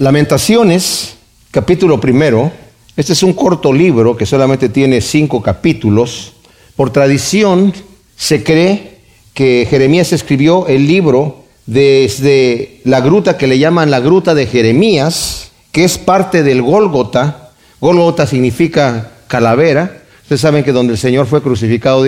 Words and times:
Lamentaciones, 0.00 1.16
capítulo 1.50 2.00
primero. 2.00 2.50
Este 2.96 3.12
es 3.12 3.22
un 3.22 3.34
corto 3.34 3.70
libro 3.70 4.16
que 4.16 4.24
solamente 4.24 4.70
tiene 4.70 5.02
cinco 5.02 5.42
capítulos. 5.42 6.32
Por 6.74 6.90
tradición 6.90 7.74
se 8.16 8.42
cree 8.42 9.00
que 9.34 9.66
Jeremías 9.68 10.14
escribió 10.14 10.66
el 10.68 10.86
libro 10.86 11.44
desde 11.66 12.80
la 12.84 13.02
gruta 13.02 13.36
que 13.36 13.46
le 13.46 13.58
llaman 13.58 13.90
la 13.90 14.00
gruta 14.00 14.34
de 14.34 14.46
Jeremías, 14.46 15.50
que 15.70 15.84
es 15.84 15.98
parte 15.98 16.42
del 16.42 16.62
Gólgota. 16.62 17.50
Gólgota 17.78 18.26
significa 18.26 19.10
calavera. 19.26 20.00
Ustedes 20.22 20.40
saben 20.40 20.64
que 20.64 20.72
donde 20.72 20.94
el 20.94 20.98
Señor 20.98 21.26
fue 21.26 21.42
crucificado, 21.42 22.06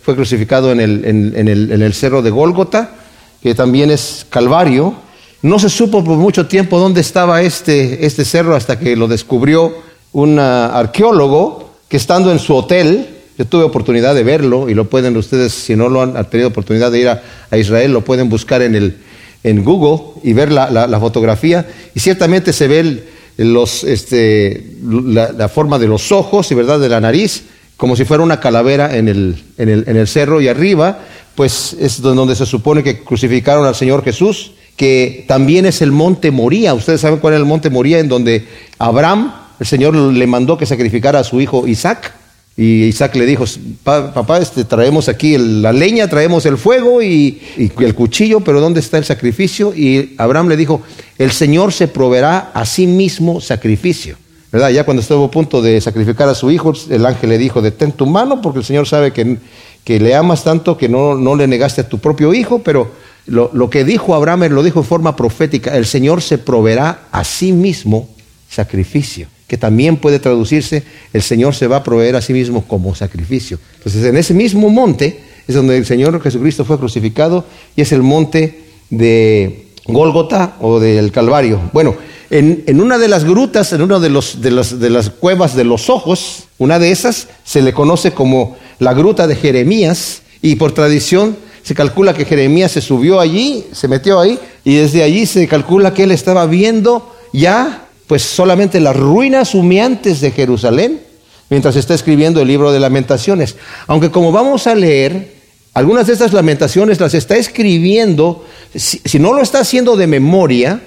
fue 0.00 0.14
crucificado 0.14 0.72
en 0.72 0.80
el, 0.80 1.04
en 1.04 1.82
el 1.82 1.92
cerro 1.92 2.22
de 2.22 2.30
Gólgota, 2.30 2.94
que 3.42 3.54
también 3.54 3.90
es 3.90 4.24
Calvario. 4.30 5.04
No 5.44 5.58
se 5.58 5.68
supo 5.68 6.02
por 6.02 6.16
mucho 6.16 6.46
tiempo 6.46 6.78
dónde 6.78 7.02
estaba 7.02 7.42
este, 7.42 8.06
este 8.06 8.24
cerro 8.24 8.56
hasta 8.56 8.78
que 8.78 8.96
lo 8.96 9.08
descubrió 9.08 9.74
un 10.12 10.38
arqueólogo 10.38 11.68
que 11.86 11.98
estando 11.98 12.32
en 12.32 12.38
su 12.38 12.54
hotel, 12.54 13.06
yo 13.36 13.44
tuve 13.44 13.62
oportunidad 13.64 14.14
de 14.14 14.22
verlo 14.22 14.70
y 14.70 14.74
lo 14.74 14.88
pueden 14.88 15.14
ustedes, 15.18 15.52
si 15.52 15.76
no 15.76 15.90
lo 15.90 16.00
han, 16.00 16.30
tenido 16.30 16.48
oportunidad 16.48 16.90
de 16.90 17.00
ir 17.00 17.08
a, 17.10 17.58
Israel, 17.58 17.92
lo 17.92 18.02
pueden 18.02 18.30
buscar 18.30 18.62
en, 18.62 18.74
el, 18.74 18.96
en 19.42 19.62
Google 19.62 20.14
y 20.22 20.32
ver 20.32 20.50
la, 20.50 20.98
fotografía. 20.98 21.68
Y 21.94 22.00
ciertamente 22.00 22.54
se 22.54 22.66
ve 22.66 23.04
los, 23.36 23.84
este, 23.84 24.78
la, 24.82 25.50
forma 25.50 25.78
de 25.78 25.88
los 25.88 26.10
ojos 26.10 26.50
y 26.52 26.54
verdad 26.54 26.80
de 26.80 26.88
la 26.88 27.02
nariz, 27.02 27.42
como 27.76 27.96
si 27.96 28.06
fuera 28.06 28.22
una 28.22 28.40
calavera 28.40 28.96
en 28.96 29.08
el, 29.08 29.44
en 29.58 29.68
el, 29.68 29.84
en 29.88 29.98
el 29.98 30.08
cerro. 30.08 30.40
Y 30.40 30.48
arriba, 30.48 31.00
pues 31.34 31.76
es 31.78 32.00
donde 32.00 32.34
se 32.34 32.46
supone 32.46 32.82
que 32.82 33.00
crucificaron 33.00 33.66
al 33.66 33.74
Señor 33.74 34.02
Jesús 34.02 34.52
que 34.76 35.24
también 35.28 35.66
es 35.66 35.82
el 35.82 35.92
monte 35.92 36.30
Moría. 36.30 36.74
Ustedes 36.74 37.00
saben 37.00 37.18
cuál 37.18 37.34
es 37.34 37.40
el 37.40 37.46
monte 37.46 37.70
Moría, 37.70 37.98
en 37.98 38.08
donde 38.08 38.46
Abraham, 38.78 39.32
el 39.60 39.66
Señor 39.66 39.94
le 39.94 40.26
mandó 40.26 40.58
que 40.58 40.66
sacrificara 40.66 41.20
a 41.20 41.24
su 41.24 41.40
hijo 41.40 41.66
Isaac. 41.66 42.12
Y 42.56 42.84
Isaac 42.84 43.16
le 43.16 43.26
dijo, 43.26 43.44
papá, 43.82 44.38
este, 44.38 44.64
traemos 44.64 45.08
aquí 45.08 45.36
la 45.38 45.72
leña, 45.72 46.06
traemos 46.06 46.46
el 46.46 46.56
fuego 46.56 47.02
y, 47.02 47.40
el 47.56 47.94
cuchillo, 47.94 48.40
pero 48.40 48.60
¿dónde 48.60 48.78
está 48.78 48.96
el 48.98 49.04
sacrificio? 49.04 49.74
Y 49.74 50.14
Abraham 50.18 50.48
le 50.48 50.56
dijo, 50.56 50.80
el 51.18 51.32
Señor 51.32 51.72
se 51.72 51.88
proveerá 51.88 52.52
a 52.54 52.64
sí 52.64 52.86
mismo 52.86 53.40
sacrificio. 53.40 54.16
¿verdad? 54.52 54.70
Ya 54.70 54.84
cuando 54.84 55.00
estuvo 55.00 55.24
a 55.24 55.30
punto 55.32 55.60
de 55.62 55.80
sacrificar 55.80 56.28
a 56.28 56.34
su 56.36 56.48
hijo, 56.48 56.72
el 56.88 57.04
ángel 57.04 57.30
le 57.30 57.38
dijo, 57.38 57.60
detén 57.60 57.90
tu 57.90 58.06
mano, 58.06 58.40
porque 58.40 58.60
el 58.60 58.64
Señor 58.64 58.86
sabe 58.86 59.12
que, 59.12 59.38
que 59.82 59.98
le 59.98 60.14
amas 60.14 60.44
tanto 60.44 60.76
que 60.76 60.88
no, 60.88 61.16
no 61.16 61.34
le 61.34 61.48
negaste 61.48 61.80
a 61.80 61.88
tu 61.88 61.98
propio 61.98 62.32
hijo, 62.32 62.60
pero 62.60 62.92
lo, 63.26 63.70
que 63.70 63.84
dijo 63.84 64.14
Abraham 64.14 64.44
lo 64.50 64.62
dijo 64.62 64.82
de 64.82 64.86
forma 64.86 65.16
profética, 65.16 65.76
el 65.76 65.86
Señor 65.86 66.22
se 66.22 66.38
proveerá 66.38 67.08
a 67.10 67.24
sí 67.24 67.52
mismo 67.52 68.08
sacrificio, 68.50 69.28
que 69.46 69.56
también 69.56 69.96
puede 69.96 70.18
traducirse, 70.18 70.82
el 71.12 71.22
Señor 71.22 71.54
se 71.54 71.66
va 71.66 71.76
a 71.76 71.84
proveer 71.84 72.16
a 72.16 72.22
sí 72.22 72.32
mismo 72.32 72.64
como 72.66 72.94
sacrificio. 72.94 73.58
Entonces 73.76 74.04
en 74.04 74.16
ese 74.16 74.34
mismo 74.34 74.68
monte 74.68 75.20
es 75.48 75.54
donde 75.54 75.76
el 75.76 75.86
Señor 75.86 76.20
Jesucristo 76.22 76.64
fue 76.64 76.78
crucificado 76.78 77.44
y 77.76 77.82
es 77.82 77.92
el 77.92 78.02
monte 78.02 78.62
de 78.90 79.68
Gólgota 79.86 80.56
o 80.60 80.78
del 80.78 81.10
Calvario. 81.10 81.60
Bueno, 81.72 81.96
en, 82.30 82.80
una 82.80 82.98
de 82.98 83.08
las 83.08 83.24
grutas, 83.24 83.72
en 83.72 83.82
una 83.82 84.00
de, 84.00 84.10
los, 84.10 84.40
de 84.40 84.50
las 84.50 85.10
cuevas 85.10 85.54
de 85.54 85.64
los 85.64 85.88
ojos, 85.88 86.44
una 86.58 86.78
de 86.78 86.90
esas 86.90 87.28
se 87.44 87.62
le 87.62 87.72
conoce 87.72 88.12
como 88.12 88.56
la 88.78 88.92
gruta 88.92 89.26
de 89.26 89.36
Jeremías 89.36 90.22
y 90.42 90.56
por 90.56 90.72
tradición 90.72 91.36
se 91.64 91.74
calcula 91.74 92.12
que 92.12 92.26
Jeremías 92.26 92.72
se 92.72 92.82
subió 92.82 93.18
allí, 93.18 93.64
se 93.72 93.88
metió 93.88 94.20
ahí, 94.20 94.38
y 94.64 94.76
desde 94.76 95.02
allí 95.02 95.24
se 95.24 95.48
calcula 95.48 95.94
que 95.94 96.04
él 96.04 96.10
estaba 96.10 96.46
viendo 96.46 97.16
ya, 97.32 97.88
pues 98.06 98.22
solamente 98.22 98.80
las 98.80 98.94
ruinas 98.94 99.54
humeantes 99.54 100.20
de 100.20 100.30
Jerusalén, 100.30 101.00
mientras 101.48 101.74
está 101.76 101.94
escribiendo 101.94 102.42
el 102.42 102.48
libro 102.48 102.70
de 102.70 102.80
lamentaciones. 102.80 103.56
Aunque 103.86 104.10
como 104.10 104.30
vamos 104.30 104.66
a 104.66 104.74
leer, 104.74 105.32
algunas 105.72 106.06
de 106.06 106.12
estas 106.12 106.34
lamentaciones 106.34 107.00
las 107.00 107.14
está 107.14 107.36
escribiendo, 107.36 108.44
si, 108.74 109.00
si 109.02 109.18
no 109.18 109.32
lo 109.32 109.40
está 109.40 109.60
haciendo 109.60 109.96
de 109.96 110.06
memoria, 110.06 110.82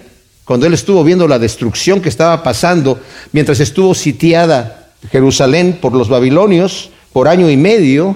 cuando 0.46 0.68
él 0.68 0.76
estuvo 0.76 1.04
viendo 1.04 1.28
la 1.28 1.40
destrucción 1.40 2.02
que 2.02 2.10
estaba 2.10 2.44
pasando, 2.44 3.00
mientras 3.32 3.60
estuvo 3.60 3.96
sitiada 3.96 4.92
Jerusalén 5.12 5.80
por 5.82 5.94
los 5.94 6.08
babilonios 6.08 6.92
por 7.14 7.28
año 7.28 7.50
y 7.50 7.58
medio, 7.58 8.16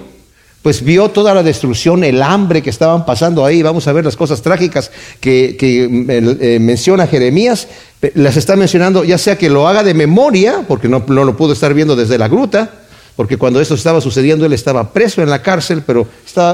pues 0.61 0.83
vio 0.83 1.09
toda 1.09 1.33
la 1.33 1.41
destrucción, 1.41 2.03
el 2.03 2.22
hambre 2.22 2.61
que 2.61 2.69
estaban 2.69 3.05
pasando 3.05 3.44
ahí. 3.45 3.63
Vamos 3.63 3.88
a 3.88 3.94
ver 3.94 4.05
las 4.05 4.16
cosas 4.16 4.41
trágicas 4.41 4.91
que, 5.19 5.57
eh, 5.59 6.59
menciona 6.59 7.07
Jeremías. 7.07 7.67
Las 8.13 8.38
está 8.38 8.55
mencionando, 8.55 9.03
ya 9.03 9.17
sea 9.17 9.38
que 9.38 9.50
lo 9.50 9.67
haga 9.67 9.83
de 9.83 9.94
memoria, 9.94 10.66
porque 10.67 10.88
no, 10.88 11.00
lo 11.00 11.38
pudo 11.38 11.53
estar 11.53 11.73
viendo 11.73 11.95
desde 11.95 12.17
la 12.19 12.27
gruta, 12.27 12.69
porque 13.16 13.38
cuando 13.38 13.59
esto 13.59 13.73
estaba 13.73 14.01
sucediendo 14.01 14.45
él 14.45 14.53
estaba 14.53 14.94
preso 14.94 15.21
en 15.21 15.29
la 15.29 15.41
cárcel, 15.41 15.83
pero 15.85 16.07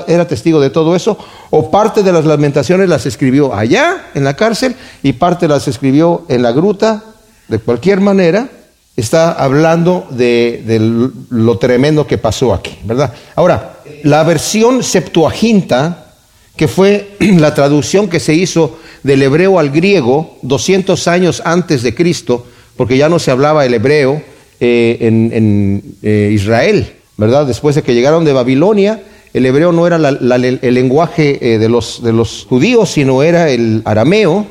era 0.07 0.27
testigo 0.27 0.61
de 0.61 0.69
todo 0.69 0.95
eso, 0.95 1.17
o 1.49 1.69
parte 1.69 2.01
de 2.01 2.13
las 2.13 2.25
lamentaciones 2.25 2.87
las 2.87 3.05
escribió 3.05 3.53
allá 3.53 4.07
en 4.13 4.23
la 4.23 4.35
cárcel 4.35 4.75
y 5.03 5.13
parte 5.13 5.47
las 5.47 5.67
escribió 5.67 6.25
en 6.29 6.43
la 6.43 6.51
gruta, 6.51 7.03
de 7.49 7.59
cualquier 7.59 8.01
manera, 8.01 8.49
está 8.97 9.31
hablando 9.31 10.07
de, 10.09 10.91
lo 11.29 11.57
tremendo 11.59 12.07
que 12.07 12.17
pasó 12.17 12.53
aquí, 12.53 12.77
¿verdad? 12.83 13.13
Ahora, 13.35 13.79
la 14.03 14.23
versión 14.23 14.83
Septuaginta, 14.83 16.15
que 16.55 16.67
fue 16.67 17.15
la 17.19 17.53
traducción 17.53 18.09
que 18.09 18.19
se 18.19 18.33
hizo 18.33 18.79
del 19.03 19.21
hebreo 19.21 19.59
al 19.59 19.69
griego 19.69 20.37
200 20.41 21.07
años 21.07 21.43
antes 21.45 21.83
de 21.83 21.93
Cristo, 21.93 22.47
porque 22.75 22.97
ya 22.97 23.07
no 23.07 23.19
se 23.19 23.31
hablaba 23.31 23.65
el 23.65 23.75
hebreo 23.75 24.21
eh, 24.59 24.97
en, 24.99 25.95
eh, 26.01 26.31
Israel, 26.33 26.93
¿verdad? 27.17 27.45
Después 27.45 27.75
de 27.75 27.83
que 27.83 27.93
llegaron 27.93 28.25
de 28.25 28.33
Babilonia, 28.33 29.03
el 29.33 29.45
hebreo 29.45 29.71
no 29.71 29.85
era 29.85 29.97
el 29.97 30.73
lenguaje 30.73 31.53
eh, 31.53 31.59
de 31.59 31.69
los 31.69 32.47
judíos, 32.49 32.89
sino 32.89 33.21
era 33.21 33.51
el 33.51 33.83
arameo, 33.85 34.47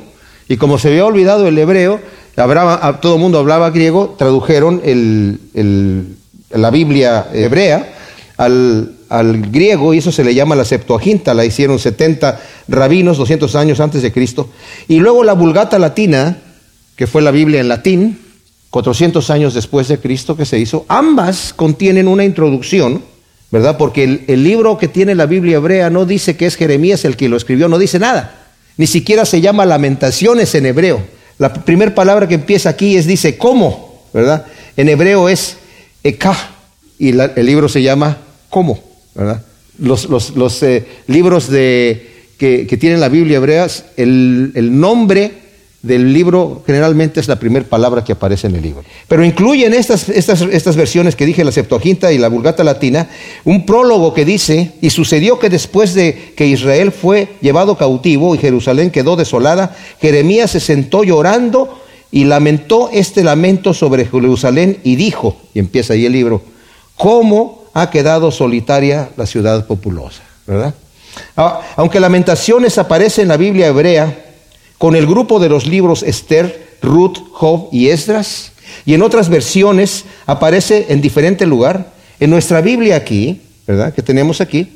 y 0.49 0.57
como 0.57 0.79
se 0.79 0.89
había 0.89 1.05
olvidado 1.05 1.49
el 1.49 1.59
hebreo, 1.59 2.01
todo 3.01 3.15
el 3.15 3.21
mundo 3.21 3.39
hablaba 3.39 3.71
griego, 3.71 4.15
tradujeron 4.19 4.83
la 6.51 6.71
Biblia 6.71 7.29
hebrea 7.33 7.95
al, 8.37 8.93
griego 9.51 9.95
y 9.95 9.99
eso 9.99 10.13
se 10.13 10.25
le 10.25 10.35
llama 10.35 10.55
la 10.55 10.65
Septuaginta, 10.65 11.33
la 11.33 11.45
hicieron 11.45 11.79
70 11.79 12.41
rabinos 12.69 13.17
200 13.17 13.55
años 13.57 13.81
antes 13.81 14.03
de 14.03 14.13
Cristo. 14.13 14.51
Y 14.89 14.99
luego 14.99 15.25
la 15.25 15.33
Vulgata 15.33 15.79
latina, 15.79 16.39
que 16.97 17.07
fue 17.07 17.23
la 17.23 17.31
Biblia 17.31 17.61
en 17.61 17.69
latín, 17.69 18.19
400 18.71 19.31
años 19.31 19.55
después 19.55 19.89
de 19.89 19.99
Cristo 19.99 20.37
que 20.37 20.45
se 20.45 20.59
hizo, 20.59 20.85
ambas 20.89 21.55
contienen 21.55 22.09
una 22.09 22.25
introducción, 22.25 23.03
¿verdad? 23.51 23.79
Porque 23.79 24.25
el, 24.27 24.45
libro 24.45 24.77
que 24.77 24.89
tiene 24.89 25.15
la 25.15 25.27
Biblia 25.27 25.57
hebrea 25.57 25.89
no 25.89 26.05
dice 26.05 26.37
que 26.37 26.47
es 26.47 26.57
Jeremías 26.57 27.05
el 27.05 27.17
que 27.17 27.29
lo 27.29 27.37
escribió, 27.37 27.69
no 27.69 27.79
dice 27.79 27.99
nada. 27.99 28.49
Ni 28.77 28.87
siquiera 28.87 29.25
se 29.25 29.41
llama 29.41 29.65
lamentaciones 29.65 30.55
en 30.55 30.67
hebreo. 30.67 31.16
La 31.39 31.53
primera 31.53 31.95
palabra 31.95 32.27
que 32.27 32.35
empieza 32.35 32.71
aquí 32.71 32.97
es 32.97 33.07
dice 33.07 33.37
cómo, 33.37 34.05
¿verdad? 34.13 34.47
En 34.77 34.89
hebreo 34.89 35.29
es 35.29 35.57
eka 36.03 36.37
y 36.99 37.11
el 37.19 37.47
libro 37.47 37.69
se 37.69 37.83
llama 37.83 38.19
cómo. 38.49 38.83
Los, 39.79 40.63
eh, 40.63 40.87
libros 41.07 41.51
de, 41.51 42.27
que, 42.39 42.77
tienen 42.79 43.01
la 43.01 43.09
Biblia 43.09 43.37
hebrea, 43.37 43.67
el, 43.97 44.81
nombre 44.81 45.33
del 45.83 46.13
libro 46.13 46.63
generalmente 46.67 47.21
es 47.21 47.29
la 47.29 47.39
primera 47.39 47.65
palabra 47.65 48.03
que 48.03 48.13
aparece 48.13 48.47
en 48.49 48.57
el 48.57 48.63
libro. 48.63 48.85
Pero 49.09 49.25
incluyen 49.25 49.73
estas, 49.73 50.09
estas, 50.09 50.41
estas 50.43 50.77
versiones 50.77 51.15
que 51.15 51.27
dije, 51.27 51.45
la 51.45 51.53
Septuaginta 51.53 52.13
y 52.13 52.19
la 52.19 52.29
Vulgata 52.29 52.65
Latina, 52.65 53.09
un 53.45 53.65
prólogo 53.65 54.13
que 54.13 54.25
dice, 54.25 54.73
y 54.81 54.91
sucedió 54.91 55.39
que 55.39 55.49
después 55.49 55.95
de 55.95 56.33
que 56.37 56.47
Israel 56.47 56.93
fue 56.93 57.29
llevado 57.41 57.77
cautivo 57.77 58.35
y 58.35 58.39
Jerusalén 58.39 58.91
quedó 58.91 59.17
desolada, 59.17 59.77
Jeremías 60.01 60.51
se 60.51 60.61
sentó 60.61 61.05
llorando 61.05 61.81
y 62.11 62.25
lamentó 62.25 62.91
este 62.93 63.23
lamento 63.23 63.75
sobre 63.75 64.07
Jerusalén 64.07 64.79
y 64.83 64.97
dijo, 64.97 65.37
y 65.55 65.59
empieza 65.59 65.93
ahí 65.93 66.07
el 66.07 66.13
libro, 66.13 66.43
¿cómo 66.97 67.65
ha 67.75 67.91
quedado 67.91 68.31
solitaria 68.31 69.11
la 69.17 69.27
ciudad 69.27 69.67
populosa, 69.67 70.23
¿verdad? 70.47 70.75
Ah, 71.37 71.61
aunque 71.77 72.01
Lamentaciones 72.01 72.79
aparece 72.79 73.23
en 73.23 73.29
la 73.29 73.37
Biblia 73.37 73.69
hebrea 73.69 74.26
con 74.79 74.97
el 74.97 75.07
grupo 75.07 75.39
de 75.41 75.49
los 75.49 75.67
libros 75.67 76.03
Esther, 76.03 76.77
Ruth, 76.83 77.19
Job 77.33 77.69
y 77.73 77.89
Esdras, 77.89 78.53
y 78.85 78.95
en 78.95 79.03
otras 79.03 79.29
versiones 79.29 80.05
aparece 80.27 80.87
en 80.89 81.01
diferente 81.01 81.47
lugar, 81.47 81.93
en 82.21 82.31
nuestra 82.31 82.61
Biblia 82.61 82.97
aquí, 82.97 83.41
¿verdad? 83.67 83.95
Que 83.95 84.03
tenemos 84.03 84.41
aquí, 84.41 84.69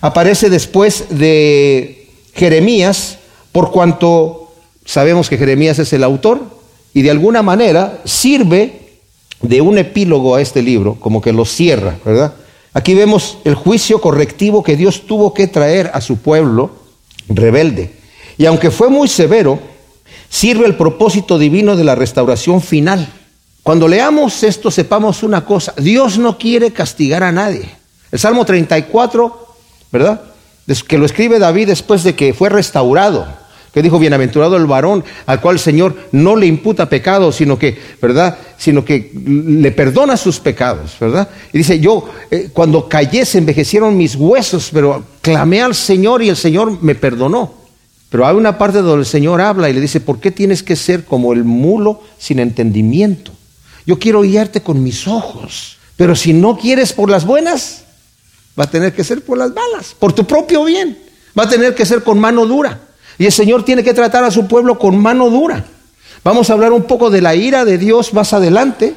aparece 0.00 0.50
después 0.50 1.06
de 1.10 2.08
Jeremías, 2.34 3.18
por 3.52 3.70
cuanto 3.70 4.52
sabemos 4.84 5.28
que 5.28 5.38
Jeremías 5.38 5.78
es 5.78 5.92
el 5.92 6.04
autor, 6.04 6.40
y 6.94 7.02
de 7.02 7.10
alguna 7.10 7.42
manera 7.42 8.00
sirve 8.04 8.80
de 9.42 9.60
un 9.60 9.78
epílogo 9.78 10.34
a 10.34 10.40
este 10.40 10.62
libro, 10.62 10.96
como 11.00 11.20
que 11.20 11.32
lo 11.32 11.44
cierra, 11.44 11.98
¿verdad? 12.04 12.34
Aquí 12.72 12.94
vemos 12.94 13.38
el 13.44 13.54
juicio 13.54 14.00
correctivo 14.00 14.62
que 14.62 14.76
Dios 14.76 15.06
tuvo 15.06 15.34
que 15.34 15.48
traer 15.48 15.90
a 15.92 16.00
su 16.00 16.18
pueblo 16.18 16.70
rebelde. 17.28 17.99
Y 18.40 18.46
aunque 18.46 18.70
fue 18.70 18.88
muy 18.88 19.06
severo, 19.06 19.60
sirve 20.30 20.64
el 20.64 20.74
propósito 20.74 21.38
divino 21.38 21.76
de 21.76 21.84
la 21.84 21.94
restauración 21.94 22.62
final. 22.62 23.06
Cuando 23.62 23.86
leamos 23.86 24.42
esto, 24.42 24.70
sepamos 24.70 25.22
una 25.22 25.44
cosa, 25.44 25.74
Dios 25.76 26.16
no 26.16 26.38
quiere 26.38 26.70
castigar 26.70 27.22
a 27.22 27.32
nadie. 27.32 27.68
El 28.10 28.18
Salmo 28.18 28.46
34, 28.46 29.46
¿verdad? 29.92 30.22
Que 30.88 30.96
lo 30.96 31.04
escribe 31.04 31.38
David 31.38 31.66
después 31.66 32.02
de 32.02 32.14
que 32.14 32.32
fue 32.32 32.48
restaurado, 32.48 33.26
que 33.74 33.82
dijo, 33.82 33.98
bienaventurado 33.98 34.56
el 34.56 34.64
varón 34.64 35.04
al 35.26 35.42
cual 35.42 35.56
el 35.56 35.60
Señor 35.60 35.94
no 36.12 36.34
le 36.34 36.46
imputa 36.46 36.88
pecado, 36.88 37.32
sino 37.32 37.58
que, 37.58 37.78
¿verdad? 38.00 38.38
Sino 38.56 38.86
que 38.86 39.12
le 39.14 39.70
perdona 39.72 40.16
sus 40.16 40.40
pecados, 40.40 40.96
¿verdad? 40.98 41.28
Y 41.52 41.58
dice, 41.58 41.78
yo, 41.78 42.08
eh, 42.30 42.48
cuando 42.54 42.88
callé 42.88 43.26
se 43.26 43.36
envejecieron 43.36 43.98
mis 43.98 44.16
huesos, 44.16 44.70
pero 44.72 45.04
clamé 45.20 45.60
al 45.60 45.74
Señor 45.74 46.22
y 46.22 46.30
el 46.30 46.36
Señor 46.36 46.82
me 46.82 46.94
perdonó. 46.94 47.59
Pero 48.10 48.26
hay 48.26 48.36
una 48.36 48.58
parte 48.58 48.82
donde 48.82 49.00
el 49.00 49.06
Señor 49.06 49.40
habla 49.40 49.70
y 49.70 49.72
le 49.72 49.80
dice, 49.80 50.00
¿por 50.00 50.18
qué 50.20 50.30
tienes 50.30 50.62
que 50.62 50.76
ser 50.76 51.04
como 51.04 51.32
el 51.32 51.44
mulo 51.44 52.02
sin 52.18 52.40
entendimiento? 52.40 53.32
Yo 53.86 53.98
quiero 53.98 54.22
guiarte 54.22 54.62
con 54.62 54.82
mis 54.82 55.08
ojos. 55.08 55.78
Pero 55.96 56.16
si 56.16 56.32
no 56.32 56.58
quieres 56.58 56.92
por 56.92 57.08
las 57.08 57.24
buenas, 57.24 57.84
va 58.58 58.64
a 58.64 58.70
tener 58.70 58.94
que 58.94 59.04
ser 59.04 59.24
por 59.24 59.38
las 59.38 59.52
malas, 59.52 59.94
por 59.98 60.12
tu 60.12 60.26
propio 60.26 60.64
bien. 60.64 60.98
Va 61.38 61.44
a 61.44 61.48
tener 61.48 61.74
que 61.74 61.86
ser 61.86 62.02
con 62.02 62.18
mano 62.18 62.46
dura. 62.46 62.80
Y 63.16 63.26
el 63.26 63.32
Señor 63.32 63.64
tiene 63.64 63.84
que 63.84 63.94
tratar 63.94 64.24
a 64.24 64.30
su 64.30 64.48
pueblo 64.48 64.78
con 64.78 64.98
mano 64.98 65.30
dura. 65.30 65.64
Vamos 66.24 66.50
a 66.50 66.54
hablar 66.54 66.72
un 66.72 66.84
poco 66.84 67.10
de 67.10 67.20
la 67.20 67.34
ira 67.34 67.64
de 67.64 67.78
Dios 67.78 68.12
más 68.12 68.32
adelante. 68.32 68.94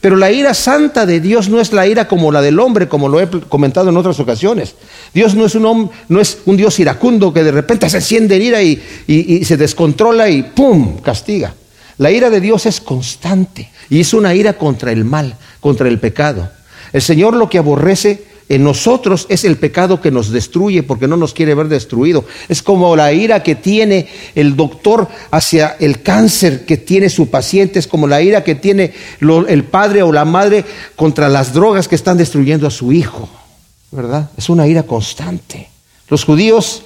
Pero 0.00 0.16
la 0.16 0.30
ira 0.30 0.54
santa 0.54 1.06
de 1.06 1.20
Dios 1.20 1.48
no 1.48 1.60
es 1.60 1.72
la 1.72 1.86
ira 1.86 2.06
como 2.06 2.30
la 2.30 2.40
del 2.40 2.60
hombre, 2.60 2.88
como 2.88 3.08
lo 3.08 3.20
he 3.20 3.28
comentado 3.28 3.88
en 3.88 3.96
otras 3.96 4.20
ocasiones. 4.20 4.76
Dios 5.12 5.34
no 5.34 5.46
es 5.46 5.54
un, 5.56 5.90
no 6.08 6.20
es 6.20 6.38
un 6.46 6.56
Dios 6.56 6.78
iracundo 6.78 7.32
que 7.32 7.42
de 7.42 7.50
repente 7.50 7.90
se 7.90 7.96
enciende 7.96 8.36
en 8.36 8.42
ira 8.42 8.62
y 8.62 9.44
se 9.44 9.56
descontrola 9.56 10.28
y 10.28 10.42
¡pum! 10.42 10.98
castiga. 11.00 11.54
La 11.98 12.12
ira 12.12 12.30
de 12.30 12.40
Dios 12.40 12.64
es 12.66 12.80
constante 12.80 13.70
y 13.90 14.00
es 14.00 14.14
una 14.14 14.34
ira 14.34 14.52
contra 14.52 14.92
el 14.92 15.04
mal, 15.04 15.34
contra 15.60 15.88
el 15.88 15.98
pecado. 15.98 16.48
El 16.92 17.02
Señor 17.02 17.34
lo 17.34 17.50
que 17.50 17.58
aborrece 17.58 18.27
en 18.48 18.64
nosotros 18.64 19.26
es 19.28 19.44
el 19.44 19.58
pecado 19.58 20.00
que 20.00 20.10
nos 20.10 20.30
destruye 20.30 20.82
porque 20.82 21.06
no 21.06 21.16
nos 21.16 21.34
quiere 21.34 21.54
ver 21.54 21.68
destruido. 21.68 22.24
Es 22.48 22.62
como 22.62 22.96
la 22.96 23.12
ira 23.12 23.42
que 23.42 23.54
tiene 23.54 24.08
el 24.34 24.56
doctor 24.56 25.06
hacia 25.30 25.76
el 25.78 26.02
cáncer 26.02 26.64
que 26.64 26.78
tiene 26.78 27.10
su 27.10 27.28
paciente, 27.28 27.78
es 27.78 27.86
como 27.86 28.06
la 28.06 28.22
ira 28.22 28.44
que 28.44 28.54
tiene 28.54 28.94
el 29.20 29.64
padre 29.64 30.02
o 30.02 30.12
la 30.12 30.24
madre 30.24 30.64
contra 30.96 31.28
las 31.28 31.52
drogas 31.52 31.88
que 31.88 31.94
están 31.94 32.16
destruyendo 32.16 32.66
a 32.66 32.70
su 32.70 32.92
hijo. 32.92 33.28
¿Verdad? 33.90 34.30
Es 34.36 34.48
una 34.48 34.66
ira 34.66 34.82
constante. 34.82 35.68
Los 36.08 36.24
judíos 36.24 36.84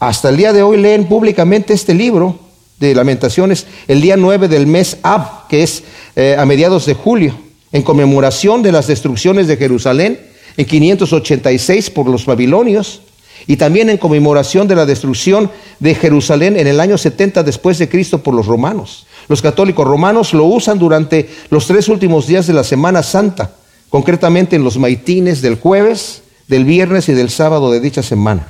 hasta 0.00 0.30
el 0.30 0.36
día 0.36 0.52
de 0.52 0.62
hoy 0.62 0.78
leen 0.78 1.06
públicamente 1.06 1.74
este 1.74 1.94
libro 1.94 2.40
de 2.80 2.94
lamentaciones 2.94 3.66
el 3.86 4.00
día 4.00 4.16
9 4.16 4.48
del 4.48 4.66
mes 4.66 4.98
Ab, 5.02 5.46
que 5.48 5.62
es 5.62 5.84
eh, 6.16 6.36
a 6.36 6.44
mediados 6.44 6.86
de 6.86 6.94
julio, 6.94 7.38
en 7.70 7.82
conmemoración 7.82 8.62
de 8.62 8.72
las 8.72 8.88
destrucciones 8.88 9.46
de 9.46 9.56
Jerusalén 9.56 10.33
en 10.56 10.66
586 10.66 11.90
por 11.90 12.08
los 12.08 12.26
babilonios 12.26 13.00
y 13.46 13.56
también 13.56 13.90
en 13.90 13.98
conmemoración 13.98 14.68
de 14.68 14.76
la 14.76 14.86
destrucción 14.86 15.50
de 15.80 15.94
Jerusalén 15.94 16.56
en 16.56 16.66
el 16.66 16.80
año 16.80 16.96
70 16.96 17.42
después 17.42 17.78
de 17.78 17.88
Cristo 17.88 18.22
por 18.22 18.34
los 18.34 18.46
romanos. 18.46 19.06
Los 19.28 19.42
católicos 19.42 19.86
romanos 19.86 20.32
lo 20.34 20.44
usan 20.44 20.78
durante 20.78 21.28
los 21.50 21.66
tres 21.66 21.88
últimos 21.88 22.26
días 22.26 22.46
de 22.46 22.52
la 22.52 22.64
Semana 22.64 23.02
Santa, 23.02 23.52
concretamente 23.88 24.56
en 24.56 24.64
los 24.64 24.78
maitines 24.78 25.42
del 25.42 25.56
jueves, 25.56 26.22
del 26.48 26.64
viernes 26.64 27.08
y 27.08 27.12
del 27.12 27.30
sábado 27.30 27.70
de 27.70 27.80
dicha 27.80 28.02
semana. 28.02 28.48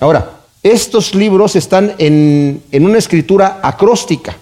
Ahora, 0.00 0.40
estos 0.62 1.14
libros 1.14 1.56
están 1.56 1.94
en, 1.98 2.62
una 2.72 2.98
escritura 2.98 3.60
acróstica. 3.62 4.36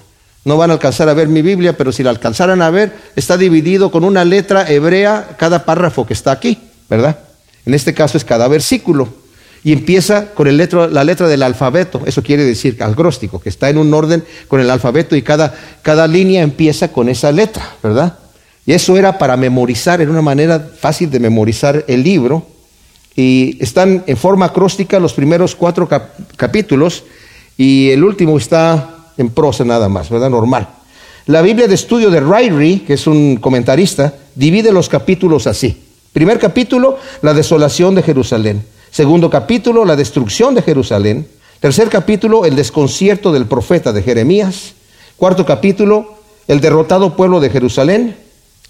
No 0.44 0.56
van 0.56 0.70
a 0.70 0.74
alcanzar 0.74 1.08
a 1.08 1.14
ver 1.14 1.28
mi 1.28 1.42
Biblia, 1.42 1.76
pero 1.76 1.92
si 1.92 2.02
la 2.02 2.10
alcanzaran 2.10 2.62
a 2.62 2.70
ver, 2.70 2.96
está 3.16 3.36
dividido 3.36 3.90
con 3.90 4.04
una 4.04 4.24
letra 4.24 4.70
hebrea 4.70 5.36
cada 5.36 5.64
párrafo 5.64 6.06
que 6.06 6.12
está 6.12 6.32
aquí, 6.32 6.58
¿verdad? 6.92 7.20
En 7.64 7.72
este 7.72 7.94
caso 7.94 8.18
es 8.18 8.24
cada 8.24 8.48
versículo. 8.48 9.08
Y 9.64 9.72
empieza 9.72 10.34
con 10.34 10.46
el 10.46 10.58
la 10.90 11.04
letra 11.04 11.26
del 11.26 11.42
alfabeto. 11.42 12.02
Eso 12.04 12.22
quiere 12.22 12.44
decir 12.44 12.76
acróstico, 12.82 13.40
que 13.40 13.48
está 13.48 13.70
en 13.70 13.78
un 13.78 13.94
orden 13.94 14.22
con 14.46 14.60
el 14.60 14.68
alfabeto 14.68 15.16
y 15.16 15.22
cada, 15.22 15.54
cada 15.80 16.06
línea 16.06 16.42
empieza 16.42 16.88
con 16.88 17.08
esa 17.08 17.32
letra, 17.32 17.76
¿verdad? 17.82 18.18
Y 18.66 18.72
eso 18.72 18.98
era 18.98 19.16
para 19.16 19.38
memorizar, 19.38 20.02
era 20.02 20.10
una 20.10 20.20
manera 20.20 20.60
fácil 20.60 21.10
de 21.10 21.18
memorizar 21.18 21.82
el 21.88 22.02
libro 22.02 22.46
y 23.16 23.56
están 23.60 24.04
en 24.06 24.16
forma 24.18 24.46
acróstica 24.46 25.00
los 25.00 25.14
primeros 25.14 25.54
cuatro 25.54 25.88
capítulos 26.36 27.04
y 27.56 27.88
el 27.90 28.04
último 28.04 28.36
está 28.36 29.12
en 29.16 29.30
prosa 29.30 29.64
nada 29.64 29.88
más, 29.88 30.10
¿verdad? 30.10 30.28
Normal. 30.28 30.68
La 31.26 31.40
Biblia 31.40 31.68
de 31.68 31.74
estudio 31.74 32.10
de 32.10 32.20
Ryrie, 32.20 32.82
que 32.84 32.94
es 32.94 33.06
un 33.06 33.36
comentarista, 33.36 34.12
divide 34.34 34.72
los 34.72 34.88
capítulos 34.88 35.46
así. 35.46 35.91
Primer 36.12 36.38
capítulo, 36.38 36.98
la 37.22 37.32
desolación 37.32 37.94
de 37.94 38.02
Jerusalén. 38.02 38.64
Segundo 38.90 39.30
capítulo, 39.30 39.86
la 39.86 39.96
destrucción 39.96 40.54
de 40.54 40.60
Jerusalén. 40.60 41.26
Tercer 41.58 41.88
capítulo, 41.88 42.44
el 42.44 42.54
desconcierto 42.54 43.32
del 43.32 43.46
profeta 43.46 43.92
de 43.92 44.02
Jeremías. 44.02 44.74
Cuarto 45.16 45.46
capítulo, 45.46 46.16
el 46.48 46.60
derrotado 46.60 47.16
pueblo 47.16 47.40
de 47.40 47.48
Jerusalén. 47.48 48.16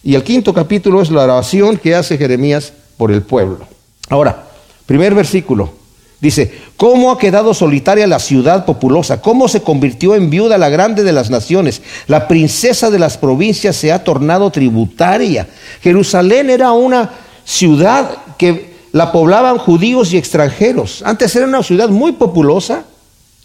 Y 0.05 0.15
el 0.15 0.23
quinto 0.23 0.55
capítulo 0.55 1.03
es 1.03 1.11
la 1.11 1.25
oración 1.25 1.79
que 1.79 1.97
hace 1.97 2.17
Jeremías 2.17 2.75
por 2.97 3.11
el 3.11 3.23
pueblo. 3.23 3.67
Ahora, 4.09 4.45
primer 4.87 5.13
versículo. 5.15 5.73
Dice, 6.21 6.57
¿cómo 6.77 7.11
ha 7.11 7.19
quedado 7.19 7.53
solitaria 7.53 8.07
la 8.07 8.21
ciudad 8.21 8.65
populosa? 8.65 9.21
¿Cómo 9.21 9.49
se 9.49 9.63
convirtió 9.63 10.15
en 10.15 10.31
viuda 10.31 10.57
la 10.57 10.69
grande 10.69 11.03
de 11.03 11.13
las 11.13 11.31
naciones? 11.31 11.83
La 12.07 12.29
princesa 12.29 12.93
de 12.93 13.01
las 13.01 13.19
provincias 13.19 13.75
se 13.75 13.91
ha 13.91 14.05
tornado 14.05 14.53
tributaria. 14.53 15.49
Jerusalén 15.83 16.49
era 16.49 16.71
una 16.71 17.11
ciudad 17.45 18.37
que 18.37 18.73
la 18.93 19.11
poblaban 19.11 19.59
judíos 19.59 20.13
y 20.13 20.19
extranjeros. 20.19 21.03
Antes 21.05 21.35
era 21.35 21.47
una 21.47 21.63
ciudad 21.63 21.89
muy 21.89 22.13
populosa, 22.13 22.85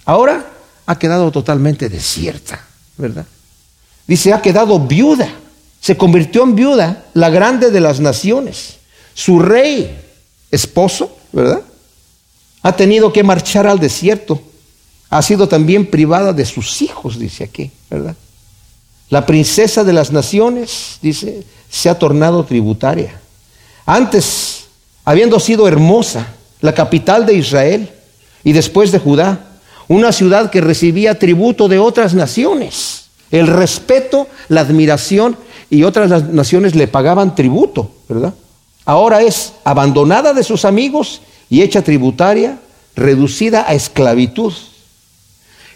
ahora 0.05 0.45
ha 0.85 0.99
quedado 0.99 1.31
totalmente 1.31 1.89
desierta, 1.89 2.65
¿verdad? 2.97 3.25
Dice, 4.07 4.33
ha 4.33 4.41
quedado 4.41 4.79
viuda. 4.79 5.29
Se 5.79 5.97
convirtió 5.97 6.43
en 6.43 6.55
viuda 6.55 7.05
la 7.13 7.29
grande 7.29 7.71
de 7.71 7.79
las 7.79 7.99
naciones. 7.99 8.77
Su 9.13 9.39
rey 9.39 9.99
esposo, 10.51 11.15
¿verdad? 11.31 11.61
Ha 12.63 12.75
tenido 12.75 13.13
que 13.13 13.23
marchar 13.23 13.67
al 13.67 13.79
desierto. 13.79 14.41
Ha 15.09 15.21
sido 15.21 15.47
también 15.47 15.85
privada 15.85 16.33
de 16.33 16.45
sus 16.45 16.81
hijos, 16.81 17.19
dice 17.19 17.43
aquí, 17.43 17.71
¿verdad? 17.89 18.15
La 19.09 19.25
princesa 19.25 19.83
de 19.83 19.93
las 19.93 20.11
naciones, 20.11 20.97
dice, 21.01 21.43
se 21.69 21.89
ha 21.89 21.97
tornado 21.97 22.43
tributaria. 22.43 23.19
Antes, 23.87 24.65
habiendo 25.05 25.39
sido 25.39 25.67
hermosa, 25.67 26.27
la 26.59 26.73
capital 26.73 27.25
de 27.25 27.35
Israel 27.35 27.89
y 28.43 28.51
después 28.51 28.91
de 28.91 28.99
Judá, 28.99 29.39
una 29.87 30.11
ciudad 30.11 30.51
que 30.51 30.59
recibía 30.59 31.17
tributo 31.17 31.69
de 31.69 31.79
otras 31.79 32.13
naciones. 32.13 33.05
El 33.31 33.47
respeto, 33.47 34.27
la 34.49 34.61
admiración 34.61 35.37
y 35.69 35.83
otras 35.83 36.25
naciones 36.31 36.75
le 36.75 36.89
pagaban 36.89 37.33
tributo, 37.33 37.89
¿verdad? 38.09 38.33
ahora 38.87 39.21
es 39.21 39.53
abandonada 39.65 40.33
de 40.33 40.43
sus 40.43 40.65
amigos 40.65 41.21
y 41.49 41.61
hecha 41.61 41.81
tributaria, 41.81 42.57
reducida 42.95 43.65
a 43.67 43.73
esclavitud. 43.73 44.53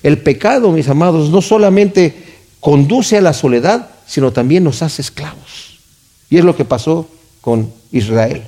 El 0.01 0.17
pecado, 0.17 0.71
mis 0.71 0.89
amados, 0.89 1.29
no 1.29 1.41
solamente 1.41 2.41
conduce 2.59 3.17
a 3.17 3.21
la 3.21 3.33
soledad, 3.33 3.89
sino 4.05 4.31
también 4.31 4.63
nos 4.63 4.81
hace 4.81 5.01
esclavos. 5.01 5.79
Y 6.29 6.37
es 6.37 6.45
lo 6.45 6.55
que 6.55 6.65
pasó 6.65 7.07
con 7.41 7.71
Israel. 7.91 8.43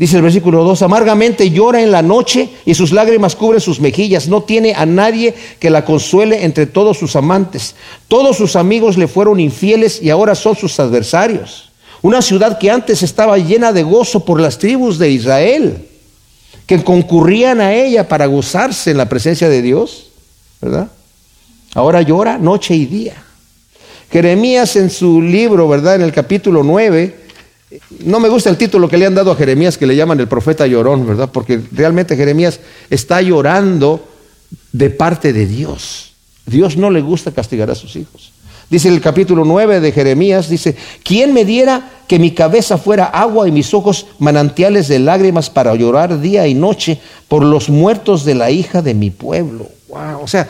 Dice 0.00 0.16
el 0.16 0.22
versículo 0.22 0.64
2, 0.64 0.80
amargamente 0.80 1.50
llora 1.50 1.82
en 1.82 1.90
la 1.90 2.00
noche 2.00 2.48
y 2.64 2.74
sus 2.74 2.90
lágrimas 2.90 3.36
cubren 3.36 3.60
sus 3.60 3.80
mejillas. 3.80 4.28
No 4.28 4.42
tiene 4.42 4.72
a 4.74 4.86
nadie 4.86 5.34
que 5.58 5.68
la 5.68 5.84
consuele 5.84 6.44
entre 6.44 6.64
todos 6.64 6.96
sus 6.96 7.16
amantes. 7.16 7.74
Todos 8.08 8.38
sus 8.38 8.56
amigos 8.56 8.96
le 8.96 9.08
fueron 9.08 9.38
infieles 9.40 10.00
y 10.02 10.08
ahora 10.08 10.34
son 10.34 10.56
sus 10.56 10.80
adversarios. 10.80 11.70
Una 12.00 12.22
ciudad 12.22 12.58
que 12.58 12.70
antes 12.70 13.02
estaba 13.02 13.36
llena 13.36 13.74
de 13.74 13.82
gozo 13.82 14.24
por 14.24 14.40
las 14.40 14.58
tribus 14.58 14.98
de 14.98 15.10
Israel, 15.10 15.86
que 16.64 16.82
concurrían 16.82 17.60
a 17.60 17.74
ella 17.74 18.08
para 18.08 18.24
gozarse 18.24 18.92
en 18.92 18.96
la 18.96 19.06
presencia 19.06 19.50
de 19.50 19.60
Dios, 19.60 20.06
¿verdad? 20.62 20.88
Ahora 21.74 22.00
llora 22.00 22.38
noche 22.38 22.74
y 22.74 22.86
día. 22.86 23.22
Jeremías 24.10 24.76
en 24.76 24.88
su 24.88 25.20
libro, 25.20 25.68
¿verdad? 25.68 25.96
En 25.96 26.02
el 26.02 26.12
capítulo 26.12 26.62
9, 26.62 27.20
no 28.04 28.18
me 28.18 28.28
gusta 28.28 28.50
el 28.50 28.56
título 28.56 28.88
que 28.88 28.96
le 28.96 29.06
han 29.06 29.14
dado 29.14 29.30
a 29.30 29.36
Jeremías, 29.36 29.78
que 29.78 29.86
le 29.86 29.96
llaman 29.96 30.18
el 30.20 30.28
profeta 30.28 30.66
llorón, 30.66 31.06
¿verdad? 31.06 31.30
Porque 31.32 31.60
realmente 31.72 32.16
Jeremías 32.16 32.60
está 32.88 33.22
llorando 33.22 34.08
de 34.72 34.90
parte 34.90 35.32
de 35.32 35.46
Dios. 35.46 36.12
Dios 36.46 36.76
no 36.76 36.90
le 36.90 37.00
gusta 37.00 37.32
castigar 37.32 37.70
a 37.70 37.74
sus 37.74 37.94
hijos. 37.96 38.32
Dice 38.68 38.88
el 38.88 39.00
capítulo 39.00 39.44
9 39.44 39.80
de 39.80 39.92
Jeremías, 39.92 40.48
dice, 40.48 40.76
¿quién 41.02 41.32
me 41.32 41.44
diera 41.44 41.90
que 42.06 42.20
mi 42.20 42.32
cabeza 42.32 42.78
fuera 42.78 43.06
agua 43.06 43.48
y 43.48 43.52
mis 43.52 43.74
ojos 43.74 44.06
manantiales 44.20 44.86
de 44.86 45.00
lágrimas 45.00 45.50
para 45.50 45.74
llorar 45.74 46.20
día 46.20 46.46
y 46.46 46.54
noche 46.54 47.00
por 47.26 47.44
los 47.44 47.68
muertos 47.68 48.24
de 48.24 48.36
la 48.36 48.50
hija 48.52 48.80
de 48.80 48.94
mi 48.94 49.10
pueblo? 49.10 49.68
Wow, 49.88 50.22
o 50.22 50.28
sea, 50.28 50.48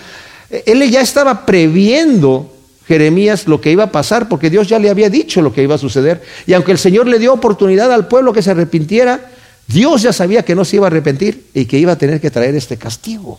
Él 0.50 0.88
ya 0.90 1.00
estaba 1.00 1.46
previendo 1.46 2.50
Jeremías 2.90 3.46
lo 3.46 3.60
que 3.60 3.70
iba 3.70 3.84
a 3.84 3.92
pasar, 3.92 4.28
porque 4.28 4.50
Dios 4.50 4.68
ya 4.68 4.80
le 4.80 4.90
había 4.90 5.08
dicho 5.08 5.40
lo 5.42 5.52
que 5.52 5.62
iba 5.62 5.76
a 5.76 5.78
suceder. 5.78 6.22
Y 6.44 6.54
aunque 6.54 6.72
el 6.72 6.78
Señor 6.78 7.06
le 7.06 7.20
dio 7.20 7.32
oportunidad 7.32 7.92
al 7.92 8.08
pueblo 8.08 8.32
que 8.32 8.42
se 8.42 8.50
arrepintiera, 8.50 9.30
Dios 9.68 10.02
ya 10.02 10.12
sabía 10.12 10.42
que 10.42 10.56
no 10.56 10.64
se 10.64 10.74
iba 10.74 10.86
a 10.86 10.90
arrepentir 10.90 11.46
y 11.54 11.66
que 11.66 11.78
iba 11.78 11.92
a 11.92 11.96
tener 11.96 12.20
que 12.20 12.32
traer 12.32 12.56
este 12.56 12.78
castigo. 12.78 13.38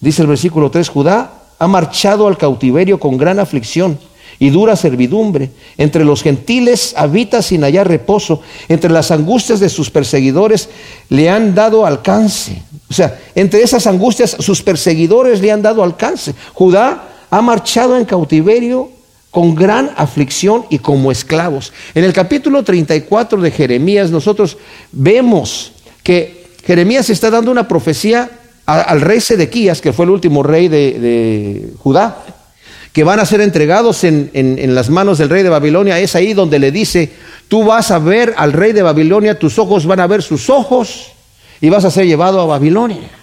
Dice 0.00 0.22
el 0.22 0.26
versículo 0.26 0.68
3, 0.68 0.88
Judá 0.88 1.32
ha 1.60 1.68
marchado 1.68 2.26
al 2.26 2.36
cautiverio 2.36 2.98
con 2.98 3.16
gran 3.16 3.38
aflicción 3.38 4.00
y 4.40 4.50
dura 4.50 4.74
servidumbre. 4.74 5.52
Entre 5.78 6.04
los 6.04 6.24
gentiles 6.24 6.92
habita 6.96 7.40
sin 7.40 7.62
hallar 7.62 7.86
reposo. 7.86 8.40
Entre 8.68 8.90
las 8.90 9.12
angustias 9.12 9.60
de 9.60 9.68
sus 9.68 9.90
perseguidores 9.90 10.70
le 11.08 11.30
han 11.30 11.54
dado 11.54 11.86
alcance. 11.86 12.60
O 12.90 12.94
sea, 12.94 13.16
entre 13.36 13.62
esas 13.62 13.86
angustias 13.86 14.36
sus 14.40 14.60
perseguidores 14.60 15.40
le 15.40 15.52
han 15.52 15.62
dado 15.62 15.84
alcance. 15.84 16.34
Judá 16.52 17.10
ha 17.32 17.40
marchado 17.40 17.96
en 17.96 18.04
cautiverio 18.04 18.90
con 19.30 19.54
gran 19.54 19.90
aflicción 19.96 20.66
y 20.68 20.80
como 20.80 21.10
esclavos. 21.10 21.72
En 21.94 22.04
el 22.04 22.12
capítulo 22.12 22.62
34 22.62 23.40
de 23.40 23.50
Jeremías 23.50 24.10
nosotros 24.10 24.58
vemos 24.92 25.72
que 26.02 26.44
Jeremías 26.62 27.08
está 27.08 27.30
dando 27.30 27.50
una 27.50 27.66
profecía 27.66 28.30
al 28.66 29.00
rey 29.00 29.22
Sedequías, 29.22 29.80
que 29.80 29.94
fue 29.94 30.04
el 30.04 30.10
último 30.10 30.42
rey 30.42 30.68
de, 30.68 31.70
Judá, 31.78 32.22
que 32.92 33.02
van 33.02 33.18
a 33.18 33.24
ser 33.24 33.40
entregados 33.40 34.04
en, 34.04 34.30
en, 34.34 34.74
las 34.74 34.90
manos 34.90 35.16
del 35.16 35.30
rey 35.30 35.42
de 35.42 35.48
Babilonia. 35.48 35.98
Es 35.98 36.14
ahí 36.14 36.34
donde 36.34 36.58
le 36.58 36.70
dice, 36.70 37.10
tú 37.48 37.64
vas 37.64 37.90
a 37.90 37.98
ver 37.98 38.34
al 38.36 38.52
rey 38.52 38.72
de 38.72 38.82
Babilonia, 38.82 39.38
tus 39.38 39.58
ojos 39.58 39.86
van 39.86 40.00
a 40.00 40.06
ver 40.06 40.22
sus 40.22 40.50
ojos 40.50 41.12
y 41.62 41.70
vas 41.70 41.86
a 41.86 41.90
ser 41.90 42.06
llevado 42.06 42.42
a 42.42 42.44
Babilonia. 42.44 43.21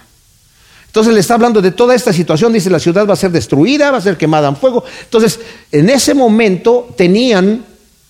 Entonces 0.90 1.14
le 1.14 1.20
está 1.20 1.36
hablando 1.36 1.62
de 1.62 1.70
toda 1.70 1.94
esta 1.94 2.12
situación, 2.12 2.52
dice 2.52 2.72
la 2.72 2.80
ciudad 2.80 3.08
va 3.08 3.14
a 3.14 3.16
ser 3.16 3.30
destruida, 3.30 3.92
va 3.92 4.00
a 4.00 4.02
ser 4.02 4.18
quemada 4.18 4.50
en 4.50 4.56
fuego. 4.56 4.84
Entonces, 5.04 5.40
en 5.72 5.88
ese 5.88 6.16
momento 6.16 6.90
tenían 6.98 7.64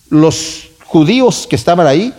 los 0.09 0.69
judíos 0.85 1.45
que 1.49 1.57
estaban 1.57 1.85
ahí, 1.85 2.13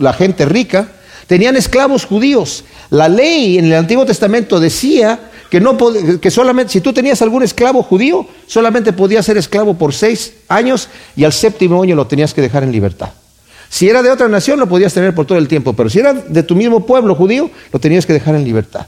la 0.00 0.12
gente 0.12 0.44
rica, 0.44 0.88
tenían 1.28 1.56
esclavos 1.56 2.04
judíos. 2.04 2.64
La 2.90 3.08
ley 3.08 3.58
en 3.58 3.66
el 3.66 3.74
Antiguo 3.74 4.04
Testamento 4.04 4.58
decía 4.58 5.30
que, 5.48 5.60
no 5.60 5.78
que 6.20 6.30
solamente, 6.32 6.72
si 6.72 6.80
tú 6.80 6.92
tenías 6.92 7.22
algún 7.22 7.44
esclavo 7.44 7.84
judío, 7.84 8.26
solamente 8.48 8.92
podías 8.92 9.24
ser 9.24 9.36
esclavo 9.36 9.74
por 9.74 9.94
seis 9.94 10.32
años 10.48 10.88
y 11.14 11.22
al 11.22 11.32
séptimo 11.32 11.80
año 11.80 11.94
lo 11.94 12.08
tenías 12.08 12.34
que 12.34 12.40
dejar 12.40 12.64
en 12.64 12.72
libertad. 12.72 13.10
Si 13.68 13.88
era 13.88 14.02
de 14.02 14.10
otra 14.10 14.28
nación, 14.28 14.58
lo 14.58 14.68
podías 14.68 14.92
tener 14.92 15.14
por 15.14 15.26
todo 15.26 15.38
el 15.38 15.46
tiempo, 15.46 15.74
pero 15.74 15.88
si 15.88 16.00
era 16.00 16.12
de 16.12 16.42
tu 16.42 16.56
mismo 16.56 16.84
pueblo 16.84 17.14
judío, 17.14 17.50
lo 17.72 17.78
tenías 17.78 18.04
que 18.04 18.12
dejar 18.12 18.34
en 18.34 18.44
libertad. 18.44 18.86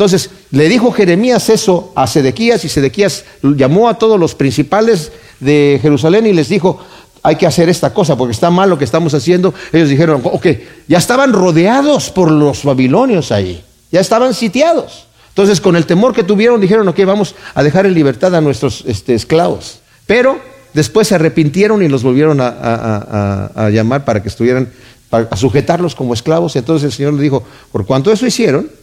Entonces 0.00 0.30
le 0.50 0.66
dijo 0.70 0.92
Jeremías 0.92 1.50
eso 1.50 1.92
a 1.94 2.06
Sedequías 2.06 2.64
y 2.64 2.70
Sedequías 2.70 3.26
llamó 3.42 3.86
a 3.86 3.98
todos 3.98 4.18
los 4.18 4.34
principales 4.34 5.12
de 5.40 5.78
Jerusalén 5.82 6.26
y 6.26 6.32
les 6.32 6.48
dijo, 6.48 6.80
hay 7.22 7.36
que 7.36 7.46
hacer 7.46 7.68
esta 7.68 7.92
cosa 7.92 8.16
porque 8.16 8.32
está 8.32 8.48
mal 8.48 8.70
lo 8.70 8.78
que 8.78 8.86
estamos 8.86 9.12
haciendo. 9.12 9.52
Ellos 9.74 9.90
dijeron, 9.90 10.22
ok, 10.24 10.46
ya 10.88 10.96
estaban 10.96 11.34
rodeados 11.34 12.08
por 12.08 12.30
los 12.30 12.64
babilonios 12.64 13.30
ahí, 13.30 13.62
ya 13.92 14.00
estaban 14.00 14.32
sitiados. 14.32 15.06
Entonces 15.28 15.60
con 15.60 15.76
el 15.76 15.84
temor 15.84 16.14
que 16.14 16.24
tuvieron 16.24 16.62
dijeron, 16.62 16.88
ok, 16.88 17.04
vamos 17.04 17.34
a 17.54 17.62
dejar 17.62 17.84
en 17.84 17.92
libertad 17.92 18.34
a 18.34 18.40
nuestros 18.40 18.84
este, 18.86 19.14
esclavos. 19.14 19.80
Pero 20.06 20.40
después 20.72 21.08
se 21.08 21.16
arrepintieron 21.16 21.82
y 21.82 21.88
los 21.88 22.02
volvieron 22.02 22.38
a, 22.40 23.68
llamar 23.70 24.06
para 24.06 24.22
que 24.22 24.30
estuvieran, 24.30 24.70
para 25.10 25.36
sujetarlos 25.36 25.94
como 25.94 26.14
esclavos. 26.14 26.56
Entonces 26.56 26.86
el 26.86 26.92
Señor 26.92 27.12
le 27.12 27.22
dijo, 27.22 27.44
por 27.70 27.84
cuanto 27.84 28.10
eso 28.10 28.26
hicieron, 28.26 28.79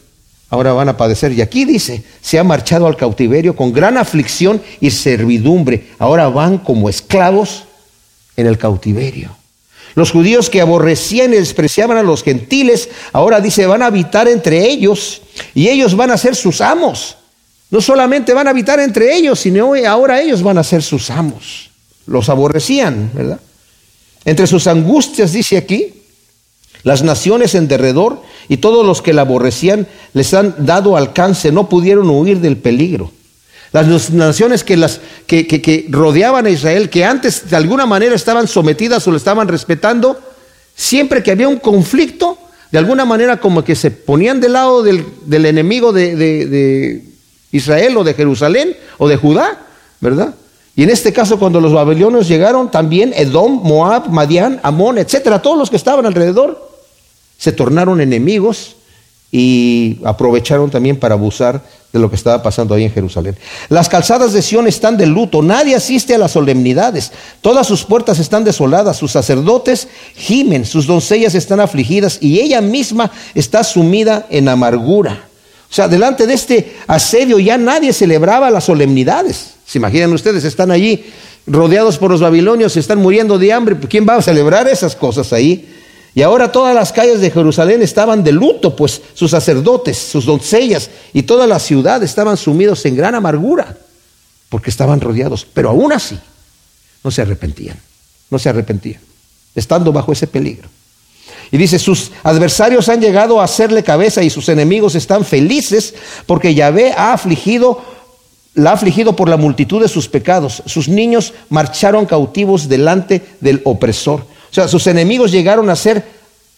ahora 0.50 0.74
van 0.74 0.90
a 0.90 0.98
padecer. 0.98 1.32
Y 1.32 1.42
aquí 1.42 1.66
dice, 1.66 2.04
se 2.22 2.40
ha 2.40 2.44
marchado 2.44 2.88
al 2.88 2.98
cautiverio 2.98 3.56
con 3.56 3.74
gran 3.74 3.98
aflicción 3.98 4.62
y 4.80 4.92
servidumbre. 4.92 5.88
Ahora 6.00 6.30
van 6.30 6.58
como 6.58 6.90
esclavos 6.90 7.66
en 8.36 8.48
el 8.48 8.58
cautiverio. 8.58 9.36
Los 9.96 10.12
judíos 10.12 10.50
que 10.50 10.62
aborrecían 10.62 11.34
y 11.34 11.38
despreciaban 11.38 11.98
a 11.98 12.04
los 12.04 12.24
gentiles, 12.24 12.90
ahora 13.14 13.42
dice, 13.42 13.66
van 13.66 13.82
a 13.82 13.88
habitar 13.88 14.28
entre 14.28 14.70
ellos 14.70 15.24
y 15.56 15.70
ellos 15.70 15.96
van 15.96 16.12
a 16.12 16.18
ser 16.18 16.36
sus 16.36 16.62
amos. 16.62 17.18
No 17.72 17.82
solamente 17.82 18.34
van 18.34 18.48
a 18.48 18.52
habitar 18.52 18.80
entre 18.80 19.16
ellos, 19.16 19.40
sino 19.40 19.74
ahora 19.88 20.22
ellos 20.22 20.44
van 20.44 20.60
a 20.60 20.64
ser 20.64 20.84
sus 20.84 21.10
amos. 21.10 21.72
Los 22.06 22.30
aborrecían, 22.30 23.10
¿verdad? 23.14 23.40
Entre 24.24 24.46
sus 24.46 24.68
angustias, 24.68 25.34
dice 25.34 25.58
aquí, 25.58 25.97
las 26.88 27.04
naciones 27.04 27.54
en 27.54 27.68
derredor 27.68 28.22
y 28.48 28.58
todos 28.58 28.86
los 28.86 29.02
que 29.02 29.12
la 29.12 29.24
aborrecían 29.24 29.88
les 30.14 30.34
han 30.34 30.56
dado 30.60 30.96
alcance, 30.96 31.52
no 31.52 31.68
pudieron 31.68 32.10
huir 32.10 32.40
del 32.40 32.56
peligro. 32.56 33.12
Las 33.74 34.10
naciones 34.12 34.64
que, 34.64 35.86
rodeaban 35.90 36.46
a 36.46 36.50
Israel, 36.50 36.90
que 36.90 37.04
antes 37.04 37.50
de 37.50 37.58
alguna 37.58 37.86
manera 37.86 38.16
estaban 38.16 38.48
sometidas 38.48 39.06
o 39.06 39.12
lo 39.12 39.18
estaban 39.18 39.50
respetando, 39.50 40.18
siempre 40.78 41.22
que 41.22 41.32
había 41.32 41.50
un 41.50 41.58
conflicto, 41.58 42.38
de 42.72 42.78
alguna 42.78 43.04
manera 43.04 43.42
como 43.42 43.66
que 43.66 43.76
se 43.76 43.92
ponían 43.92 44.40
del 44.40 44.54
lado 44.54 44.82
del, 44.82 45.46
enemigo 45.46 45.92
de, 45.92 46.16
de, 46.16 47.04
Israel 47.52 47.98
o 47.98 48.06
de 48.06 48.14
Jerusalén 48.14 48.78
o 48.98 49.10
de 49.10 49.18
Judá, 49.18 49.60
¿verdad? 50.00 50.36
Y 50.74 50.84
en 50.84 50.90
este 50.90 51.12
caso, 51.12 51.38
cuando 51.38 51.60
los 51.60 51.74
babilonios 51.74 52.30
llegaron, 52.30 52.72
también 52.72 53.12
Edom, 53.14 53.62
Moab, 53.62 54.10
Madián, 54.10 54.62
Amón, 54.64 54.98
etcétera, 54.98 55.42
todos 55.42 55.58
los 55.58 55.70
que 55.70 55.76
estaban 55.76 56.06
alrededor, 56.06 56.67
se 57.38 57.52
tornaron 57.52 58.02
enemigos 58.02 58.76
y 59.32 60.00
aprovecharon 60.06 60.70
también 60.70 60.98
para 60.98 61.16
abusar 61.16 61.62
de 61.92 62.00
lo 62.00 62.10
que 62.10 62.16
estaba 62.16 62.42
pasando 62.42 62.74
ahí 62.74 62.84
en 62.84 62.92
Jerusalén. 62.92 63.36
Las 63.70 63.90
calzadas 63.90 64.34
de 64.34 64.42
Sión 64.42 64.68
están 64.68 64.98
de 64.98 65.06
luto, 65.06 65.42
nadie 65.42 65.76
asiste 65.76 66.16
a 66.16 66.18
las 66.18 66.32
solemnidades, 66.32 67.12
todas 67.42 67.68
sus 67.68 67.84
puertas 67.84 68.20
están 68.20 68.44
desoladas, 68.44 68.98
sus 68.98 69.12
sacerdotes 69.12 69.88
gimen, 70.16 70.66
sus 70.66 70.88
doncellas 70.88 71.36
están 71.36 71.60
afligidas 71.60 72.20
y 72.22 72.40
ella 72.40 72.62
misma 72.62 73.12
está 73.36 73.64
sumida 73.64 74.26
en 74.30 74.48
amargura. 74.50 75.28
O 75.70 75.74
sea, 75.74 75.88
delante 75.90 76.26
de 76.28 76.34
este 76.34 76.78
asedio 76.88 77.40
ya 77.40 77.58
nadie 77.58 77.92
celebraba 77.92 78.50
las 78.50 78.64
solemnidades. 78.64 79.56
¿Se 79.66 79.80
imaginan 79.80 80.14
ustedes? 80.14 80.46
Están 80.46 80.72
allí 80.72 81.06
rodeados 81.46 81.98
por 81.98 82.12
los 82.12 82.22
babilonios, 82.22 82.78
están 82.78 83.00
muriendo 83.00 83.38
de 83.38 83.52
hambre. 83.52 83.78
¿Quién 83.90 84.06
va 84.08 84.16
a 84.16 84.22
celebrar 84.22 84.70
esas 84.70 84.96
cosas 84.96 85.34
ahí? 85.34 85.68
Y 86.18 86.24
ahora 86.24 86.52
todas 86.52 86.74
las 86.74 86.92
calles 86.92 87.22
de 87.22 87.30
Jerusalén 87.30 87.84
estaban 87.84 88.24
de 88.24 88.32
luto, 88.32 88.76
pues 88.76 89.04
sus 89.14 89.30
sacerdotes, 89.30 90.00
sus 90.00 90.26
doncellas 90.26 90.90
y 91.14 91.22
toda 91.22 91.46
la 91.46 91.60
ciudad 91.60 92.02
estaban 92.02 92.38
sumidos 92.38 92.84
en 92.88 92.96
gran 92.96 93.14
amargura, 93.14 93.78
porque 94.50 94.72
estaban 94.72 95.00
rodeados. 95.00 95.46
Pero 95.54 95.70
aún 95.70 95.94
así, 95.94 96.18
no 97.04 97.12
se 97.12 97.22
arrepentían, 97.22 97.80
no 98.32 98.40
se 98.40 98.50
arrepentían, 98.50 99.00
estando 99.54 99.94
bajo 99.94 100.12
ese 100.12 100.26
peligro. 100.26 100.68
Y 101.52 101.58
dice, 101.58 101.78
sus 101.78 102.12
adversarios 102.24 102.90
han 102.90 103.00
llegado 103.00 103.40
a 103.40 103.44
hacerle 103.44 103.84
cabeza 103.84 104.24
y 104.24 104.32
sus 104.32 104.50
enemigos 104.50 104.96
están 104.96 105.24
felices 105.24 105.94
porque 106.26 106.56
Yahvé 106.56 106.94
ha 106.98 107.14
afligido, 107.14 107.80
la 108.56 108.72
ha 108.72 108.74
afligido 108.74 109.16
por 109.16 109.30
la 109.30 109.38
multitud 109.38 109.84
de 109.84 109.88
sus 109.88 110.10
pecados. 110.10 110.64
Sus 110.66 110.88
niños 110.90 111.36
marcharon 111.50 112.08
cautivos 112.08 112.68
delante 112.68 113.24
del 113.40 113.62
opresor. 113.66 114.36
O 114.52 114.54
sea, 114.54 114.68
sus 114.68 114.88
enemigos 114.88 115.32
llegaron 115.32 115.70
a 115.70 115.76
ser 115.76 116.06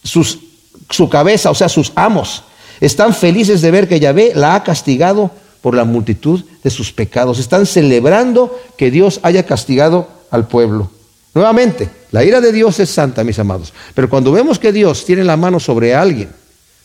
su 0.03 1.10
cabeza, 1.10 1.51
o 1.51 1.55
sea, 1.55 1.69
sus 1.69 1.91
amos. 1.96 2.43
Están 2.79 3.13
felices 3.13 3.62
de 3.62 3.72
ver 3.72 3.88
que 3.88 4.00
Yahvé 4.00 4.31
la 4.36 4.55
ha 4.55 4.63
castigado 4.63 5.31
por 5.62 5.75
la 5.75 5.84
multitud 5.84 6.43
de 6.63 6.69
sus 6.69 6.91
pecados. 6.91 7.39
Están 7.39 7.65
celebrando 7.65 8.58
que 8.77 8.91
Dios 8.91 9.19
haya 9.24 9.46
castigado 9.46 10.08
al 10.31 10.48
pueblo. 10.48 10.89
Nuevamente, 11.34 11.89
la 12.12 12.24
ira 12.24 12.41
de 12.41 12.51
Dios 12.51 12.79
es 12.79 12.89
santa, 12.89 13.24
mis 13.24 13.39
amados. 13.39 13.74
Pero 13.93 14.10
cuando 14.10 14.31
vemos 14.31 14.60
que 14.60 14.72
Dios 14.72 15.05
tiene 15.05 15.24
la 15.24 15.38
mano 15.38 15.60
sobre 15.60 15.93
alguien, 15.93 16.29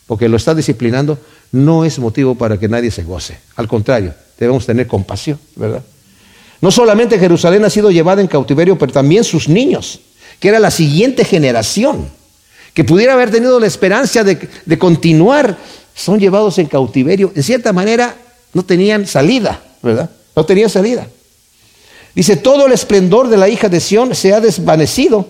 porque 0.07 0.29
lo 0.29 0.37
está 0.37 0.53
disciplinando, 0.53 1.17
no 1.51 1.85
es 1.85 1.97
motivo 1.99 2.35
para 2.35 2.59
que 2.59 2.67
nadie 2.67 2.91
se 2.91 3.03
goce. 3.03 3.39
Al 3.55 3.67
contrario, 3.67 4.13
debemos 4.37 4.65
tener 4.65 4.87
compasión, 4.87 5.39
¿verdad? 5.55 5.83
No 6.61 6.71
solamente 6.71 7.17
Jerusalén 7.17 7.65
ha 7.65 7.69
sido 7.69 7.91
llevada 7.91 8.21
en 8.21 8.27
cautiverio, 8.27 8.77
pero 8.77 8.91
también 8.91 9.23
sus 9.23 9.47
niños 9.47 9.99
que 10.39 10.49
era 10.49 10.59
la 10.59 10.71
siguiente 10.71 11.25
generación, 11.25 12.09
que 12.73 12.83
pudiera 12.83 13.13
haber 13.13 13.31
tenido 13.31 13.59
la 13.59 13.67
esperanza 13.67 14.23
de, 14.23 14.77
continuar, 14.77 15.57
son 15.95 16.19
llevados 16.19 16.57
en 16.59 16.67
cautiverio. 16.67 17.31
En 17.35 17.43
cierta 17.43 17.71
manera, 17.71 18.15
no 18.53 18.63
tenían 18.63 19.07
salida, 19.07 19.61
¿verdad? 19.81 20.09
No 20.35 20.45
tenían 20.45 20.69
salida. 20.69 21.07
Dice, 22.13 22.37
todo 22.37 22.67
el 22.67 22.73
esplendor 22.73 23.29
de 23.29 23.37
la 23.37 23.49
hija 23.49 23.69
de 23.69 23.79
Sión 23.79 24.15
se 24.15 24.33
ha 24.33 24.39
desvanecido 24.39 25.29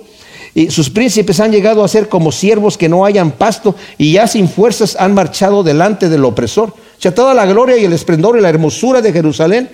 y 0.54 0.72
sus 0.72 0.90
príncipes 0.90 1.40
han 1.40 1.52
llegado 1.52 1.84
a 1.84 1.88
ser 1.88 2.08
como 2.08 2.32
siervos 2.32 2.78
que 2.78 2.88
no 2.88 3.06
hayan 3.06 3.32
pasto 3.32 3.76
y 3.98 4.14
ya 4.14 4.28
sin 4.28 4.48
fuerzas 4.48 4.96
han 4.98 5.14
marchado 5.14 5.64
delante 5.64 6.10
del 6.10 6.24
opresor. 6.24 6.70
O 6.70 7.02
sea, 7.02 7.14
toda 7.14 7.34
la 7.34 7.46
gloria 7.46 7.78
y 7.78 7.86
el 7.86 7.94
esplendor 7.94 8.38
y 8.38 8.42
la 8.42 8.50
hermosura 8.50 9.02
de 9.02 9.12
Jerusalén 9.12 9.70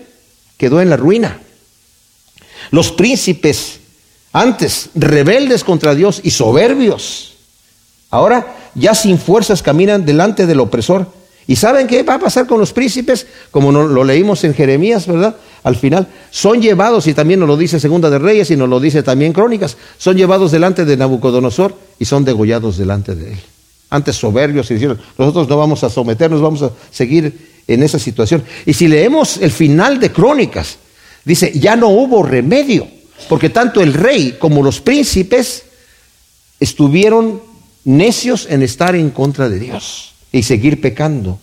quedó 0.57 0.81
en 0.81 0.89
la 0.89 0.97
ruina. 0.97 1.39
Los 2.71 2.91
príncipes 2.91 3.80
antes, 4.33 4.89
rebeldes 4.95 5.63
contra 5.63 5.95
Dios 5.95 6.21
y 6.23 6.31
soberbios. 6.31 7.33
Ahora, 8.09 8.55
ya 8.75 8.93
sin 8.95 9.17
fuerzas 9.17 9.61
caminan 9.61 10.05
delante 10.05 10.45
del 10.45 10.59
opresor. 10.59 11.07
¿Y 11.47 11.55
saben 11.55 11.87
qué 11.87 12.03
va 12.03 12.15
a 12.15 12.19
pasar 12.19 12.47
con 12.47 12.59
los 12.59 12.71
príncipes? 12.71 13.27
Como 13.51 13.71
lo 13.71 14.03
leímos 14.03 14.43
en 14.43 14.53
Jeremías, 14.53 15.07
¿verdad? 15.07 15.35
al 15.63 15.75
final. 15.75 16.07
Son 16.29 16.61
llevados, 16.61 17.07
y 17.07 17.13
también 17.13 17.39
nos 17.39 17.49
lo 17.49 17.57
dice 17.57 17.79
Segunda 17.79 18.09
de 18.09 18.19
Reyes 18.19 18.51
y 18.51 18.55
nos 18.55 18.69
lo 18.69 18.79
dice 18.79 19.03
también 19.03 19.33
Crónicas, 19.33 19.77
son 19.97 20.17
llevados 20.17 20.51
delante 20.51 20.85
de 20.85 20.97
Nabucodonosor 20.97 21.75
y 21.99 22.05
son 22.05 22.25
degollados 22.25 22.77
delante 22.77 23.15
de 23.15 23.33
él. 23.33 23.39
Antes 23.89 24.15
soberbios 24.15 24.71
y 24.71 24.75
dijeron, 24.75 24.99
nosotros 25.17 25.49
no 25.49 25.57
vamos 25.57 25.83
a 25.83 25.89
someternos, 25.89 26.41
vamos 26.41 26.61
a 26.61 26.71
seguir 26.91 27.49
en 27.67 27.83
esa 27.83 27.99
situación. 27.99 28.43
Y 28.65 28.73
si 28.73 28.87
leemos 28.87 29.37
el 29.37 29.51
final 29.51 29.99
de 29.99 30.11
Crónicas, 30.11 30.77
dice, 31.25 31.51
ya 31.53 31.75
no 31.75 31.89
hubo 31.89 32.23
remedio, 32.23 32.87
porque 33.27 33.49
tanto 33.49 33.81
el 33.81 33.93
rey 33.93 34.37
como 34.39 34.63
los 34.63 34.81
príncipes 34.81 35.63
estuvieron 36.59 37.41
necios 37.83 38.47
en 38.49 38.61
estar 38.61 38.95
en 38.95 39.09
contra 39.09 39.49
de 39.49 39.59
Dios 39.59 40.13
y 40.31 40.43
seguir 40.43 40.81
pecando. 40.81 41.39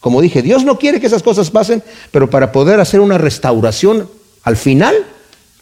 Como 0.00 0.20
dije, 0.20 0.42
Dios 0.42 0.64
no 0.64 0.78
quiere 0.78 1.00
que 1.00 1.06
esas 1.06 1.22
cosas 1.22 1.50
pasen, 1.50 1.82
pero 2.12 2.30
para 2.30 2.52
poder 2.52 2.80
hacer 2.80 3.00
una 3.00 3.18
restauración 3.18 4.08
al 4.42 4.56
final, 4.56 4.94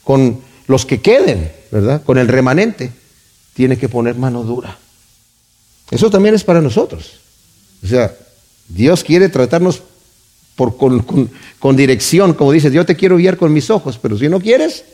con 0.03 0.41
los 0.67 0.85
que 0.85 1.01
queden, 1.01 1.51
¿verdad? 1.71 2.03
Con 2.05 2.19
el 2.19 2.29
remanente, 2.29 2.93
tiene 3.55 3.79
que 3.79 3.89
poner 3.89 4.17
mano 4.17 4.43
dura. 4.43 4.77
Eso 5.91 6.11
también 6.11 6.35
es 6.35 6.45
para 6.45 6.61
nosotros. 6.61 7.13
O 7.83 7.87
sea, 7.87 8.15
Dios 8.69 9.03
quiere 9.03 9.31
tratarnos 9.31 9.83
con, 10.57 11.31
con 11.59 11.77
dirección, 11.77 12.35
como 12.35 12.53
dice, 12.53 12.71
yo 12.71 12.85
te 12.85 12.97
quiero 12.97 13.17
guiar 13.17 13.37
con 13.37 13.53
mis 13.53 13.71
ojos, 13.71 13.99
pero 14.01 14.19
si 14.19 14.29
no 14.29 14.41
quieres, 14.41 14.85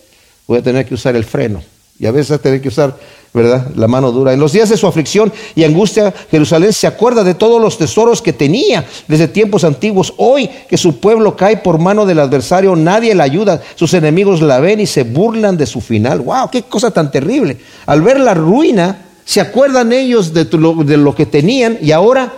voy 0.50 0.58
a 0.58 0.62
tener 0.62 0.84
que 0.84 0.94
usar 0.94 1.14
el 1.14 1.22
freno. 1.22 1.62
Y 1.96 2.06
a 2.06 2.10
veces 2.10 2.40
tener 2.40 2.60
que 2.60 2.66
usar, 2.66 2.96
¿verdad?, 3.32 3.68
la 3.76 3.86
mano 3.86 4.10
dura. 4.10 4.32
En 4.32 4.40
los 4.40 4.52
días 4.52 4.68
de 4.68 4.76
su 4.76 4.88
aflicción 4.88 5.32
y 5.54 5.62
angustia, 5.62 6.12
Jerusalén 6.28 6.72
se 6.72 6.88
acuerda 6.88 7.22
de 7.22 7.34
todos 7.34 7.62
los 7.62 7.78
tesoros 7.78 8.20
que 8.20 8.32
tenía 8.32 8.84
desde 9.06 9.28
tiempos 9.28 9.62
antiguos. 9.62 10.12
Hoy 10.16 10.50
que 10.68 10.76
su 10.76 10.98
pueblo 10.98 11.36
cae 11.36 11.58
por 11.58 11.78
mano 11.78 12.04
del 12.04 12.18
adversario, 12.18 12.74
nadie 12.74 13.14
la 13.14 13.22
ayuda. 13.22 13.62
Sus 13.76 13.94
enemigos 13.94 14.42
la 14.42 14.58
ven 14.58 14.80
y 14.80 14.86
se 14.86 15.04
burlan 15.04 15.56
de 15.56 15.66
su 15.66 15.80
final. 15.80 16.18
¡Wow! 16.18 16.50
¡Qué 16.50 16.64
cosa 16.64 16.90
tan 16.90 17.12
terrible! 17.12 17.58
Al 17.86 18.02
ver 18.02 18.18
la 18.18 18.34
ruina, 18.34 19.04
se 19.24 19.40
acuerdan 19.40 19.92
ellos 19.92 20.34
de 20.34 20.46
lo, 20.58 20.74
de 20.82 20.96
lo 20.96 21.14
que 21.14 21.26
tenían 21.26 21.78
y 21.80 21.92
ahora 21.92 22.32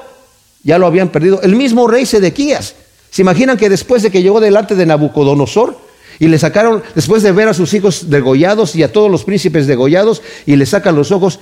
ya 0.62 0.76
lo 0.76 0.87
habían 0.87 1.09
perdido. 1.09 1.40
El 1.40 1.57
mismo 1.57 1.88
rey 1.88 2.04
Sedequías. 2.04 2.75
¿Se 3.11 3.23
imaginan 3.23 3.57
que 3.57 3.71
después 3.71 4.02
de 4.02 4.11
que 4.11 4.23
llegó 4.23 4.38
delante 4.38 4.75
de 4.75 4.85
Nabucodonosor, 4.85 5.92
y 6.23 6.29
le 6.29 6.38
sacaron, 6.38 6.85
después 6.95 7.25
de 7.25 7.33
ver 7.33 7.49
a 7.49 7.52
sus 7.52 7.75
hijos 7.75 8.09
degollados 8.09 8.76
y 8.76 8.85
a 8.85 8.93
todos 8.93 9.11
los 9.11 9.25
príncipes 9.25 9.67
degollados, 9.67 10.23
y 10.47 10.55
le 10.55 10.67
sacan 10.67 10.95
los 10.95 11.11
ojos, 11.11 11.41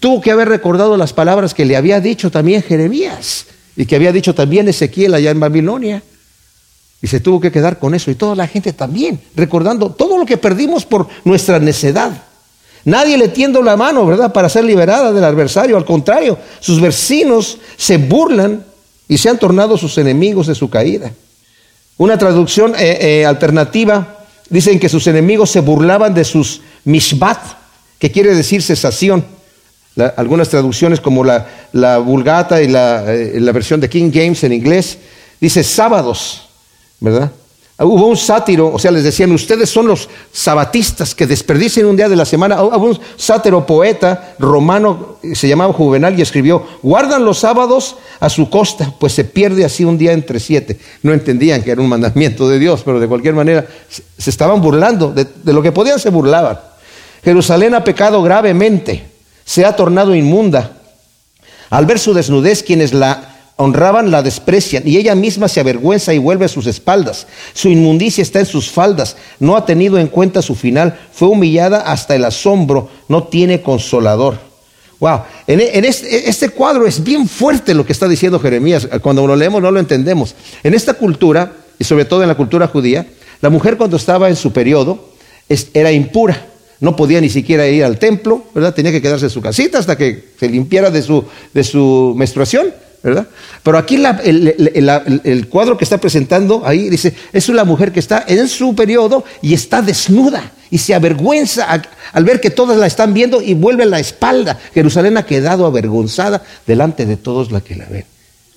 tuvo 0.00 0.22
que 0.22 0.30
haber 0.30 0.48
recordado 0.48 0.96
las 0.96 1.12
palabras 1.12 1.52
que 1.52 1.66
le 1.66 1.76
había 1.76 2.00
dicho 2.00 2.30
también 2.30 2.62
Jeremías 2.62 3.44
y 3.76 3.84
que 3.84 3.94
había 3.94 4.10
dicho 4.10 4.34
también 4.34 4.66
Ezequiel 4.66 5.12
allá 5.12 5.32
en 5.32 5.38
Babilonia. 5.38 6.02
Y 7.02 7.08
se 7.08 7.20
tuvo 7.20 7.42
que 7.42 7.52
quedar 7.52 7.78
con 7.78 7.94
eso. 7.94 8.10
Y 8.10 8.14
toda 8.14 8.34
la 8.34 8.46
gente 8.46 8.72
también, 8.72 9.20
recordando 9.36 9.90
todo 9.90 10.16
lo 10.16 10.24
que 10.24 10.38
perdimos 10.38 10.86
por 10.86 11.08
nuestra 11.24 11.58
necedad. 11.58 12.22
Nadie 12.86 13.18
le 13.18 13.28
tiendo 13.28 13.60
la 13.60 13.76
mano, 13.76 14.06
¿verdad?, 14.06 14.32
para 14.32 14.48
ser 14.48 14.64
liberada 14.64 15.12
del 15.12 15.24
adversario. 15.24 15.76
Al 15.76 15.84
contrario, 15.84 16.38
sus 16.58 16.80
vecinos 16.80 17.58
se 17.76 17.98
burlan 17.98 18.64
y 19.08 19.18
se 19.18 19.28
han 19.28 19.38
tornado 19.38 19.76
sus 19.76 19.98
enemigos 19.98 20.46
de 20.46 20.54
su 20.54 20.70
caída. 20.70 21.12
Una 21.98 22.16
traducción 22.16 22.74
eh, 22.78 23.20
eh, 23.20 23.26
alternativa 23.26 24.20
dicen 24.52 24.78
que 24.78 24.90
sus 24.90 25.06
enemigos 25.06 25.50
se 25.50 25.60
burlaban 25.60 26.12
de 26.12 26.24
sus 26.24 26.60
mishbat, 26.84 27.38
que 27.98 28.12
quiere 28.12 28.34
decir 28.34 28.62
cesación. 28.62 29.24
algunas 30.16 30.48
traducciones 30.48 31.00
como 31.00 31.24
la, 31.24 31.46
la 31.72 31.98
Vulgata 31.98 32.62
y 32.62 32.68
la, 32.68 33.12
eh, 33.12 33.40
la 33.40 33.52
versión 33.52 33.80
de 33.80 33.88
King 33.88 34.10
James 34.12 34.44
en 34.44 34.52
inglés, 34.52 34.98
dice 35.40 35.64
sábados, 35.64 36.48
¿verdad? 37.00 37.32
Hubo 37.84 38.06
un 38.06 38.16
sátiro, 38.16 38.72
o 38.72 38.78
sea, 38.78 38.92
les 38.92 39.02
decían, 39.02 39.32
ustedes 39.32 39.68
son 39.68 39.88
los 39.88 40.08
sabatistas 40.32 41.16
que 41.16 41.26
desperdicen 41.26 41.86
un 41.86 41.96
día 41.96 42.08
de 42.08 42.14
la 42.14 42.24
semana. 42.24 42.62
Hubo 42.62 42.86
un 42.86 42.98
sátiro 43.16 43.66
poeta 43.66 44.34
romano, 44.38 45.16
se 45.34 45.48
llamaba 45.48 45.72
Juvenal, 45.72 46.16
y 46.16 46.22
escribió, 46.22 46.64
guardan 46.82 47.24
los 47.24 47.38
sábados 47.38 47.96
a 48.20 48.28
su 48.28 48.48
costa, 48.48 48.94
pues 49.00 49.14
se 49.14 49.24
pierde 49.24 49.64
así 49.64 49.84
un 49.84 49.98
día 49.98 50.12
entre 50.12 50.38
siete. 50.38 50.78
No 51.02 51.12
entendían 51.12 51.62
que 51.62 51.72
era 51.72 51.80
un 51.80 51.88
mandamiento 51.88 52.48
de 52.48 52.60
Dios, 52.60 52.82
pero 52.84 53.00
de 53.00 53.08
cualquier 53.08 53.34
manera 53.34 53.66
se 53.88 54.30
estaban 54.30 54.60
burlando, 54.60 55.10
de, 55.12 55.26
de 55.42 55.52
lo 55.52 55.60
que 55.60 55.72
podían 55.72 55.98
se 55.98 56.10
burlaban. 56.10 56.60
Jerusalén 57.24 57.74
ha 57.74 57.82
pecado 57.82 58.22
gravemente, 58.22 59.06
se 59.44 59.64
ha 59.64 59.74
tornado 59.74 60.14
inmunda. 60.14 60.78
Al 61.70 61.86
ver 61.86 61.98
su 61.98 62.14
desnudez, 62.14 62.62
quienes 62.62 62.92
la 62.92 63.31
honraban 63.62 64.10
la 64.10 64.22
desprecian 64.22 64.82
y 64.86 64.96
ella 64.96 65.14
misma 65.14 65.48
se 65.48 65.60
avergüenza 65.60 66.12
y 66.12 66.18
vuelve 66.18 66.46
a 66.46 66.48
sus 66.48 66.66
espaldas. 66.66 67.26
Su 67.54 67.68
inmundicia 67.68 68.22
está 68.22 68.40
en 68.40 68.46
sus 68.46 68.70
faldas, 68.70 69.16
no 69.38 69.56
ha 69.56 69.64
tenido 69.64 69.98
en 69.98 70.08
cuenta 70.08 70.42
su 70.42 70.54
final, 70.54 70.98
fue 71.12 71.28
humillada 71.28 71.82
hasta 71.82 72.16
el 72.16 72.24
asombro, 72.24 72.88
no 73.08 73.24
tiene 73.24 73.62
consolador. 73.62 74.38
Wow, 74.98 75.22
en, 75.46 75.84
este, 75.84 76.28
este, 76.28 76.50
cuadro 76.50 76.86
es 76.86 77.02
bien 77.02 77.28
fuerte 77.28 77.74
lo 77.74 77.84
que 77.84 77.92
está 77.92 78.06
diciendo 78.06 78.38
Jeremías. 78.38 78.88
Cuando 79.00 79.26
lo 79.26 79.34
leemos 79.34 79.60
no 79.60 79.70
lo 79.70 79.80
entendemos. 79.80 80.34
En 80.62 80.74
esta 80.74 80.94
cultura, 80.94 81.52
y 81.78 81.84
sobre 81.84 82.04
todo 82.04 82.22
en 82.22 82.28
la 82.28 82.36
cultura 82.36 82.68
judía, 82.68 83.06
la 83.40 83.50
mujer 83.50 83.76
cuando 83.76 83.96
estaba 83.96 84.28
en 84.28 84.36
su 84.36 84.52
periodo 84.52 85.08
era 85.74 85.90
impura. 85.90 86.46
No 86.78 86.96
podía 86.96 87.20
ni 87.20 87.28
siquiera 87.28 87.66
ir 87.66 87.84
al 87.84 87.98
templo, 87.98 88.44
¿verdad? 88.54 88.74
Tenía 88.74 88.92
que 88.92 89.02
quedarse 89.02 89.26
en 89.26 89.30
su 89.30 89.40
casita 89.40 89.78
hasta 89.78 89.96
que 89.96 90.30
se 90.38 90.48
limpiara 90.48 90.90
de 90.90 91.02
su, 91.02 91.24
de 91.52 91.64
su 91.64 92.14
menstruación. 92.16 92.72
¿Verdad? 93.02 93.26
Pero 93.62 93.78
aquí 93.78 93.96
el, 94.24 95.48
cuadro 95.48 95.76
que 95.76 95.84
está 95.84 95.98
presentando 95.98 96.62
ahí 96.64 96.88
dice, 96.88 97.14
es 97.32 97.48
una 97.48 97.64
mujer 97.64 97.92
que 97.92 98.00
está 98.00 98.24
en 98.26 98.48
su 98.48 98.74
periodo 98.74 99.24
y 99.40 99.54
está 99.54 99.82
desnuda 99.82 100.52
y 100.70 100.78
se 100.78 100.94
avergüenza 100.94 101.66
al 102.12 102.24
ver 102.24 102.40
que 102.40 102.50
todas 102.50 102.78
la 102.78 102.86
están 102.86 103.12
viendo 103.12 103.42
y 103.42 103.54
vuelve 103.54 103.84
la 103.86 103.98
espalda. 103.98 104.58
Jerusalén 104.72 105.16
ha 105.16 105.26
quedado 105.26 105.66
avergonzada 105.66 106.42
delante 106.66 107.04
de 107.04 107.16
todos 107.16 107.50
la 107.50 107.60
que 107.60 107.76
la 107.76 107.86
ven. 107.86 108.04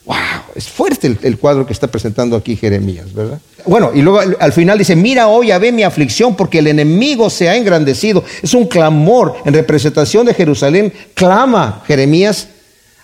¡Wow! 0.06 0.16
Es 0.54 0.70
fuerte 0.70 1.18
el, 1.24 1.38
cuadro 1.40 1.66
que 1.66 1.74
está 1.74 1.88
presentando 1.88 2.36
aquí 2.36 2.56
Jeremías, 2.56 3.12
¿verdad? 3.12 3.40
Bueno, 3.66 3.90
y 3.94 4.04
luego 4.04 4.20
al, 4.20 4.38
al 4.40 4.54
final 4.54 4.78
dice, 4.78 4.96
mira 4.96 5.28
hoy 5.28 5.50
a 5.50 5.58
ve 5.58 5.72
mi 5.72 5.82
aflicción 5.82 6.36
porque 6.36 6.60
el 6.60 6.68
enemigo 6.68 7.32
se 7.32 7.50
ha 7.50 7.56
engrandecido. 7.56 8.24
Es 8.44 8.54
un 8.54 8.68
clamor 8.68 9.38
en 9.44 9.56
representación 9.56 10.28
de 10.28 10.36
Jerusalén. 10.36 10.94
Clama 11.16 11.84
Jeremías 11.88 12.50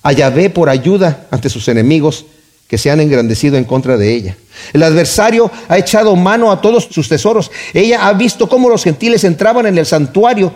a 0.04 0.12
Yahvé 0.12 0.50
por 0.50 0.70
ayuda 0.70 1.28
ante 1.32 1.50
sus 1.50 1.68
enemigos 1.68 2.26
que 2.68 2.78
se 2.78 2.90
han 2.90 3.02
engrandecido 3.02 3.58
en 3.58 3.66
contra 3.66 3.98
de 3.98 4.14
ella. 4.14 4.38
El 4.72 4.84
adversario 4.84 5.52
ha 5.68 5.78
echado 5.78 6.16
mano 6.16 6.52
a 6.52 6.62
todos 6.62 6.88
sus 6.90 7.10
tesoros. 7.10 7.52
Ella 7.74 8.08
ha 8.08 8.14
visto 8.14 8.48
cómo 8.48 8.70
los 8.70 8.84
gentiles 8.84 9.26
entraban 9.26 9.66
en 9.66 9.78
el 9.78 9.86
santuario 9.86 10.54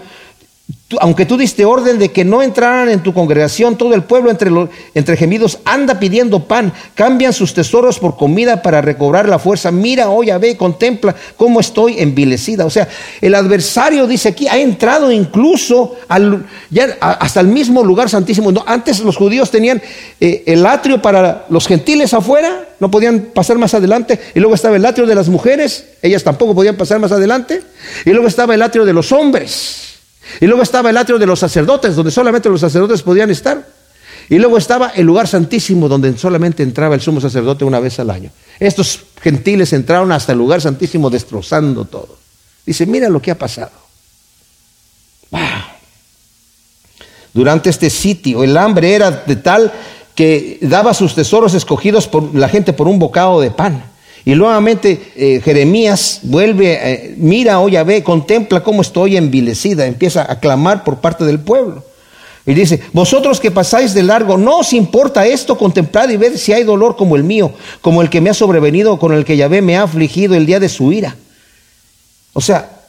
aunque 0.99 1.25
tú 1.25 1.35
diste 1.35 1.65
orden 1.65 1.97
de 1.97 2.11
que 2.11 2.23
no 2.23 2.43
entraran 2.43 2.89
en 2.89 3.01
tu 3.01 3.11
congregación, 3.11 3.75
todo 3.75 3.95
el 3.95 4.03
pueblo 4.03 4.29
entre, 4.29 4.51
entre 4.93 5.17
gemidos 5.17 5.57
anda 5.65 5.99
pidiendo 5.99 6.43
pan, 6.43 6.71
cambian 6.93 7.33
sus 7.33 7.55
tesoros 7.55 7.97
por 7.97 8.15
comida 8.15 8.61
para 8.61 8.81
recobrar 8.81 9.27
la 9.27 9.39
fuerza. 9.39 9.71
Mira, 9.71 10.09
oye, 10.09 10.37
ve, 10.37 10.55
contempla 10.55 11.15
cómo 11.37 11.59
estoy 11.59 11.99
envilecida. 11.99 12.67
O 12.67 12.69
sea, 12.69 12.87
el 13.19 13.33
adversario 13.33 14.05
dice 14.05 14.29
aquí, 14.29 14.47
ha 14.47 14.59
entrado 14.59 15.11
incluso 15.11 15.95
al, 16.07 16.45
ya, 16.69 16.95
hasta 17.01 17.39
el 17.39 17.47
mismo 17.47 17.83
lugar 17.83 18.07
santísimo. 18.07 18.53
antes 18.67 18.99
los 18.99 19.17
judíos 19.17 19.49
tenían 19.49 19.81
eh, 20.19 20.43
el 20.45 20.63
atrio 20.67 21.01
para 21.01 21.47
los 21.49 21.65
gentiles 21.65 22.13
afuera, 22.13 22.69
no 22.79 22.91
podían 22.91 23.31
pasar 23.33 23.57
más 23.57 23.73
adelante, 23.73 24.19
y 24.35 24.39
luego 24.39 24.53
estaba 24.53 24.75
el 24.75 24.85
atrio 24.85 25.07
de 25.07 25.15
las 25.15 25.29
mujeres, 25.29 25.87
ellas 26.03 26.23
tampoco 26.23 26.53
podían 26.53 26.75
pasar 26.75 26.99
más 26.99 27.11
adelante, 27.11 27.63
y 28.05 28.11
luego 28.11 28.27
estaba 28.27 28.53
el 28.53 28.61
atrio 28.61 28.85
de 28.85 28.93
los 28.93 29.11
hombres. 29.11 29.94
Y 30.41 30.47
luego 30.47 30.63
estaba 30.63 30.89
el 30.89 30.97
atrio 30.97 31.17
de 31.17 31.25
los 31.25 31.39
sacerdotes, 31.39 31.95
donde 31.95 32.11
solamente 32.11 32.49
los 32.49 32.61
sacerdotes 32.61 33.01
podían 33.01 33.29
estar. 33.29 33.67
Y 34.29 34.37
luego 34.37 34.57
estaba 34.57 34.89
el 34.89 35.05
lugar 35.05 35.27
santísimo, 35.27 35.87
donde 35.87 36.17
solamente 36.17 36.63
entraba 36.63 36.95
el 36.95 37.01
sumo 37.01 37.21
sacerdote 37.21 37.63
una 37.63 37.79
vez 37.79 37.99
al 37.99 38.09
año. 38.09 38.31
Estos 38.59 39.01
gentiles 39.21 39.71
entraron 39.73 40.11
hasta 40.11 40.31
el 40.31 40.37
lugar 40.37 40.61
santísimo 40.61 41.09
destrozando 41.09 41.85
todo. 41.85 42.17
Dice, 42.65 42.85
mira 42.85 43.09
lo 43.09 43.21
que 43.21 43.31
ha 43.31 43.37
pasado. 43.37 43.71
Durante 47.33 47.69
este 47.69 47.89
sitio, 47.89 48.43
el 48.43 48.57
hambre 48.57 48.93
era 48.93 49.11
de 49.11 49.35
tal 49.35 49.71
que 50.15 50.57
daba 50.61 50.93
sus 50.93 51.13
tesoros 51.13 51.53
escogidos 51.53 52.07
por 52.07 52.33
la 52.33 52.47
gente 52.47 52.73
por 52.73 52.87
un 52.87 52.97
bocado 52.97 53.41
de 53.41 53.51
pan. 53.51 53.83
Y 54.25 54.33
nuevamente 54.33 55.13
eh, 55.15 55.39
Jeremías 55.43 56.21
vuelve, 56.23 56.73
eh, 56.81 57.15
mira, 57.17 57.59
oye, 57.59 57.81
ve, 57.83 58.03
contempla 58.03 58.63
cómo 58.63 58.81
estoy 58.81 59.17
envilecida, 59.17 59.85
empieza 59.85 60.29
a 60.29 60.39
clamar 60.39 60.83
por 60.83 60.97
parte 60.97 61.23
del 61.25 61.39
pueblo. 61.39 61.83
Y 62.47 62.55
dice, 62.55 62.81
vosotros 62.91 63.39
que 63.39 63.51
pasáis 63.51 63.93
de 63.93 64.01
largo, 64.01 64.37
no 64.37 64.59
os 64.59 64.73
importa 64.73 65.25
esto, 65.27 65.57
contemplad 65.57 66.09
y 66.09 66.17
ved 66.17 66.37
si 66.37 66.53
hay 66.53 66.63
dolor 66.63 66.95
como 66.95 67.15
el 67.15 67.23
mío, 67.23 67.53
como 67.81 68.01
el 68.01 68.09
que 68.09 68.21
me 68.21 68.31
ha 68.31 68.33
sobrevenido, 68.33 68.97
con 68.97 69.13
el 69.13 69.25
que 69.25 69.37
Yahvé 69.37 69.61
me 69.61 69.77
ha 69.77 69.83
afligido 69.83 70.33
el 70.35 70.45
día 70.47 70.59
de 70.59 70.69
su 70.69 70.91
ira. 70.91 71.15
O 72.33 72.41
sea, 72.41 72.81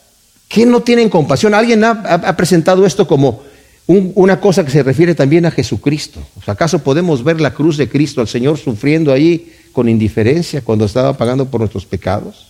¿qué 0.49 0.65
no 0.65 0.81
tienen 0.81 1.09
compasión? 1.09 1.55
Alguien 1.55 1.85
ha, 1.85 2.37
presentado 2.37 2.85
esto 2.85 3.07
como 3.07 3.43
una 3.87 4.41
cosa 4.41 4.65
que 4.65 4.71
se 4.71 4.83
refiere 4.83 5.15
también 5.15 5.47
a 5.47 5.51
Jesucristo. 5.51 6.21
¿Acaso 6.47 6.81
podemos 6.81 7.25
ver 7.25 7.41
la 7.41 7.55
cruz 7.55 7.77
de 7.77 7.89
Cristo, 7.89 8.21
al 8.21 8.29
Señor 8.29 8.59
sufriendo 8.59 9.13
allí 9.13 9.53
con 9.77 9.91
indiferencia 9.91 10.63
cuando 10.63 10.87
estaba 10.87 11.19
pagando 11.19 11.45
por 11.45 11.61
nuestros 11.61 11.85
pecados. 11.85 12.47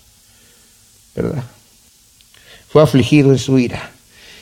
¿verdad? 1.12 1.42
Fue 2.68 2.80
afligido 2.80 3.32
en 3.32 3.38
su 3.38 3.58
ira. 3.58 3.90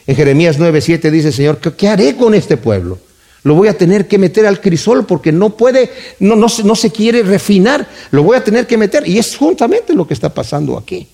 En 0.06 0.14
Jeremías 0.14 0.58
9:7 0.58 1.10
dice, 1.10 1.32
Señor, 1.32 1.60
¿qué, 1.60 1.88
haré 1.88 2.14
con 2.14 2.34
este 2.34 2.58
pueblo? 2.58 2.98
Lo 3.42 3.54
voy 3.54 3.68
a 3.68 3.78
tener 3.78 4.06
que 4.06 4.18
meter 4.18 4.44
al 4.44 4.60
crisol 4.60 5.06
porque 5.06 5.32
no 5.32 5.56
puede, 5.56 5.90
no, 6.18 6.36
no, 6.36 6.46
no 6.62 6.76
se 6.76 6.92
quiere 6.92 7.22
refinar. 7.22 7.88
Lo 8.10 8.22
voy 8.22 8.36
a 8.36 8.44
tener 8.44 8.66
que 8.66 8.76
meter. 8.76 9.08
Y 9.08 9.16
es 9.16 9.34
juntamente 9.34 9.94
lo 9.94 10.06
que 10.06 10.12
está 10.12 10.28
pasando 10.28 10.76
aquí. 10.76 11.08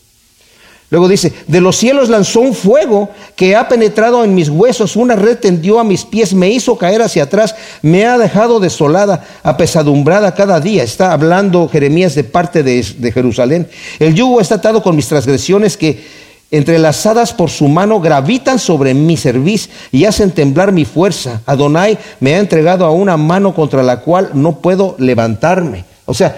Luego 0.90 1.06
dice, 1.06 1.32
de 1.46 1.60
los 1.60 1.76
cielos 1.76 2.08
lanzó 2.08 2.40
un 2.40 2.52
fuego 2.52 3.10
que 3.36 3.54
ha 3.54 3.68
penetrado 3.68 4.24
en 4.24 4.34
mis 4.34 4.48
huesos, 4.48 4.96
una 4.96 5.14
red 5.14 5.38
tendió 5.38 5.78
a 5.78 5.84
mis 5.84 6.04
pies, 6.04 6.34
me 6.34 6.50
hizo 6.50 6.76
caer 6.76 7.00
hacia 7.00 7.24
atrás, 7.24 7.54
me 7.80 8.06
ha 8.06 8.18
dejado 8.18 8.58
desolada, 8.58 9.24
apesadumbrada 9.44 10.34
cada 10.34 10.58
día. 10.58 10.82
Está 10.82 11.12
hablando 11.12 11.68
Jeremías 11.68 12.16
de 12.16 12.24
parte 12.24 12.64
de, 12.64 13.12
Jerusalén. 13.12 13.68
El 14.00 14.16
yugo 14.16 14.40
está 14.40 14.56
atado 14.56 14.82
con 14.82 14.96
mis 14.96 15.06
transgresiones 15.06 15.76
que 15.76 16.04
entrelazadas 16.50 17.32
por 17.32 17.50
su 17.50 17.68
mano 17.68 18.00
gravitan 18.00 18.58
sobre 18.58 18.92
mi 18.92 19.16
cerviz 19.16 19.70
y 19.92 20.06
hacen 20.06 20.32
temblar 20.32 20.72
mi 20.72 20.84
fuerza. 20.84 21.40
Adonai 21.46 21.98
me 22.18 22.34
ha 22.34 22.40
entregado 22.40 22.84
a 22.84 22.90
una 22.90 23.16
mano 23.16 23.54
contra 23.54 23.84
la 23.84 24.00
cual 24.00 24.30
no 24.34 24.58
puedo 24.58 24.96
levantarme. 24.98 25.84
O 26.06 26.14
sea, 26.14 26.36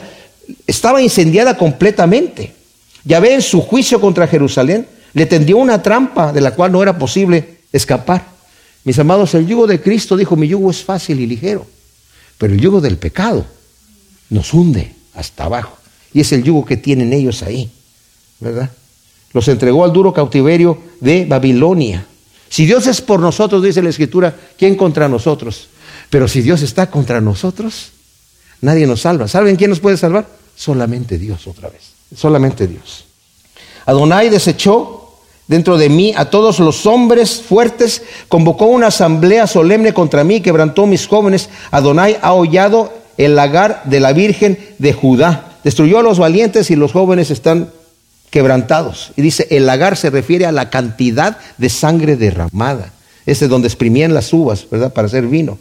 estaba 0.66 1.00
incendiada 1.00 1.56
completamente. 1.56 2.61
Yahvé 3.04 3.34
en 3.34 3.42
su 3.42 3.60
juicio 3.60 4.00
contra 4.00 4.26
Jerusalén 4.26 4.86
le 5.14 5.26
tendió 5.26 5.56
una 5.58 5.82
trampa 5.82 6.32
de 6.32 6.40
la 6.40 6.52
cual 6.54 6.72
no 6.72 6.82
era 6.82 6.98
posible 6.98 7.58
escapar. 7.72 8.26
Mis 8.84 8.98
amados, 8.98 9.34
el 9.34 9.46
yugo 9.46 9.66
de 9.66 9.80
Cristo 9.80 10.16
dijo, 10.16 10.36
mi 10.36 10.48
yugo 10.48 10.70
es 10.70 10.82
fácil 10.82 11.20
y 11.20 11.26
ligero, 11.26 11.66
pero 12.38 12.52
el 12.52 12.60
yugo 12.60 12.80
del 12.80 12.98
pecado 12.98 13.44
nos 14.30 14.52
hunde 14.54 14.94
hasta 15.14 15.44
abajo. 15.44 15.78
Y 16.12 16.20
es 16.20 16.32
el 16.32 16.42
yugo 16.42 16.64
que 16.64 16.76
tienen 16.76 17.12
ellos 17.12 17.42
ahí, 17.42 17.70
¿verdad? 18.40 18.70
Los 19.32 19.48
entregó 19.48 19.84
al 19.84 19.92
duro 19.92 20.12
cautiverio 20.12 20.78
de 21.00 21.24
Babilonia. 21.24 22.06
Si 22.48 22.66
Dios 22.66 22.86
es 22.86 23.00
por 23.00 23.20
nosotros, 23.20 23.62
dice 23.62 23.82
la 23.82 23.88
Escritura, 23.88 24.36
¿quién 24.58 24.76
contra 24.76 25.08
nosotros? 25.08 25.68
Pero 26.10 26.28
si 26.28 26.42
Dios 26.42 26.60
está 26.62 26.90
contra 26.90 27.20
nosotros, 27.20 27.92
nadie 28.60 28.86
nos 28.86 29.00
salva. 29.02 29.28
¿Saben 29.28 29.56
quién 29.56 29.70
nos 29.70 29.80
puede 29.80 29.96
salvar? 29.96 30.28
Solamente 30.54 31.18
Dios 31.18 31.46
otra 31.46 31.70
vez 31.70 32.01
solamente 32.16 32.66
Dios. 32.66 33.04
Adonai 33.86 34.28
desechó 34.28 35.02
dentro 35.46 35.76
de 35.76 35.88
mí 35.88 36.14
a 36.16 36.26
todos 36.26 36.60
los 36.60 36.86
hombres 36.86 37.42
fuertes, 37.42 38.02
convocó 38.28 38.66
una 38.66 38.88
asamblea 38.88 39.46
solemne 39.46 39.92
contra 39.92 40.24
mí, 40.24 40.40
quebrantó 40.40 40.86
mis 40.86 41.06
jóvenes. 41.06 41.48
Adonai 41.70 42.18
ha 42.22 42.32
hollado 42.32 42.92
el 43.16 43.36
lagar 43.36 43.82
de 43.84 44.00
la 44.00 44.12
Virgen 44.12 44.58
de 44.78 44.92
Judá. 44.92 45.58
Destruyó 45.64 45.98
a 45.98 46.02
los 46.02 46.18
valientes 46.18 46.70
y 46.70 46.76
los 46.76 46.92
jóvenes 46.92 47.30
están 47.30 47.70
quebrantados. 48.30 49.12
Y 49.16 49.22
dice, 49.22 49.46
el 49.50 49.66
lagar 49.66 49.96
se 49.96 50.10
refiere 50.10 50.46
a 50.46 50.52
la 50.52 50.70
cantidad 50.70 51.36
de 51.58 51.68
sangre 51.68 52.16
derramada. 52.16 52.90
Ese 53.24 53.44
es 53.44 53.50
donde 53.50 53.68
exprimían 53.68 54.14
las 54.14 54.32
uvas, 54.32 54.66
¿verdad? 54.70 54.92
Para 54.92 55.06
hacer 55.06 55.26
vino. 55.26 55.58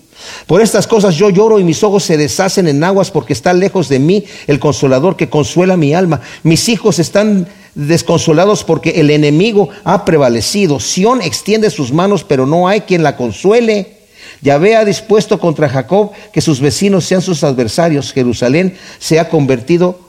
Por 0.47 0.61
estas 0.61 0.87
cosas 0.87 1.15
yo 1.15 1.29
lloro 1.29 1.59
y 1.59 1.63
mis 1.63 1.83
ojos 1.83 2.03
se 2.03 2.17
deshacen 2.17 2.67
en 2.67 2.83
aguas 2.83 3.11
porque 3.11 3.33
está 3.33 3.53
lejos 3.53 3.87
de 3.87 3.99
mí 3.99 4.25
el 4.47 4.59
consolador 4.59 5.15
que 5.15 5.29
consuela 5.29 5.77
mi 5.77 5.93
alma. 5.93 6.21
Mis 6.43 6.69
hijos 6.69 6.97
están 6.97 7.47
desconsolados 7.75 8.63
porque 8.63 9.01
el 9.01 9.11
enemigo 9.11 9.69
ha 9.83 10.05
prevalecido. 10.05 10.79
Sión 10.79 11.21
extiende 11.21 11.69
sus 11.69 11.93
manos, 11.93 12.23
pero 12.23 12.45
no 12.45 12.67
hay 12.67 12.81
quien 12.81 13.03
la 13.03 13.15
consuele. 13.15 13.97
Yahvé 14.41 14.75
ha 14.75 14.85
dispuesto 14.85 15.39
contra 15.39 15.69
Jacob 15.69 16.11
que 16.33 16.41
sus 16.41 16.59
vecinos 16.59 17.05
sean 17.05 17.21
sus 17.21 17.43
adversarios. 17.43 18.11
Jerusalén 18.11 18.75
se 18.99 19.19
ha 19.19 19.29
convertido 19.29 19.99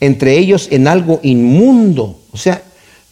entre 0.00 0.36
ellos 0.36 0.68
en 0.70 0.86
algo 0.86 1.20
inmundo. 1.22 2.18
O 2.30 2.36
sea, 2.36 2.62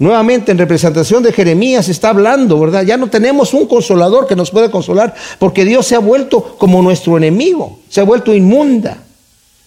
Nuevamente 0.03 0.51
en 0.51 0.59
representación 0.59 1.23
de 1.23 1.33
Jeremías 1.33 1.88
está 1.88 2.09
hablando, 2.09 2.59
¿verdad? 2.59 2.83
Ya 2.83 2.97
no 2.97 3.09
tenemos 3.09 3.55
un 3.55 3.69
consolador 3.69 4.27
que 4.27 4.35
nos 4.35 4.51
pueda 4.51 4.69
consolar 4.69 5.15
porque 5.38 5.65
Dios 5.65 5.87
se 5.87 5.95
ha 5.95 6.01
vuelto 6.01 6.57
como 6.59 6.83
nuestro 6.83 7.17
enemigo, 7.17 7.79
se 7.88 8.01
ha 8.01 8.03
vuelto 8.03 8.35
inmunda, 8.35 9.01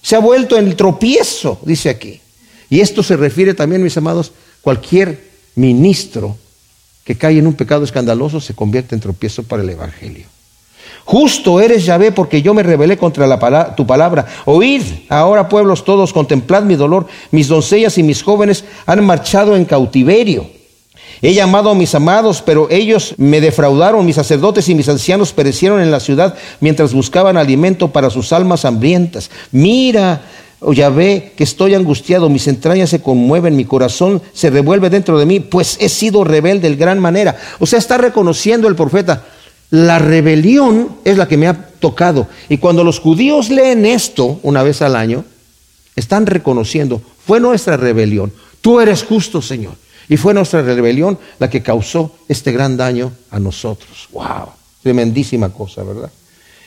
se 0.02 0.18
ha 0.18 0.20
vuelto 0.20 0.58
el 0.58 0.76
tropiezo, 0.76 1.58
dice 1.62 1.90
aquí. 1.90 2.20
Y 2.70 2.82
esto 2.82 3.02
se 3.02 3.16
refiere 3.16 3.54
también, 3.54 3.82
mis 3.82 3.96
amados, 3.96 4.34
cualquier 4.62 5.24
ministro 5.56 6.36
que 7.06 7.16
cae 7.18 7.40
en 7.40 7.48
un 7.48 7.54
pecado 7.54 7.86
escandaloso 7.86 8.42
se 8.42 8.54
convierte 8.54 8.94
en 8.94 9.00
tropiezo 9.00 9.44
para 9.44 9.64
el 9.64 9.70
Evangelio. 9.70 10.26
Justo 11.06 11.62
eres 11.62 11.86
Yahvé 11.86 12.12
porque 12.12 12.42
yo 12.42 12.54
me 12.54 12.64
rebelé 12.64 12.98
contra 12.98 13.76
tu 13.76 13.86
palabra. 13.86 14.26
Oíd 14.46 14.82
ahora 15.10 15.48
pueblos 15.48 15.84
todos, 15.84 16.12
contemplad 16.14 16.64
mi 16.64 16.76
dolor. 16.76 17.08
Mis 17.32 17.48
doncellas 17.48 17.98
y 17.98 18.04
mis 18.04 18.24
jóvenes 18.24 18.66
han 18.86 19.06
marchado 19.06 19.56
en 19.56 19.66
cautiverio. 19.66 20.48
He 21.22 21.34
llamado 21.34 21.70
a 21.70 21.76
mis 21.76 21.96
amados, 21.96 22.42
pero 22.46 22.68
ellos 22.70 23.16
me 23.18 23.42
defraudaron. 23.42 24.06
Mis 24.06 24.16
sacerdotes 24.16 24.68
y 24.70 24.76
mis 24.76 24.90
ancianos 24.90 25.32
perecieron 25.32 25.82
en 25.82 25.92
la 25.92 26.00
ciudad 26.00 26.36
mientras 26.60 26.94
buscaban 26.94 27.38
alimento 27.38 27.90
para 27.90 28.10
sus 28.10 28.34
almas 28.34 28.66
hambrientas. 28.66 29.30
Mira, 29.52 30.22
oh 30.60 30.74
Yahvé, 30.74 31.34
que 31.36 31.44
estoy 31.44 31.74
angustiado, 31.74 32.30
mis 32.30 32.48
entrañas 32.48 32.90
se 32.90 33.02
conmueven, 33.02 33.56
mi 33.56 33.66
corazón 33.66 34.22
se 34.34 34.50
revuelve 34.50 34.90
dentro 34.90 35.18
de 35.18 35.26
mí, 35.26 35.40
pues 35.40 35.78
he 35.80 35.90
sido 35.90 36.24
rebelde 36.24 36.70
de 36.70 36.76
gran 36.76 37.00
manera. 37.00 37.38
O 37.60 37.66
sea, 37.66 37.80
está 37.80 37.98
reconociendo 37.98 38.68
el 38.68 38.76
profeta, 38.76 39.24
la 39.70 40.00
rebelión 40.00 40.98
es 41.04 41.18
la 41.18 41.28
que 41.28 41.38
me 41.38 41.48
ha 41.48 41.70
tocado. 41.80 42.28
Y 42.50 42.58
cuando 42.58 42.84
los 42.84 43.00
judíos 43.00 43.50
leen 43.50 43.86
esto 43.86 44.40
una 44.44 44.64
vez 44.64 44.82
al 44.82 44.96
año, 44.96 45.26
están 45.96 46.26
reconociendo, 46.26 47.02
fue 47.26 47.40
nuestra 47.40 47.78
rebelión. 47.78 48.32
Tú 48.62 48.80
eres 48.80 49.04
justo, 49.04 49.42
Señor. 49.42 49.74
Y 50.08 50.18
fue 50.18 50.34
nuestra 50.34 50.62
rebelión 50.62 51.18
la 51.40 51.50
que 51.50 51.64
causó 51.64 52.16
este 52.28 52.52
gran 52.52 52.78
daño 52.78 53.12
a 53.32 53.40
nosotros. 53.40 54.08
¡Wow! 54.12 54.50
Tremendísima 54.84 55.50
cosa, 55.50 55.84
¿verdad? 55.84 56.12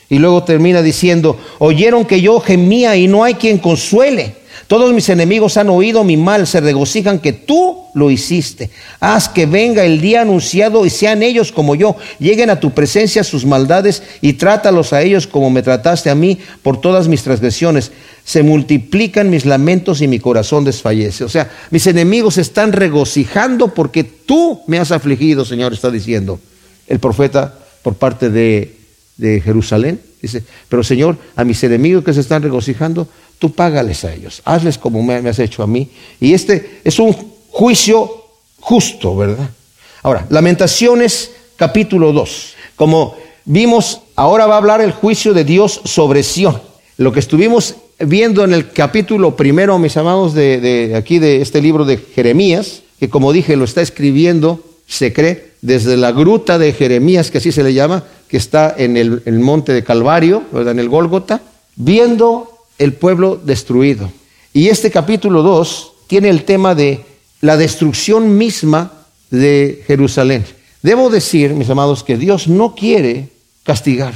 Y 0.09 0.17
luego 0.17 0.43
termina 0.43 0.81
diciendo, 0.81 1.39
oyeron 1.59 2.03
que 2.03 2.19
yo 2.19 2.39
gemía 2.39 2.95
y 2.95 3.07
no 3.07 3.23
hay 3.23 3.35
quien 3.35 3.59
consuele. 3.59 4.35
Todos 4.67 4.93
mis 4.93 5.09
enemigos 5.09 5.57
han 5.57 5.69
oído 5.69 6.03
mi 6.03 6.17
mal, 6.17 6.47
se 6.47 6.61
regocijan 6.61 7.19
que 7.19 7.33
tú 7.33 7.85
lo 7.93 8.11
hiciste. 8.11 8.69
Haz 8.99 9.29
que 9.29 9.45
venga 9.45 9.83
el 9.83 10.01
día 10.01 10.21
anunciado 10.21 10.85
y 10.85 10.89
sean 10.89 11.23
ellos 11.23 11.51
como 11.51 11.75
yo. 11.75 11.95
Lleguen 12.19 12.49
a 12.49 12.59
tu 12.59 12.71
presencia 12.71 13.23
sus 13.23 13.45
maldades 13.45 14.03
y 14.21 14.33
trátalos 14.33 14.93
a 14.93 15.01
ellos 15.01 15.27
como 15.27 15.49
me 15.49 15.63
trataste 15.63 16.09
a 16.09 16.15
mí 16.15 16.39
por 16.61 16.79
todas 16.79 17.07
mis 17.07 17.23
transgresiones. 17.23 17.91
Se 18.23 18.43
multiplican 18.43 19.29
mis 19.29 19.45
lamentos 19.45 20.01
y 20.01 20.07
mi 20.07 20.19
corazón 20.19 20.63
desfallece. 20.63 21.23
O 21.23 21.29
sea, 21.29 21.49
mis 21.71 21.87
enemigos 21.87 22.37
están 22.37 22.71
regocijando 22.73 23.73
porque 23.73 24.03
tú 24.03 24.61
me 24.67 24.79
has 24.79 24.91
afligido, 24.91 25.45
Señor, 25.45 25.73
está 25.73 25.89
diciendo 25.89 26.39
el 26.87 26.99
profeta 26.99 27.55
por 27.83 27.95
parte 27.95 28.29
de, 28.29 28.75
de 29.17 29.41
Jerusalén. 29.41 29.99
Dice, 30.21 30.43
pero 30.67 30.83
Señor, 30.83 31.17
a 31.35 31.45
mis 31.45 31.63
enemigos 31.63 32.03
que 32.03 32.13
se 32.13 32.19
están 32.19 32.43
regocijando, 32.43 33.07
tú 33.39 33.51
págales 33.53 34.03
a 34.03 34.13
ellos, 34.13 34.41
hazles 34.45 34.77
como 34.77 35.01
me, 35.01 35.15
has 35.15 35.39
hecho 35.39 35.63
a 35.63 35.67
mí. 35.67 35.89
Y 36.19 36.33
este 36.33 36.81
es 36.83 36.99
un 36.99 37.15
juicio 37.49 38.25
justo, 38.59 39.15
¿verdad? 39.15 39.49
Ahora, 40.03 40.27
Lamentaciones 40.29 41.31
capítulo 41.55 42.11
2. 42.11 42.53
Como 42.75 43.15
vimos, 43.45 44.01
ahora 44.15 44.45
va 44.45 44.55
a 44.55 44.57
hablar 44.57 44.81
el 44.81 44.91
juicio 44.91 45.33
de 45.33 45.45
Dios 45.45 45.81
sobre 45.85 46.23
Sión. 46.23 46.61
Lo 46.97 47.11
que 47.13 47.21
estuvimos 47.21 47.75
viendo 47.99 48.43
en 48.43 48.53
el 48.53 48.71
capítulo 48.71 49.35
primero, 49.35 49.79
mis 49.79 49.97
amados, 49.97 50.33
de, 50.33 50.93
aquí 50.95 51.19
de 51.19 51.41
este 51.41 51.61
libro 51.61 51.85
de 51.85 51.97
Jeremías, 51.97 52.83
que 52.99 53.09
como 53.09 53.31
dije, 53.31 53.55
lo 53.55 53.65
está 53.65 53.81
escribiendo, 53.81 54.63
se 54.85 55.13
cree, 55.13 55.53
desde 55.61 55.97
la 55.97 56.11
gruta 56.11 56.57
de 56.57 56.73
Jeremías, 56.73 57.31
que 57.31 57.37
así 57.37 57.51
se 57.51 57.63
le 57.63 57.73
llama, 57.73 58.03
que 58.27 58.37
está 58.37 58.73
en 58.77 58.97
el, 58.97 59.21
el 59.25 59.39
monte 59.39 59.73
de 59.73 59.83
Calvario, 59.83 60.43
¿verdad? 60.51 60.71
en 60.71 60.79
el 60.79 60.89
Gólgota, 60.89 61.41
viendo 61.75 62.58
el 62.79 62.93
pueblo 62.93 63.39
destruido. 63.43 64.11
Y 64.53 64.69
este 64.69 64.89
capítulo 64.89 65.43
2 65.43 65.91
tiene 66.07 66.29
el 66.29 66.43
tema 66.43 66.73
de 66.73 67.05
la 67.41 67.55
destrucción 67.55 68.37
misma 68.37 68.91
de 69.29 69.83
Jerusalén. 69.85 70.43
Debo 70.81 71.09
decir, 71.09 71.51
mis 71.51 71.69
amados, 71.69 72.03
que 72.03 72.17
Dios 72.17 72.47
no 72.47 72.73
quiere 72.73 73.29
castigar, 73.63 74.13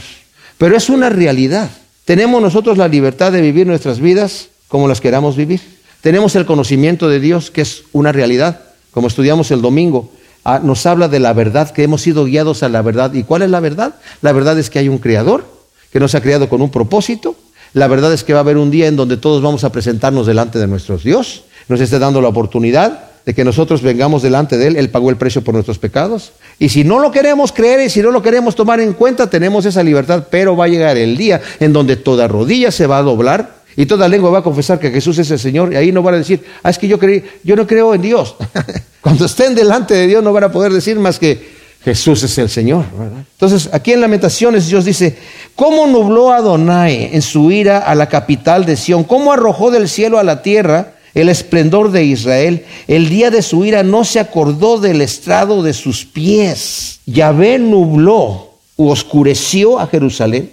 pero 0.58 0.76
es 0.76 0.90
una 0.90 1.10
realidad. 1.10 1.70
Tenemos 2.06 2.42
nosotros 2.42 2.78
la 2.78 2.88
libertad 2.88 3.32
de 3.32 3.42
vivir 3.42 3.68
nuestras 3.68 4.00
vidas 4.00 4.50
como 4.68 4.88
las 4.88 5.02
queramos 5.02 5.36
vivir. 5.36 5.62
Tenemos 6.02 6.36
el 6.36 6.46
conocimiento 6.46 7.08
de 7.08 7.20
Dios, 7.20 7.52
que 7.52 7.62
es 7.62 7.84
una 7.92 8.12
realidad, 8.12 8.62
como 8.92 9.08
estudiamos 9.08 9.52
el 9.52 9.62
domingo. 9.62 10.10
Ah, 10.44 10.60
nos 10.62 10.86
habla 10.86 11.08
de 11.08 11.20
la 11.20 11.32
verdad, 11.32 11.72
que 11.72 11.84
hemos 11.84 12.02
sido 12.02 12.26
guiados 12.26 12.64
a 12.64 12.70
la 12.70 12.82
verdad. 12.82 13.14
¿Y 13.14 13.24
cuál 13.24 13.44
es 13.44 13.50
la 13.50 13.60
verdad? 13.60 13.96
La 14.22 14.32
verdad 14.32 14.58
es 14.58 14.70
que 14.70 14.80
hay 14.80 14.90
un 14.90 14.98
creador 14.98 15.46
que 15.92 16.00
nos 16.00 16.16
ha 16.16 16.22
creado 16.22 16.50
con 16.50 16.62
un 16.62 16.72
propósito 16.72 17.36
la 17.74 17.88
verdad 17.88 18.14
es 18.14 18.24
que 18.24 18.34
va 18.34 18.40
a 18.40 18.42
haber 18.42 18.58
un 18.58 18.70
día 18.70 18.88
en 18.88 18.96
donde 18.96 19.18
todos 19.18 19.42
vamos 19.42 19.64
a 19.64 19.72
presentarnos 19.72 20.28
delante 20.28 20.60
de 20.60 20.68
nuestro 20.68 20.98
Dios. 20.98 21.44
Nos 21.68 21.82
esté 21.82 21.98
dando 21.98 22.22
la 22.22 22.28
oportunidad 22.28 23.06
de 23.26 23.34
que 23.34 23.44
nosotros 23.44 23.82
vengamos 23.82 24.22
delante 24.22 24.58
de 24.58 24.68
Él. 24.68 24.76
Él 24.76 24.90
pagó 24.90 25.10
el 25.10 25.16
precio 25.16 25.44
por 25.44 25.54
nuestros 25.54 25.80
pecados. 25.80 26.34
Y 26.60 26.70
si 26.70 26.84
no 26.84 27.00
lo 27.00 27.12
queremos 27.12 27.52
creer 27.52 27.82
y 27.82 27.90
si 27.90 28.02
no 28.02 28.12
lo 28.12 28.22
queremos 28.22 28.56
tomar 28.56 28.80
en 28.80 28.94
cuenta, 28.94 29.30
tenemos 29.30 29.66
esa 29.66 29.82
libertad. 29.82 30.28
Pero 30.30 30.56
va 30.56 30.66
a 30.66 30.68
llegar 30.68 30.98
el 30.98 31.18
día 31.18 31.42
en 31.60 31.74
donde 31.74 31.96
toda 31.96 32.28
rodilla 32.28 32.72
se 32.72 32.86
va 32.86 33.00
a 33.00 33.02
doblar 33.02 33.64
Y 33.76 33.88
toda 33.88 34.08
lengua 34.08 34.30
va 34.30 34.40
a 34.40 34.44
confesar 34.44 34.80
que 34.80 34.92
Jesús 34.92 35.18
es 35.18 35.32
el 35.32 35.40
Señor 35.40 35.74
y 35.74 35.78
ahí 35.78 35.92
no 35.92 36.04
van 36.04 36.16
a 36.16 36.18
decir, 36.18 36.44
ah, 36.62 36.70
es 36.70 36.78
que 36.78 36.88
yo, 36.88 37.00
creí, 37.00 37.24
yo 37.44 37.56
no 37.56 37.66
creo 37.66 37.96
en 37.96 38.04
Dios. 38.04 38.36
Cuando 39.02 39.26
estén 39.26 39.56
delante 39.56 39.96
de 39.96 40.06
Dios 40.06 40.24
no 40.24 40.32
van 40.32 40.44
a 40.44 40.52
poder 40.52 40.72
decir 40.72 41.00
más 41.00 41.18
que 41.18 41.63
Jesús 41.84 42.24
es 42.24 42.38
el 42.38 42.50
Señor. 42.50 42.86
Entonces, 43.34 43.70
aquí 43.74 43.92
en 43.92 44.00
Lamentaciones 44.00 44.68
Dios 44.68 44.86
dice, 44.86 45.18
¿cómo 45.56 45.86
nubló 45.86 46.32
Adonai 46.32 47.10
en 47.14 47.22
su 47.22 47.52
ira 47.52 47.80
a 47.80 47.94
la 47.94 48.08
capital 48.08 48.66
de 48.66 48.78
Sión? 48.78 49.04
¿Cómo 49.04 49.34
arrojó 49.34 49.70
del 49.70 49.90
cielo 49.90 50.18
a 50.18 50.24
la 50.24 50.42
tierra 50.42 50.94
el 51.14 51.28
esplendor 51.28 51.92
de 51.92 52.06
Israel? 52.06 52.66
El 52.88 53.10
día 53.10 53.32
de 53.32 53.42
su 53.42 53.66
ira 53.66 53.84
no 53.84 54.06
se 54.06 54.22
acordó 54.22 54.80
del 54.80 55.02
estrado 55.02 55.62
de 55.62 55.74
sus 55.74 56.06
pies. 56.06 57.02
Yahvé 57.06 57.60
nubló 57.60 58.52
u 58.78 58.90
oscureció 58.90 59.78
a 59.78 59.88
Jerusalén. 59.88 60.52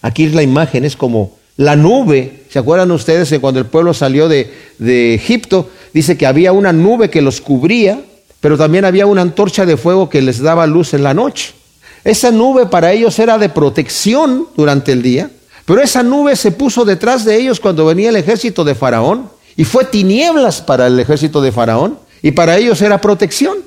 Aquí 0.00 0.26
la 0.30 0.42
imagen 0.42 0.84
es 0.84 0.96
como 0.96 1.30
la 1.56 1.76
nube. 1.76 2.42
¿Se 2.48 2.58
acuerdan 2.58 2.90
ustedes 2.90 3.30
de 3.30 3.38
cuando 3.38 3.60
el 3.60 3.66
pueblo 3.66 3.94
salió 3.94 4.28
de, 4.28 4.52
de 4.78 5.14
Egipto? 5.14 5.70
Dice 5.94 6.18
que 6.18 6.26
había 6.26 6.52
una 6.52 6.72
nube 6.72 7.08
que 7.08 7.22
los 7.22 7.40
cubría 7.40 8.00
pero 8.42 8.58
también 8.58 8.84
había 8.84 9.06
una 9.06 9.22
antorcha 9.22 9.64
de 9.64 9.76
fuego 9.76 10.08
que 10.08 10.20
les 10.20 10.42
daba 10.42 10.66
luz 10.66 10.94
en 10.94 11.04
la 11.04 11.14
noche. 11.14 11.54
Esa 12.02 12.32
nube 12.32 12.66
para 12.66 12.92
ellos 12.92 13.16
era 13.20 13.38
de 13.38 13.48
protección 13.48 14.48
durante 14.56 14.90
el 14.90 15.00
día, 15.00 15.30
pero 15.64 15.80
esa 15.80 16.02
nube 16.02 16.34
se 16.34 16.50
puso 16.50 16.84
detrás 16.84 17.24
de 17.24 17.36
ellos 17.36 17.60
cuando 17.60 17.86
venía 17.86 18.08
el 18.08 18.16
ejército 18.16 18.64
de 18.64 18.74
Faraón 18.74 19.30
y 19.56 19.62
fue 19.62 19.84
tinieblas 19.84 20.60
para 20.60 20.88
el 20.88 20.98
ejército 20.98 21.40
de 21.40 21.52
Faraón 21.52 22.00
y 22.20 22.32
para 22.32 22.56
ellos 22.56 22.82
era 22.82 23.00
protección. 23.00 23.58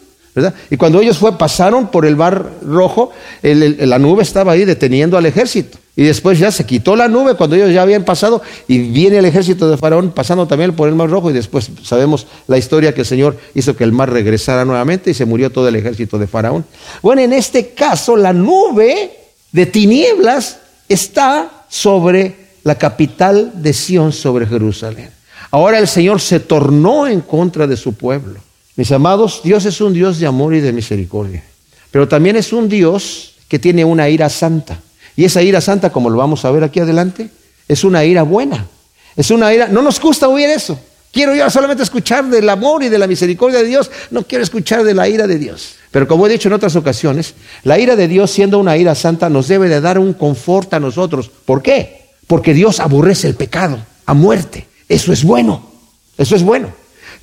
Y 0.70 0.78
cuando 0.78 1.02
ellos 1.02 1.18
fue, 1.18 1.38
pasaron 1.38 1.88
por 1.88 2.06
el 2.06 2.16
mar 2.16 2.52
rojo, 2.62 3.12
la 3.42 4.00
nube 4.00 4.24
estaba 4.24 4.52
ahí 4.52 4.66
deteniendo 4.66 5.18
al 5.18 5.26
ejército. 5.26 5.78
Y 5.98 6.04
después 6.04 6.38
ya 6.38 6.52
se 6.52 6.66
quitó 6.66 6.98
la 6.98 7.08
nube 7.08 7.36
cuando 7.36 7.56
ellos 7.56 7.72
ya 7.72 7.82
habían 7.82 8.04
pasado 8.04 8.42
y 8.68 8.80
viene 8.80 9.20
el 9.20 9.26
ejército 9.26 9.70
de 9.70 9.78
Faraón 9.78 10.12
pasando 10.12 10.46
también 10.46 10.76
por 10.76 10.90
el 10.90 10.96
mar 10.96 11.10
rojo 11.10 11.30
y 11.30 11.34
después 11.34 11.72
sabemos 11.84 12.28
la 12.48 12.58
historia 12.58 12.94
que 12.94 13.02
el 13.02 13.08
Señor 13.08 13.38
hizo 13.54 13.78
que 13.78 13.86
el 13.86 13.94
mar 13.94 14.12
regresara 14.12 14.66
nuevamente 14.66 15.12
y 15.12 15.14
se 15.14 15.24
murió 15.24 15.52
todo 15.52 15.70
el 15.70 15.76
ejército 15.78 16.20
de 16.20 16.28
Faraón. 16.28 16.66
Bueno, 17.02 17.22
en 17.22 17.32
este 17.32 17.70
caso 17.70 18.18
la 18.18 18.34
nube 18.34 19.12
de 19.54 19.66
tinieblas 19.68 20.60
está 20.90 21.66
sobre 21.70 22.36
la 22.64 22.76
capital 22.76 23.54
de 23.56 23.72
Sión, 23.72 24.12
sobre 24.12 24.46
Jerusalén. 24.48 25.12
Ahora 25.50 25.80
el 25.80 25.88
Señor 25.88 26.20
se 26.20 26.42
tornó 26.42 27.08
en 27.08 27.22
contra 27.22 27.68
de 27.68 27.78
su 27.78 27.94
pueblo. 27.94 28.42
Mis 28.76 28.92
amados, 28.92 29.42
Dios 29.44 29.66
es 29.66 29.80
un 29.80 29.94
Dios 29.94 30.20
de 30.20 30.28
amor 30.28 30.54
y 30.54 30.60
de 30.60 30.74
misericordia, 30.74 31.44
pero 31.92 32.08
también 32.08 32.36
es 32.36 32.52
un 32.52 32.68
Dios 32.68 33.36
que 33.48 33.60
tiene 33.60 33.86
una 33.86 34.10
ira 34.10 34.30
santa. 34.30 34.80
Y 35.16 35.24
esa 35.24 35.42
ira 35.42 35.62
santa, 35.62 35.92
como 35.92 36.10
lo 36.10 36.18
vamos 36.18 36.44
a 36.44 36.52
ver 36.52 36.64
aquí 36.64 36.80
adelante, 36.82 37.30
es 37.68 37.84
una 37.84 38.04
ira 38.04 38.24
buena. 38.24 38.68
Es 39.16 39.32
una 39.32 39.54
ira, 39.54 39.68
no 39.68 39.82
nos 39.82 40.00
gusta 40.00 40.28
oír 40.28 40.50
eso. 40.50 40.78
Quiero 41.12 41.34
yo 41.34 41.50
solamente 41.50 41.84
escuchar 41.84 42.26
del 42.26 42.50
amor 42.50 42.84
y 42.84 42.90
de 42.90 42.98
la 42.98 43.08
misericordia 43.08 43.60
de 43.60 43.66
Dios, 43.66 43.90
no 44.12 44.24
quiero 44.24 44.44
escuchar 44.44 44.84
de 44.84 44.94
la 44.94 45.08
ira 45.08 45.26
de 45.28 45.40
Dios. 45.40 45.76
Pero 45.90 46.10
como 46.10 46.28
he 46.28 46.30
dicho 46.30 46.50
en 46.50 46.54
otras 46.54 46.76
ocasiones, 46.76 47.36
la 47.64 47.80
ira 47.80 47.96
de 47.96 48.10
Dios, 48.10 48.32
siendo 48.32 48.60
una 48.60 48.76
ira 48.76 48.94
santa, 48.96 49.30
nos 49.30 49.48
debe 49.48 49.70
de 49.70 49.80
dar 49.80 49.98
un 49.98 50.12
confort 50.12 50.74
a 50.74 50.80
nosotros. 50.82 51.32
¿Por 51.46 51.62
qué? 51.62 52.10
Porque 52.28 52.54
Dios 52.54 52.82
aborrece 52.82 53.30
el 53.30 53.36
pecado 53.36 53.80
a 54.06 54.14
muerte. 54.14 54.68
Eso 54.90 55.14
es 55.14 55.24
bueno. 55.24 55.72
Eso 56.18 56.36
es 56.36 56.44
bueno. 56.44 56.74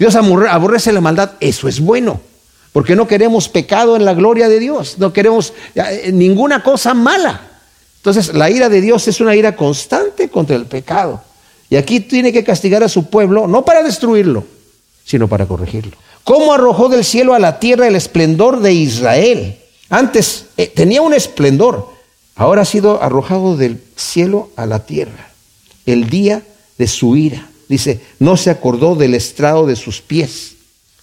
Dios 0.02 0.16
aborrece 0.16 0.92
la 0.92 1.00
maldad, 1.00 1.34
eso 1.38 1.68
es 1.68 1.78
bueno. 1.78 2.20
Porque 2.72 2.96
no 2.96 3.06
queremos 3.06 3.48
pecado 3.48 3.94
en 3.94 4.04
la 4.04 4.14
gloria 4.14 4.48
de 4.48 4.58
Dios, 4.58 4.96
no 4.98 5.12
queremos 5.12 5.52
eh, 5.76 6.10
ninguna 6.12 6.60
cosa 6.60 6.92
mala. 6.92 7.40
Entonces, 7.98 8.34
la 8.34 8.50
ira 8.50 8.68
de 8.68 8.80
Dios 8.80 9.06
es 9.06 9.20
una 9.20 9.36
ira 9.36 9.54
constante 9.54 10.28
contra 10.28 10.56
el 10.56 10.66
pecado. 10.66 11.22
Y 11.70 11.76
aquí 11.76 12.00
tiene 12.00 12.32
que 12.32 12.42
castigar 12.42 12.82
a 12.82 12.88
su 12.88 13.10
pueblo, 13.10 13.46
no 13.46 13.64
para 13.64 13.84
destruirlo, 13.84 14.44
sino 15.04 15.28
para 15.28 15.46
corregirlo. 15.46 15.96
¿Cómo 16.24 16.52
arrojó 16.52 16.88
del 16.88 17.04
cielo 17.04 17.34
a 17.34 17.38
la 17.38 17.60
tierra 17.60 17.86
el 17.86 17.94
esplendor 17.94 18.58
de 18.58 18.72
Israel? 18.72 19.56
Antes 19.88 20.46
eh, 20.56 20.66
tenía 20.66 21.00
un 21.00 21.14
esplendor, 21.14 21.90
ahora 22.34 22.62
ha 22.62 22.64
sido 22.64 23.00
arrojado 23.00 23.56
del 23.56 23.80
cielo 23.94 24.50
a 24.56 24.66
la 24.66 24.84
tierra, 24.84 25.30
el 25.86 26.10
día 26.10 26.42
de 26.76 26.88
su 26.88 27.14
ira. 27.14 27.51
Dice, 27.72 28.02
no 28.18 28.36
se 28.36 28.50
acordó 28.50 28.96
del 28.96 29.14
estrado 29.14 29.66
de 29.66 29.76
sus 29.76 30.02
pies. 30.02 30.56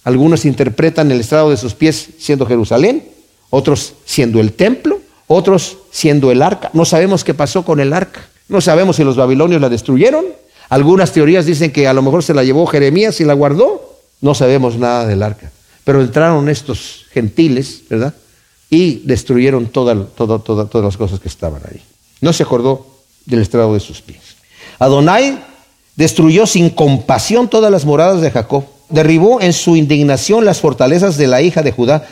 Algunos 0.04 0.44
interpretan 0.44 1.10
el 1.10 1.18
estrado 1.18 1.50
de 1.50 1.56
sus 1.56 1.74
pies 1.74 2.10
siendo 2.20 2.46
Jerusalén, 2.46 3.08
otros 3.50 3.94
siendo 4.04 4.38
el 4.38 4.52
templo, 4.52 5.00
otros 5.26 5.78
siendo 5.90 6.30
el 6.30 6.42
arca. 6.42 6.70
No 6.72 6.84
sabemos 6.84 7.24
qué 7.24 7.34
pasó 7.34 7.64
con 7.64 7.80
el 7.80 7.92
arca. 7.92 8.20
No 8.46 8.60
sabemos 8.60 8.94
si 8.94 9.02
los 9.02 9.16
babilonios 9.16 9.60
la 9.60 9.68
destruyeron. 9.68 10.24
Algunas 10.68 11.12
teorías 11.12 11.44
dicen 11.44 11.72
que 11.72 11.88
a 11.88 11.92
lo 11.92 12.02
mejor 12.02 12.22
se 12.22 12.34
la 12.34 12.44
llevó 12.44 12.64
Jeremías 12.66 13.20
y 13.20 13.24
la 13.24 13.34
guardó. 13.34 13.98
No 14.20 14.36
sabemos 14.36 14.76
nada 14.76 15.06
del 15.06 15.24
arca. 15.24 15.50
Pero 15.82 16.00
entraron 16.00 16.48
estos 16.48 17.06
gentiles, 17.10 17.82
¿verdad? 17.90 18.14
Y 18.70 19.02
destruyeron 19.06 19.66
todas 19.66 19.96
las 19.96 20.96
cosas 20.96 21.18
que 21.18 21.26
estaban 21.26 21.62
ahí. 21.68 21.82
No 22.20 22.32
se 22.32 22.44
acordó 22.44 22.86
del 23.26 23.42
estrado 23.42 23.74
de 23.74 23.80
sus 23.80 24.02
pies. 24.02 24.20
Adonai 24.78 25.49
Destruyó 25.96 26.46
sin 26.46 26.70
compasión 26.70 27.48
todas 27.48 27.70
las 27.70 27.84
moradas 27.84 28.20
de 28.20 28.30
Jacob. 28.30 28.64
Derribó 28.88 29.40
en 29.40 29.52
su 29.52 29.76
indignación 29.76 30.44
las 30.44 30.60
fortalezas 30.60 31.16
de 31.16 31.26
la 31.26 31.42
hija 31.42 31.62
de 31.62 31.72
Judá. 31.72 32.06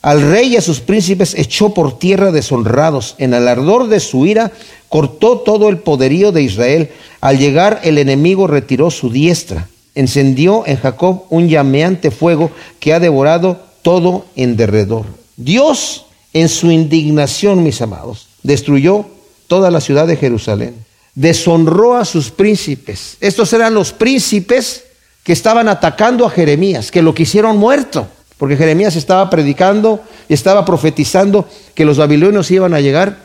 Al 0.00 0.20
rey 0.20 0.48
y 0.48 0.56
a 0.56 0.60
sus 0.60 0.80
príncipes 0.80 1.34
echó 1.36 1.74
por 1.74 1.98
tierra 1.98 2.32
deshonrados. 2.32 3.14
En 3.18 3.34
el 3.34 3.48
ardor 3.48 3.88
de 3.88 4.00
su 4.00 4.26
ira 4.26 4.52
cortó 4.88 5.38
todo 5.38 5.68
el 5.68 5.78
poderío 5.78 6.32
de 6.32 6.42
Israel. 6.42 6.90
Al 7.20 7.38
llegar 7.38 7.80
el 7.84 7.98
enemigo 7.98 8.46
retiró 8.46 8.90
su 8.90 9.10
diestra. 9.10 9.68
Encendió 9.94 10.64
en 10.66 10.76
Jacob 10.78 11.24
un 11.30 11.48
llameante 11.48 12.10
fuego 12.10 12.50
que 12.80 12.94
ha 12.94 13.00
devorado 13.00 13.60
todo 13.82 14.24
en 14.36 14.56
derredor. 14.56 15.06
Dios, 15.36 16.06
en 16.32 16.48
su 16.48 16.70
indignación, 16.70 17.62
mis 17.62 17.82
amados, 17.82 18.28
destruyó 18.42 19.06
toda 19.48 19.70
la 19.70 19.80
ciudad 19.80 20.06
de 20.06 20.16
Jerusalén 20.16 20.74
deshonró 21.14 21.96
a 21.96 22.04
sus 22.04 22.30
príncipes. 22.30 23.16
Estos 23.20 23.52
eran 23.52 23.74
los 23.74 23.92
príncipes 23.92 24.84
que 25.22 25.32
estaban 25.32 25.68
atacando 25.68 26.26
a 26.26 26.30
Jeremías, 26.30 26.90
que 26.90 27.02
lo 27.02 27.14
quisieron 27.14 27.56
muerto, 27.56 28.08
porque 28.38 28.56
Jeremías 28.56 28.96
estaba 28.96 29.30
predicando 29.30 30.02
y 30.28 30.34
estaba 30.34 30.64
profetizando 30.64 31.48
que 31.74 31.84
los 31.84 31.98
babilonios 31.98 32.50
iban 32.50 32.74
a 32.74 32.80
llegar, 32.80 33.18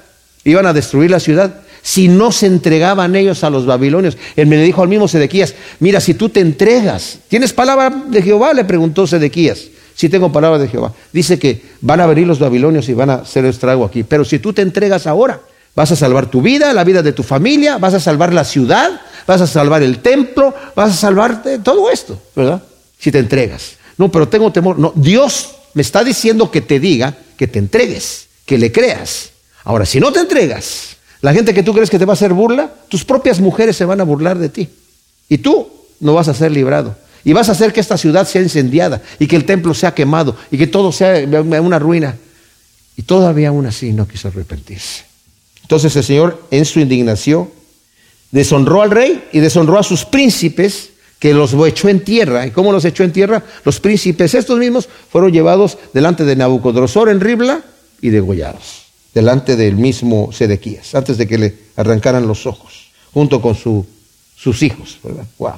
iban 0.43 0.65
a 0.65 0.73
destruir 0.73 1.09
la 1.09 1.19
ciudad. 1.19 1.61
Si 1.81 2.07
no 2.07 2.31
se 2.31 2.47
entregaban 2.47 3.15
ellos 3.15 3.43
a 3.43 3.49
los 3.49 3.65
babilonios, 3.65 4.17
él 4.35 4.47
me 4.47 4.61
dijo 4.61 4.83
al 4.83 4.89
mismo 4.89 5.07
Sedequías, 5.07 5.55
mira, 5.79 6.01
si 6.01 6.13
tú 6.13 6.29
te 6.29 6.41
entregas, 6.41 7.19
¿tienes 7.29 7.53
palabra 7.53 7.89
de 7.89 8.21
Jehová? 8.21 8.53
Le 8.53 8.65
preguntó 8.65 9.07
Sedequías. 9.07 9.69
Si 9.95 10.09
tengo 10.09 10.31
palabra 10.31 10.59
de 10.59 10.67
Jehová. 10.67 10.93
Dice 11.11 11.39
que 11.39 11.59
van 11.81 11.99
a 12.01 12.05
venir 12.05 12.27
los 12.27 12.37
babilonios 12.37 12.87
y 12.87 12.93
van 12.93 13.09
a 13.09 13.15
hacer 13.15 13.45
estrago 13.45 13.83
aquí. 13.83 14.03
Pero 14.03 14.23
si 14.25 14.37
tú 14.37 14.53
te 14.53 14.61
entregas 14.61 15.07
ahora, 15.07 15.41
Vas 15.77 15.91
a 15.91 15.95
salvar 15.95 16.25
tu 16.25 16.41
vida, 16.41 16.73
la 16.73 16.83
vida 16.83 17.03
de 17.03 17.13
tu 17.13 17.21
familia, 17.21 17.77
vas 17.77 17.93
a 17.93 17.99
salvar 17.99 18.33
la 18.33 18.43
ciudad, 18.43 18.99
vas 19.27 19.41
a 19.41 19.45
salvar 19.45 19.83
el 19.83 19.99
templo, 19.99 20.51
vas 20.75 20.89
a 20.91 20.95
salvar 20.95 21.43
todo 21.63 21.91
esto, 21.91 22.19
¿verdad? 22.35 22.63
Si 22.97 23.11
te 23.11 23.19
entregas. 23.19 23.73
No, 23.95 24.11
pero 24.11 24.27
tengo 24.27 24.51
temor. 24.51 24.79
No, 24.79 24.91
Dios 24.95 25.51
me 25.75 25.83
está 25.83 26.03
diciendo 26.03 26.49
que 26.49 26.61
te 26.61 26.79
diga 26.79 27.15
que 27.37 27.45
te 27.45 27.59
entregues, 27.59 28.25
que 28.47 28.57
le 28.57 28.71
creas. 28.71 29.29
Ahora, 29.65 29.85
si 29.85 29.99
no 29.99 30.11
te 30.11 30.19
entregas, 30.19 30.97
la 31.21 31.31
gente 31.31 31.53
que 31.53 31.61
tú 31.61 31.75
crees 31.75 31.91
que 31.91 31.99
te 31.99 32.05
va 32.05 32.13
a 32.13 32.15
hacer 32.15 32.33
burla, 32.33 32.71
tus 32.89 33.05
propias 33.05 33.39
mujeres 33.39 33.77
se 33.77 33.85
van 33.85 34.01
a 34.01 34.03
burlar 34.03 34.39
de 34.39 34.49
ti. 34.49 34.67
Y 35.29 35.37
tú 35.37 35.69
no 35.99 36.15
vas 36.15 36.27
a 36.27 36.33
ser 36.33 36.51
librado. 36.51 36.95
Y 37.23 37.33
vas 37.33 37.49
a 37.49 37.51
hacer 37.51 37.71
que 37.71 37.81
esta 37.81 37.99
ciudad 37.99 38.27
sea 38.27 38.41
incendiada 38.41 39.03
y 39.19 39.27
que 39.27 39.35
el 39.35 39.45
templo 39.45 39.75
sea 39.75 39.93
quemado 39.93 40.35
y 40.49 40.57
que 40.57 40.65
todo 40.65 40.91
sea 40.91 41.23
una 41.61 41.77
ruina. 41.77 42.15
Y 42.95 43.03
todavía 43.03 43.49
aún 43.49 43.67
así 43.67 43.93
no 43.93 44.07
quiso 44.07 44.29
arrepentirse. 44.29 45.06
Entonces 45.67 45.93
el 45.97 46.03
Señor 46.05 46.41
en 46.49 46.63
su 46.63 46.79
indignación 46.79 47.49
deshonró 48.31 48.81
al 48.81 48.89
rey 48.89 49.27
y 49.33 49.41
deshonró 49.41 49.77
a 49.77 49.83
sus 49.83 50.05
príncipes 50.05 50.91
que 51.19 51.33
los 51.33 51.53
echó 51.67 51.89
en 51.89 52.05
tierra. 52.05 52.47
¿Y 52.47 52.51
cómo 52.51 52.71
los 52.71 52.85
echó 52.85 53.03
en 53.03 53.11
tierra? 53.11 53.43
Los 53.65 53.81
príncipes 53.81 54.33
estos 54.33 54.57
mismos 54.57 54.87
fueron 55.11 55.33
llevados 55.33 55.77
delante 55.93 56.23
de 56.23 56.37
Nabucodonosor 56.37 57.09
en 57.09 57.19
Ribla 57.19 57.65
y 57.99 58.11
degollados, 58.11 58.85
delante 59.13 59.57
del 59.57 59.75
mismo 59.75 60.31
Sedequías, 60.31 60.95
antes 60.95 61.17
de 61.17 61.27
que 61.27 61.37
le 61.37 61.57
arrancaran 61.75 62.25
los 62.27 62.45
ojos, 62.45 62.91
junto 63.13 63.41
con 63.41 63.53
sus 63.53 64.63
hijos. 64.63 64.99
Wow. 65.37 65.55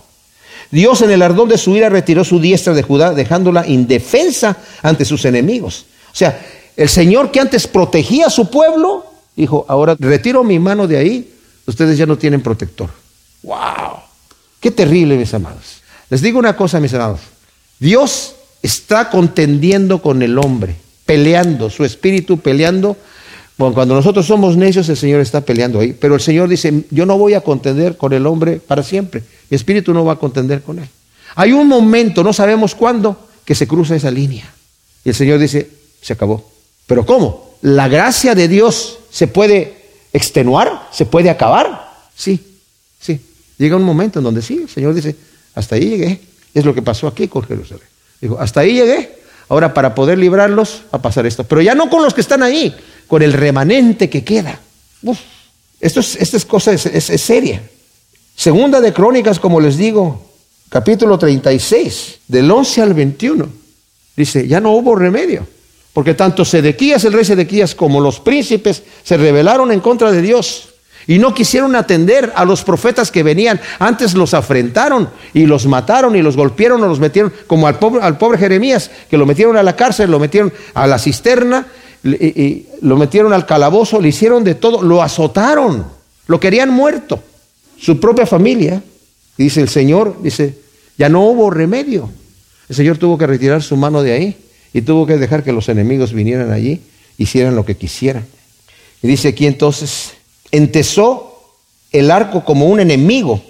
Dios 0.71 1.03
en 1.03 1.11
el 1.11 1.21
ardón 1.21 1.49
de 1.49 1.59
su 1.59 1.75
ira 1.75 1.89
retiró 1.89 2.23
su 2.23 2.39
diestra 2.39 2.73
de 2.73 2.81
Judá, 2.81 3.13
dejándola 3.13 3.67
indefensa 3.67 4.57
ante 4.81 5.05
sus 5.05 5.23
enemigos. 5.25 5.85
O 6.11 6.15
sea, 6.15 6.43
el 6.75 6.89
Señor 6.89 7.29
que 7.29 7.41
antes 7.41 7.67
protegía 7.67 8.25
a 8.25 8.31
su 8.31 8.49
pueblo, 8.49 9.05
dijo, 9.41 9.65
ahora 9.67 9.95
retiro 9.99 10.43
mi 10.43 10.59
mano 10.59 10.87
de 10.87 10.97
ahí, 10.97 11.33
ustedes 11.65 11.97
ya 11.97 12.05
no 12.05 12.17
tienen 12.17 12.41
protector. 12.41 12.89
¡Wow! 13.43 13.99
Qué 14.59 14.71
terrible, 14.71 15.17
mis 15.17 15.33
amados. 15.33 15.81
Les 16.09 16.21
digo 16.21 16.39
una 16.39 16.55
cosa, 16.55 16.79
mis 16.79 16.93
amados. 16.93 17.21
Dios 17.79 18.35
está 18.61 19.09
contendiendo 19.09 20.01
con 20.01 20.21
el 20.21 20.37
hombre, 20.37 20.75
peleando, 21.05 21.69
su 21.69 21.85
espíritu 21.85 22.39
peleando 22.39 22.97
Bueno, 23.57 23.73
cuando 23.73 23.95
nosotros 23.95 24.25
somos 24.25 24.55
necios, 24.55 24.87
el 24.89 24.97
Señor 24.97 25.19
está 25.21 25.41
peleando 25.41 25.79
ahí. 25.79 25.93
Pero 25.93 26.15
el 26.15 26.21
Señor 26.21 26.47
dice, 26.47 26.85
yo 26.91 27.05
no 27.05 27.17
voy 27.17 27.33
a 27.33 27.41
contender 27.41 27.97
con 27.97 28.13
el 28.13 28.25
hombre 28.25 28.59
para 28.59 28.83
siempre. 28.83 29.23
Mi 29.49 29.55
espíritu 29.55 29.93
no 29.93 30.05
va 30.05 30.13
a 30.13 30.15
contender 30.15 30.61
con 30.61 30.79
él. 30.79 30.87
Hay 31.35 31.51
un 31.51 31.67
momento, 31.67 32.23
no 32.23 32.33
sabemos 32.33 32.73
cuándo, 32.73 33.27
que 33.45 33.55
se 33.55 33.67
cruza 33.67 33.95
esa 33.95 34.11
línea. 34.11 34.49
Y 35.03 35.09
el 35.09 35.15
Señor 35.15 35.39
dice, 35.39 35.69
se 36.01 36.13
acabó. 36.13 36.49
¿Pero 36.87 37.05
cómo? 37.05 37.48
¿La 37.61 37.87
gracia 37.87 38.35
de 38.35 38.47
Dios 38.47 38.99
se 39.09 39.27
puede 39.27 39.77
extenuar? 40.13 40.87
¿Se 40.91 41.05
puede 41.05 41.29
acabar? 41.29 41.93
Sí, 42.15 42.39
sí. 42.99 43.19
Llega 43.57 43.75
un 43.75 43.83
momento 43.83 44.19
en 44.19 44.25
donde 44.25 44.41
sí, 44.41 44.61
el 44.63 44.69
Señor 44.69 44.93
dice, 44.93 45.15
hasta 45.55 45.75
ahí 45.75 45.89
llegué. 45.89 46.21
Es 46.53 46.65
lo 46.65 46.73
que 46.73 46.81
pasó 46.81 47.07
aquí 47.07 47.27
con 47.27 47.43
Jerusalén. 47.43 47.87
Dijo, 48.21 48.39
hasta 48.39 48.61
ahí 48.61 48.73
llegué. 48.73 49.19
Ahora 49.49 49.73
para 49.73 49.95
poder 49.95 50.17
librarlos 50.17 50.83
va 50.93 50.99
a 50.99 51.01
pasar 51.01 51.25
esto. 51.25 51.43
Pero 51.43 51.61
ya 51.61 51.75
no 51.75 51.89
con 51.89 52.03
los 52.03 52.13
que 52.13 52.21
están 52.21 52.43
ahí, 52.43 52.75
con 53.07 53.21
el 53.21 53.33
remanente 53.33 54.09
que 54.09 54.23
queda. 54.23 54.59
esto 55.79 55.99
es, 55.99 56.15
esta 56.15 56.37
es 56.37 56.45
cosa 56.45 56.71
es, 56.71 56.85
es 56.85 57.21
seria. 57.21 57.61
Segunda 58.35 58.79
de 58.79 58.93
Crónicas, 58.93 59.39
como 59.39 59.59
les 59.59 59.75
digo, 59.75 60.29
capítulo 60.69 61.17
36, 61.17 62.19
del 62.27 62.49
11 62.49 62.81
al 62.81 62.93
21. 62.93 63.49
Dice, 64.15 64.47
ya 64.47 64.61
no 64.61 64.71
hubo 64.71 64.95
remedio, 64.95 65.45
porque 65.93 66.13
tanto 66.13 66.45
Sedequías, 66.45 67.03
el 67.05 67.13
rey 67.13 67.25
Sedequías, 67.25 67.75
como 67.75 67.99
los 67.99 68.19
príncipes 68.19 68.83
se 69.03 69.17
rebelaron 69.17 69.71
en 69.71 69.79
contra 69.79 70.11
de 70.11 70.21
Dios 70.21 70.69
y 71.07 71.17
no 71.17 71.33
quisieron 71.33 71.75
atender 71.75 72.31
a 72.35 72.45
los 72.45 72.63
profetas 72.63 73.09
que 73.09 73.23
venían. 73.23 73.59
Antes 73.79 74.13
los 74.13 74.35
afrentaron 74.35 75.09
y 75.33 75.47
los 75.47 75.65
mataron 75.65 76.15
y 76.15 76.21
los 76.21 76.37
golpearon 76.37 76.83
o 76.83 76.87
los 76.87 76.99
metieron, 76.99 77.33
como 77.47 77.67
al 77.67 77.79
pobre, 77.79 78.37
Jeremías, 78.37 78.91
que 79.09 79.17
lo 79.17 79.25
metieron 79.25 79.57
a 79.57 79.63
la 79.63 79.75
cárcel, 79.75 80.11
lo 80.11 80.19
metieron 80.19 80.53
a 80.75 80.85
la 80.85 80.99
cisterna, 80.99 81.65
y, 82.03 82.67
lo 82.81 82.95
metieron 82.95 83.33
al 83.33 83.47
calabozo, 83.47 83.99
le 83.99 84.09
hicieron 84.09 84.43
de 84.43 84.53
todo, 84.55 84.83
lo 84.83 85.01
azotaron, 85.01 85.83
lo 86.27 86.39
querían 86.39 86.69
muerto. 86.69 87.23
Su 87.77 87.99
propia 87.99 88.27
familia, 88.27 88.83
dice 89.35 89.61
el 89.61 89.69
Señor, 89.69 90.21
dice, 90.21 90.59
ya 90.95 91.09
no 91.09 91.23
hubo 91.23 91.49
remedio. 91.49 92.09
El 92.69 92.75
Señor 92.75 92.99
tuvo 92.99 93.17
que 93.17 93.25
retirar 93.25 93.63
su 93.63 93.75
mano 93.75 94.03
de 94.03 94.13
ahí 94.13 94.37
y 94.73 94.81
tuvo 94.81 95.05
que 95.05 95.17
dejar 95.17 95.43
que 95.43 95.51
los 95.51 95.69
enemigos 95.69 96.13
vinieran 96.13 96.51
allí, 96.51 96.81
hicieran 97.17 97.55
lo 97.55 97.65
que 97.65 97.77
quisieran. 97.77 98.25
Y 99.01 99.07
dice 99.07 99.29
aquí 99.29 99.47
entonces, 99.47 100.11
entesó 100.51 101.41
el 101.91 102.11
arco 102.11 102.43
como 102.43 102.67
un 102.67 102.79
enemigo, 102.79 103.41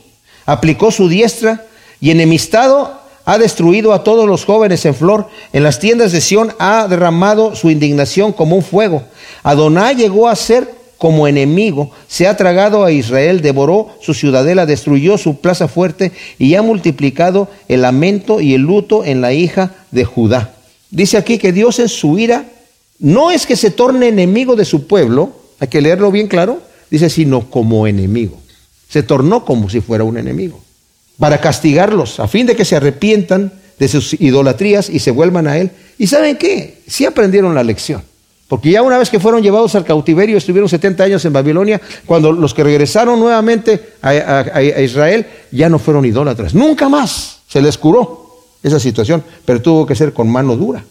aplicó 0.45 0.91
su 0.91 1.09
diestra 1.09 1.65
y 1.99 2.11
enemistado 2.11 2.99
ha 3.25 3.37
destruido 3.37 3.93
a 3.93 4.03
todos 4.03 4.27
los 4.27 4.43
jóvenes 4.43 4.85
en 4.85 4.95
flor. 4.95 5.27
En 5.53 5.61
las 5.61 5.79
tiendas 5.79 6.11
de 6.11 6.19
Sión 6.19 6.51
ha 6.57 6.87
derramado 6.87 7.55
su 7.55 7.69
indignación 7.69 8.33
como 8.33 8.55
un 8.55 8.63
fuego. 8.63 9.03
Adonai 9.43 9.95
llegó 9.95 10.27
a 10.27 10.35
ser 10.35 10.73
como 10.97 11.27
enemigo, 11.27 11.91
se 12.07 12.27
ha 12.27 12.35
tragado 12.35 12.83
a 12.83 12.91
Israel, 12.91 13.41
devoró 13.41 13.87
su 14.01 14.13
ciudadela, 14.13 14.65
destruyó 14.65 15.17
su 15.17 15.39
plaza 15.39 15.67
fuerte 15.67 16.11
y 16.39 16.55
ha 16.55 16.61
multiplicado 16.61 17.47
el 17.67 17.83
lamento 17.83 18.41
y 18.41 18.53
el 18.53 18.61
luto 18.61 19.05
en 19.05 19.21
la 19.21 19.31
hija 19.31 19.75
de 19.91 20.03
Judá. 20.05 20.55
Dice 20.89 21.17
aquí 21.17 21.37
que 21.37 21.51
Dios 21.51 21.79
en 21.79 21.89
su 21.89 22.17
ira 22.17 22.45
no 22.99 23.31
es 23.31 23.45
que 23.45 23.55
se 23.55 23.71
torne 23.71 24.07
enemigo 24.07 24.55
de 24.55 24.65
su 24.65 24.87
pueblo, 24.87 25.31
hay 25.59 25.67
que 25.67 25.81
leerlo 25.81 26.11
bien 26.11 26.27
claro, 26.27 26.61
dice, 26.89 27.09
sino 27.09 27.49
como 27.49 27.87
enemigo. 27.87 28.39
Se 28.89 29.03
tornó 29.03 29.45
como 29.45 29.69
si 29.69 29.81
fuera 29.81 30.03
un 30.03 30.17
enemigo, 30.17 30.59
para 31.17 31.39
castigarlos, 31.39 32.19
a 32.19 32.27
fin 32.27 32.45
de 32.45 32.55
que 32.55 32.65
se 32.65 32.75
arrepientan 32.75 33.53
de 33.77 33.87
sus 33.87 34.13
idolatrías 34.19 34.89
y 34.89 34.99
se 34.99 35.11
vuelvan 35.11 35.47
a 35.47 35.57
Él. 35.57 35.71
¿Y 35.97 36.07
saben 36.07 36.37
qué? 36.37 36.81
Sí 36.87 37.05
aprendieron 37.05 37.55
la 37.55 37.63
lección. 37.63 38.03
Porque 38.49 38.71
ya 38.71 38.81
una 38.81 38.97
vez 38.97 39.11
que 39.11 39.19
fueron 39.19 39.43
llevados 39.43 39.75
al 39.75 39.85
cautiverio, 39.85 40.35
estuvieron 40.35 40.67
70 40.67 41.03
años 41.03 41.23
en 41.23 41.31
Babilonia, 41.31 41.79
cuando 42.05 42.31
los 42.31 42.53
que 42.53 42.63
regresaron 42.63 43.19
nuevamente 43.19 43.93
a, 44.01 44.61
Israel 44.81 45.27
ya 45.51 45.69
no 45.69 45.77
fueron 45.77 46.03
idólatras. 46.03 46.55
Nunca 46.55 46.89
más 46.89 47.41
se 47.47 47.61
les 47.61 47.77
curó 47.77 48.28
esa 48.63 48.79
situación, 48.79 49.23
pero 49.45 49.61
tuvo 49.61 49.85
que 49.85 49.95
ser 49.95 50.13
con 50.13 50.29
mano 50.29 50.55
dura. 50.55 50.83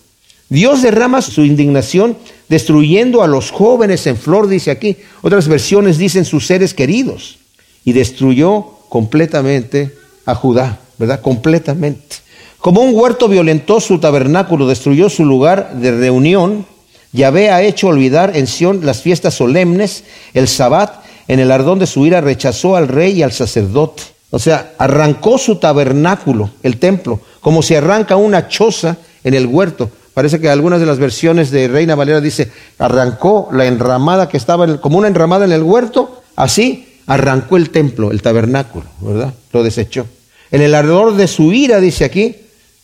Dios 0.49 0.83
derrama 0.83 1.21
su 1.21 1.45
indignación 1.45 2.17
destruyendo 2.49 3.23
a 3.23 3.27
los 3.27 3.51
jóvenes 3.51 4.07
en 4.07 4.17
flor, 4.17 4.49
dice 4.49 4.71
aquí. 4.71 4.97
Otras 5.21 5.47
versiones 5.47 5.99
dicen 5.99 6.25
sus 6.25 6.47
seres 6.47 6.73
queridos. 6.73 7.39
Y 7.85 7.93
destruyó 7.93 8.65
completamente 8.89 9.95
a 10.25 10.35
Judá, 10.35 10.81
¿verdad? 10.99 11.21
Completamente. 11.21 12.17
Como 12.59 12.81
un 12.81 12.95
huerto 12.95 13.29
violentó 13.29 13.81
su 13.81 13.99
tabernáculo, 13.99 14.67
destruyó 14.67 15.09
su 15.11 15.25
lugar 15.25 15.75
de 15.75 15.93
reunión. 15.93 16.67
Yahvé 17.13 17.51
ha 17.51 17.63
hecho 17.63 17.89
olvidar 17.89 18.37
en 18.37 18.47
Sión 18.47 18.85
las 18.85 19.03
fiestas 19.03 19.35
solemnes, 19.35 20.05
el 20.35 20.49
sabbat, 20.49 21.05
en 21.29 21.41
el 21.41 21.53
ardón 21.53 21.79
de 21.79 21.87
su 21.87 22.05
ira 22.07 22.21
rechazó 22.21 22.75
al 22.75 22.89
rey 22.89 23.13
y 23.13 23.23
al 23.23 23.33
sacerdote. 23.33 24.03
O 24.31 24.39
sea, 24.39 24.75
arrancó 24.79 25.39
su 25.39 25.57
tabernáculo, 25.57 26.51
el 26.63 26.79
templo, 26.79 27.21
como 27.41 27.63
se 27.63 27.77
arranca 27.77 28.17
una 28.17 28.49
choza 28.49 28.97
en 29.25 29.35
el 29.35 29.47
huerto. 29.47 29.91
Parece 30.15 30.41
que 30.41 30.49
algunas 30.49 30.81
de 30.81 30.87
las 30.87 30.99
versiones 30.99 31.51
de 31.51 31.69
Reina 31.69 31.95
Valera 31.95 32.21
dice, 32.21 32.51
arrancó 32.79 33.49
la 33.53 33.67
enramada 33.67 34.29
que 34.29 34.37
estaba 34.37 34.81
como 34.81 34.99
una 34.99 35.09
enramada 35.09 35.45
en 35.45 35.53
el 35.53 35.63
huerto, 35.63 36.23
así 36.35 36.99
arrancó 37.07 37.57
el 37.57 37.71
templo, 37.71 38.11
el 38.11 38.21
tabernáculo, 38.21 38.87
¿verdad? 39.01 39.33
Lo 39.53 39.63
desechó. 39.63 40.07
En 40.51 40.63
el 40.63 40.75
ardor 40.75 41.15
de 41.15 41.29
su 41.29 41.53
ira, 41.53 41.81
dice 41.81 42.05
aquí, 42.05 42.37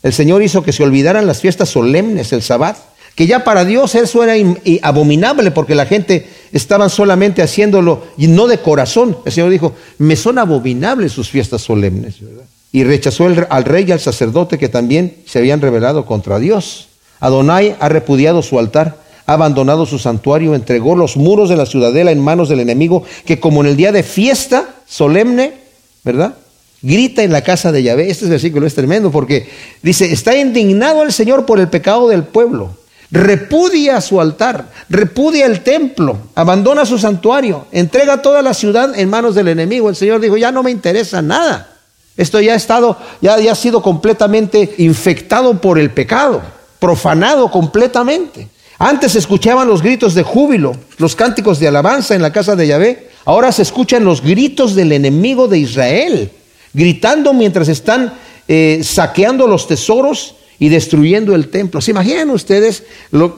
el 0.03 0.13
Señor 0.13 0.43
hizo 0.43 0.63
que 0.63 0.73
se 0.73 0.83
olvidaran 0.83 1.27
las 1.27 1.41
fiestas 1.41 1.71
solemnes, 1.71 2.33
el 2.33 2.43
sabbat, 2.43 2.77
que 3.15 3.27
ya 3.27 3.43
para 3.43 3.65
Dios 3.65 3.95
eso 3.95 4.23
era 4.23 4.35
abominable 4.83 5.51
porque 5.51 5.75
la 5.75 5.87
gente 5.87 6.29
estaban 6.53 6.91
solamente 6.91 7.43
haciéndolo 7.43 8.05
y 8.17 8.27
no 8.27 8.47
de 8.47 8.59
corazón. 8.59 9.17
El 9.25 9.33
Señor 9.33 9.51
dijo, 9.51 9.75
me 9.99 10.17
son 10.17 10.39
abominables 10.39 11.13
sus 11.13 11.31
fiestas 11.31 11.63
solemnes, 11.63 12.21
¿verdad? 12.21 12.45
Y 12.75 12.83
rechazó 12.83 13.27
al 13.27 13.65
rey 13.65 13.85
y 13.87 13.93
al 13.93 14.01
sacerdote 14.01 14.59
que 14.59 14.69
también 14.69 15.19
se 15.27 15.39
habían 15.39 15.61
rebelado 15.61 16.07
contra 16.07 16.41
Dios. 16.41 16.89
Adonai 17.21 17.77
ha 17.79 17.89
repudiado 17.89 18.43
su 18.43 18.59
altar, 18.59 18.97
ha 19.27 19.35
abandonado 19.35 19.87
su 19.87 20.01
santuario, 20.01 20.57
entregó 20.57 20.97
los 20.97 21.17
muros 21.17 21.49
de 21.49 21.55
la 21.55 21.67
ciudadela 21.67 22.11
en 22.11 22.19
manos 22.19 22.49
del 22.49 22.59
enemigo, 22.59 23.05
que 23.27 23.39
como 23.39 23.61
en 23.61 23.69
el 23.69 23.77
día 23.77 23.93
de 23.93 24.03
fiesta 24.03 24.71
solemne, 24.89 25.53
¿verdad? 26.03 26.35
Grita 26.83 27.23
en 27.23 27.31
la 27.31 27.43
casa 27.43 27.71
de 27.71 27.85
Yahvé. 27.85 28.11
Este 28.11 28.27
versículo 28.27 28.67
es 28.67 28.75
tremendo 28.75 29.13
porque 29.13 29.49
dice, 29.81 30.13
está 30.13 30.35
indignado 30.35 31.05
el 31.05 31.13
Señor 31.13 31.47
por 31.47 31.61
el 31.61 31.69
pecado 31.69 32.09
del 32.09 32.25
pueblo. 32.25 32.77
Repudia 33.13 34.01
su 34.01 34.21
altar, 34.21 34.73
repudia 34.89 35.47
el 35.47 35.61
templo, 35.61 36.19
abandona 36.35 36.85
su 36.85 36.99
santuario, 36.99 37.69
entrega 37.71 38.21
toda 38.21 38.43
la 38.43 38.53
ciudad 38.53 38.99
en 38.99 39.09
manos 39.09 39.37
del 39.37 39.47
enemigo. 39.47 39.89
El 39.89 39.95
Señor 39.95 40.21
dijo, 40.21 40.37
ya 40.37 40.51
no 40.51 40.65
me 40.65 40.73
interesa 40.73 41.23
nada. 41.23 41.74
Esto 42.17 42.41
ya 42.41 42.53
ha 42.53 42.57
estado, 42.57 42.97
ya, 43.21 43.35
ha 43.35 43.55
sido 43.55 43.83
completamente 43.83 44.75
infectado 44.79 45.61
por 45.61 45.79
el 45.79 45.91
pecado 45.91 46.43
profanado 46.79 47.51
completamente. 47.51 48.49
Antes 48.79 49.13
se 49.13 49.19
escuchaban 49.19 49.67
los 49.67 49.83
gritos 49.83 50.15
de 50.15 50.23
júbilo, 50.23 50.77
los 50.99 51.17
cánticos 51.17 51.59
de 51.59 51.69
alabanza 51.69 52.15
en 52.15 52.23
la 52.23 52.33
casa 52.33 52.57
de 52.57 52.67
Yahvé. 52.67 53.11
Ahora 53.25 53.53
se 53.53 53.63
escuchan 53.63 54.05
los 54.05 54.21
gritos 54.21 54.75
del 54.75 54.93
enemigo 54.93 55.49
de 55.49 55.59
Israel, 55.59 56.31
gritando 56.73 57.33
mientras 57.33 57.69
están 57.69 58.15
eh, 58.47 58.81
saqueando 58.85 59.47
los 59.47 59.67
tesoros 59.67 60.35
y 60.59 60.69
destruyendo 60.69 61.35
el 61.35 61.49
templo. 61.49 61.81
¿Se 61.81 61.91
imaginan 61.91 62.31
ustedes 62.31 62.85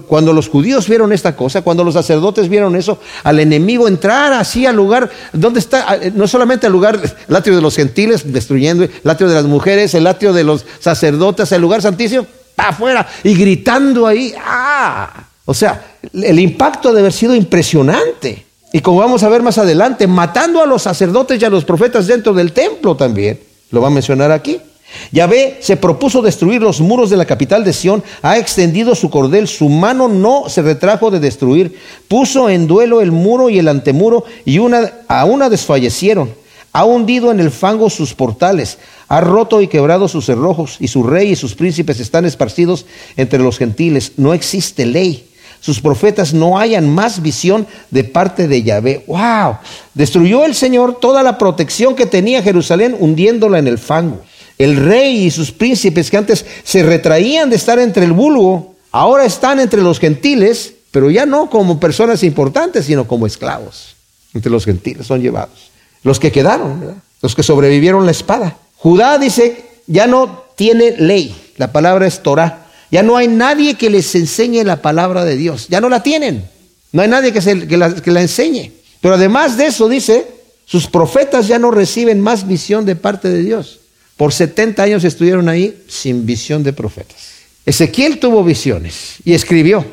cuando 0.06 0.32
los 0.32 0.48
judíos 0.48 0.88
vieron 0.88 1.12
esta 1.12 1.36
cosa, 1.36 1.62
cuando 1.62 1.84
los 1.84 1.94
sacerdotes 1.94 2.48
vieron 2.48 2.76
eso, 2.76 2.98
al 3.24 3.40
enemigo 3.40 3.88
entrar 3.88 4.32
así 4.32 4.66
al 4.66 4.76
lugar, 4.76 5.10
¿dónde 5.32 5.60
está? 5.60 5.98
No 6.14 6.28
solamente 6.28 6.66
al 6.66 6.72
lugar, 6.72 7.00
el 7.28 7.42
de 7.42 7.60
los 7.60 7.76
gentiles, 7.76 8.32
destruyendo, 8.32 8.84
el 8.84 9.10
atrio 9.10 9.28
de 9.28 9.34
las 9.34 9.44
mujeres, 9.44 9.94
el 9.94 10.06
atrio 10.06 10.32
de 10.32 10.44
los 10.44 10.64
sacerdotes, 10.80 11.50
el 11.52 11.62
lugar 11.62 11.82
santísimo, 11.82 12.26
afuera 12.56 13.06
y 13.22 13.34
gritando 13.34 14.06
ahí. 14.06 14.34
¡Ah! 14.38 15.24
O 15.44 15.54
sea, 15.54 15.96
el 16.12 16.38
impacto 16.40 16.92
de 16.92 17.00
haber 17.00 17.12
sido 17.12 17.34
impresionante. 17.34 18.44
Y 18.72 18.80
como 18.80 18.98
vamos 18.98 19.22
a 19.22 19.28
ver 19.28 19.42
más 19.42 19.58
adelante, 19.58 20.06
matando 20.06 20.60
a 20.60 20.66
los 20.66 20.82
sacerdotes 20.82 21.40
y 21.40 21.44
a 21.44 21.50
los 21.50 21.64
profetas 21.64 22.06
dentro 22.06 22.34
del 22.34 22.52
templo 22.52 22.96
también. 22.96 23.40
Lo 23.70 23.80
va 23.80 23.88
a 23.88 23.90
mencionar 23.90 24.32
aquí. 24.32 24.60
Yahvé 25.12 25.58
se 25.60 25.76
propuso 25.76 26.22
destruir 26.22 26.62
los 26.62 26.80
muros 26.80 27.10
de 27.10 27.16
la 27.16 27.24
capital 27.24 27.64
de 27.64 27.72
Sión, 27.72 28.02
ha 28.22 28.38
extendido 28.38 28.94
su 28.94 29.10
cordel, 29.10 29.48
su 29.48 29.68
mano 29.68 30.08
no 30.08 30.48
se 30.48 30.62
retrajo 30.62 31.10
de 31.10 31.20
destruir, 31.20 31.78
puso 32.08 32.48
en 32.50 32.66
duelo 32.66 33.00
el 33.00 33.12
muro 33.12 33.50
y 33.50 33.58
el 33.58 33.68
antemuro 33.68 34.24
y 34.44 34.58
una, 34.58 34.92
a 35.08 35.24
una 35.24 35.48
desfallecieron, 35.48 36.30
ha 36.76 36.84
hundido 36.84 37.30
en 37.30 37.40
el 37.40 37.50
fango 37.50 37.88
sus 37.88 38.12
portales, 38.12 38.76
ha 39.08 39.22
roto 39.22 39.62
y 39.62 39.68
quebrado 39.68 40.08
sus 40.08 40.26
cerrojos, 40.26 40.76
y 40.78 40.88
su 40.88 41.04
rey 41.04 41.30
y 41.30 41.36
sus 41.36 41.54
príncipes 41.54 42.00
están 42.00 42.26
esparcidos 42.26 42.84
entre 43.16 43.38
los 43.38 43.56
gentiles. 43.56 44.12
No 44.18 44.34
existe 44.34 44.84
ley. 44.84 45.26
Sus 45.60 45.80
profetas 45.80 46.34
no 46.34 46.58
hayan 46.58 46.90
más 46.90 47.22
visión 47.22 47.66
de 47.90 48.04
parte 48.04 48.46
de 48.46 48.62
Yahvé. 48.62 49.04
¡Wow! 49.06 49.56
Destruyó 49.94 50.44
el 50.44 50.54
Señor 50.54 51.00
toda 51.00 51.22
la 51.22 51.38
protección 51.38 51.94
que 51.94 52.04
tenía 52.04 52.42
Jerusalén, 52.42 52.94
hundiéndola 52.98 53.58
en 53.58 53.68
el 53.68 53.78
fango. 53.78 54.20
El 54.58 54.76
rey 54.76 55.26
y 55.26 55.30
sus 55.30 55.52
príncipes 55.52 56.10
que 56.10 56.16
antes 56.16 56.44
se 56.64 56.82
retraían 56.82 57.50
de 57.50 57.56
estar 57.56 57.78
entre 57.78 58.04
el 58.04 58.12
vulgo, 58.12 58.74
ahora 58.90 59.24
están 59.24 59.60
entre 59.60 59.82
los 59.82 59.98
gentiles 59.98 60.74
pero 60.96 61.10
ya 61.10 61.26
no 61.26 61.50
como 61.50 61.78
personas 61.78 62.22
importantes, 62.22 62.86
sino 62.86 63.06
como 63.06 63.26
esclavos. 63.26 63.96
Entre 64.32 64.50
los 64.50 64.64
gentiles 64.64 65.06
son 65.06 65.20
llevados. 65.20 65.70
Los 66.02 66.18
que 66.18 66.32
quedaron, 66.32 67.02
los 67.20 67.34
que 67.34 67.42
sobrevivieron 67.42 68.06
la 68.06 68.12
espada. 68.12 68.56
Judá 68.76 69.18
dice, 69.18 69.62
ya 69.86 70.06
no 70.06 70.44
tiene 70.56 70.92
ley. 70.92 71.36
La 71.58 71.70
palabra 71.70 72.06
es 72.06 72.22
Torah. 72.22 72.68
Ya 72.90 73.02
no 73.02 73.18
hay 73.18 73.28
nadie 73.28 73.74
que 73.74 73.90
les 73.90 74.14
enseñe 74.14 74.64
la 74.64 74.80
palabra 74.80 75.26
de 75.26 75.36
Dios. 75.36 75.68
Ya 75.68 75.82
no 75.82 75.90
la 75.90 76.02
tienen. 76.02 76.48
No 76.92 77.02
hay 77.02 77.08
nadie 77.08 77.30
que, 77.30 77.42
se, 77.42 77.68
que, 77.68 77.76
la, 77.76 78.20
enseñe. 78.22 78.72
Pero 79.02 79.16
además 79.16 79.58
de 79.58 79.66
eso, 79.66 79.90
dice, 79.90 80.26
sus 80.64 80.86
profetas 80.86 81.46
ya 81.46 81.58
no 81.58 81.70
reciben 81.70 82.22
más 82.22 82.48
visión 82.48 82.86
de 82.86 82.96
parte 82.96 83.28
de 83.28 83.42
Dios. 83.42 83.80
Por 84.16 84.32
70 84.32 84.82
años 84.82 85.04
estuvieron 85.04 85.48
ahí 85.48 85.84
sin 85.88 86.24
visión 86.24 86.62
de 86.62 86.72
profetas. 86.72 87.36
Ezequiel 87.66 88.18
tuvo 88.18 88.42
visiones 88.44 89.16
y 89.24 89.34
escribió 89.34 89.84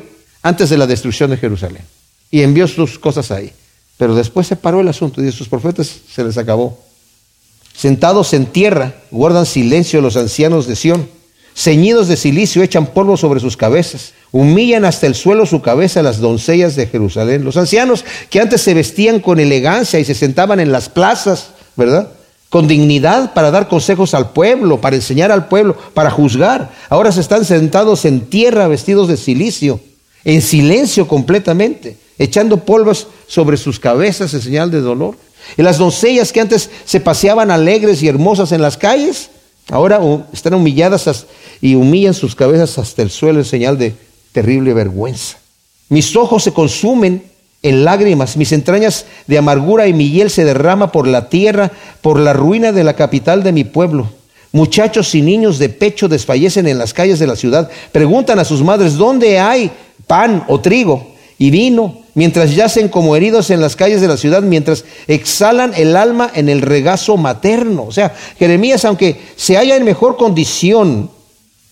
antes 0.42 0.70
de 0.70 0.78
la 0.78 0.86
destrucción 0.86 1.30
de 1.30 1.36
Jerusalén 1.36 1.82
y 2.30 2.42
envió 2.42 2.66
sus 2.66 2.98
cosas 2.98 3.30
ahí. 3.30 3.52
Pero 3.96 4.14
después 4.14 4.46
se 4.46 4.56
paró 4.56 4.80
el 4.80 4.88
asunto 4.88 5.20
y 5.20 5.24
de 5.24 5.32
sus 5.32 5.48
profetas 5.48 5.92
se 6.12 6.24
les 6.24 6.38
acabó. 6.38 6.82
Sentados 7.76 8.32
en 8.32 8.46
tierra, 8.46 8.94
guardan 9.10 9.46
silencio 9.46 10.00
los 10.00 10.16
ancianos 10.16 10.66
de 10.66 10.76
Sión. 10.76 11.08
Ceñidos 11.56 12.08
de 12.08 12.16
silicio, 12.16 12.62
echan 12.62 12.86
polvo 12.86 13.16
sobre 13.16 13.38
sus 13.38 13.56
cabezas. 13.56 14.12
Humillan 14.32 14.84
hasta 14.84 15.06
el 15.06 15.14
suelo 15.14 15.46
su 15.46 15.62
cabeza 15.62 16.02
las 16.02 16.18
doncellas 16.18 16.74
de 16.74 16.88
Jerusalén. 16.88 17.44
Los 17.44 17.56
ancianos 17.56 18.04
que 18.30 18.40
antes 18.40 18.60
se 18.62 18.74
vestían 18.74 19.20
con 19.20 19.38
elegancia 19.38 20.00
y 20.00 20.04
se 20.04 20.14
sentaban 20.14 20.58
en 20.58 20.72
las 20.72 20.88
plazas, 20.88 21.50
¿verdad? 21.76 22.10
Con 22.54 22.68
dignidad 22.68 23.34
para 23.34 23.50
dar 23.50 23.66
consejos 23.66 24.14
al 24.14 24.30
pueblo, 24.30 24.80
para 24.80 24.94
enseñar 24.94 25.32
al 25.32 25.48
pueblo, 25.48 25.76
para 25.92 26.08
juzgar. 26.08 26.70
Ahora 26.88 27.10
se 27.10 27.20
están 27.20 27.44
sentados 27.44 28.04
en 28.04 28.26
tierra 28.26 28.68
vestidos 28.68 29.08
de 29.08 29.16
silicio, 29.16 29.80
en 30.24 30.40
silencio 30.40 31.08
completamente, 31.08 31.96
echando 32.16 32.58
polvos 32.58 33.08
sobre 33.26 33.56
sus 33.56 33.80
cabezas 33.80 34.34
en 34.34 34.40
señal 34.40 34.70
de 34.70 34.82
dolor. 34.82 35.16
Y 35.56 35.62
las 35.62 35.78
doncellas 35.78 36.30
que 36.30 36.42
antes 36.42 36.70
se 36.84 37.00
paseaban 37.00 37.50
alegres 37.50 38.04
y 38.04 38.06
hermosas 38.06 38.52
en 38.52 38.62
las 38.62 38.76
calles, 38.76 39.30
ahora 39.72 39.98
están 40.32 40.54
humilladas 40.54 41.26
y 41.60 41.74
humillan 41.74 42.14
sus 42.14 42.36
cabezas 42.36 42.78
hasta 42.78 43.02
el 43.02 43.10
suelo 43.10 43.40
en 43.40 43.46
señal 43.46 43.78
de 43.78 43.96
terrible 44.30 44.72
vergüenza. 44.74 45.38
Mis 45.88 46.14
ojos 46.14 46.44
se 46.44 46.52
consumen 46.52 47.33
en 47.64 47.84
lágrimas, 47.84 48.36
mis 48.36 48.52
entrañas 48.52 49.06
de 49.26 49.38
amargura 49.38 49.88
y 49.88 49.92
mi 49.92 50.10
hiel 50.10 50.30
se 50.30 50.44
derrama 50.44 50.92
por 50.92 51.08
la 51.08 51.28
tierra, 51.28 51.72
por 52.00 52.20
la 52.20 52.32
ruina 52.32 52.70
de 52.70 52.84
la 52.84 52.94
capital 52.94 53.42
de 53.42 53.52
mi 53.52 53.64
pueblo. 53.64 54.08
Muchachos 54.52 55.12
y 55.16 55.22
niños 55.22 55.58
de 55.58 55.68
pecho 55.68 56.06
desfallecen 56.06 56.68
en 56.68 56.78
las 56.78 56.94
calles 56.94 57.18
de 57.18 57.26
la 57.26 57.34
ciudad. 57.34 57.68
Preguntan 57.90 58.38
a 58.38 58.44
sus 58.44 58.62
madres, 58.62 58.94
¿dónde 58.94 59.40
hay 59.40 59.72
pan 60.06 60.44
o 60.46 60.60
trigo 60.60 61.14
y 61.38 61.50
vino? 61.50 62.04
mientras 62.14 62.54
yacen 62.54 62.88
como 62.88 63.16
heridos 63.16 63.50
en 63.50 63.60
las 63.60 63.76
calles 63.76 64.00
de 64.00 64.08
la 64.08 64.16
ciudad, 64.16 64.42
mientras 64.42 64.84
exhalan 65.06 65.72
el 65.74 65.96
alma 65.96 66.30
en 66.34 66.48
el 66.48 66.62
regazo 66.62 67.16
materno. 67.16 67.84
O 67.84 67.92
sea, 67.92 68.14
Jeremías, 68.38 68.84
aunque 68.84 69.20
se 69.36 69.56
halla 69.56 69.76
en 69.76 69.84
mejor 69.84 70.16
condición 70.16 71.10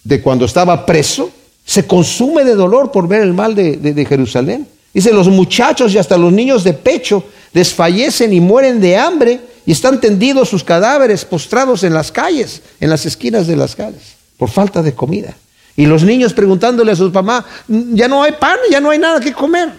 de 0.05 0.21
cuando 0.21 0.45
estaba 0.45 0.85
preso, 0.85 1.31
se 1.65 1.87
consume 1.87 2.45
de 2.45 2.57
dolor 2.57 2.91
por 2.91 3.07
ver 3.07 3.23
el 3.23 3.33
mal 3.33 3.55
de, 3.55 4.07
Jerusalén. 4.09 4.67
Dice, 4.93 5.13
los 5.13 5.29
muchachos 5.29 5.95
y 5.95 5.99
hasta 5.99 6.19
los 6.19 6.33
niños 6.33 6.65
de 6.65 6.75
pecho 6.75 7.25
desfallecen 7.53 8.33
y 8.33 8.41
mueren 8.41 8.81
de 8.81 8.97
hambre 8.97 9.41
y 9.65 9.73
están 9.73 10.01
tendidos 10.01 10.49
sus 10.49 10.65
cadáveres 10.65 11.25
postrados 11.25 11.85
en 11.85 11.95
las 11.95 12.13
calles, 12.13 12.63
en 12.81 12.91
las 12.91 13.07
esquinas 13.07 13.47
de 13.47 13.57
las 13.57 13.75
calles, 13.75 14.03
por 14.37 14.51
falta 14.51 14.83
de 14.83 14.95
comida. 14.95 15.37
Y 15.77 15.87
los 15.87 16.03
niños 16.03 16.35
preguntándole 16.35 16.93
a 16.93 16.97
sus 16.97 17.13
mamás, 17.13 17.45
ya 17.69 18.09
no 18.09 18.23
hay 18.23 18.33
pan, 18.33 18.59
ya 18.71 18.81
no 18.81 18.91
hay 18.91 18.99
nada 18.99 19.21
que 19.21 19.33
comer. 19.33 19.71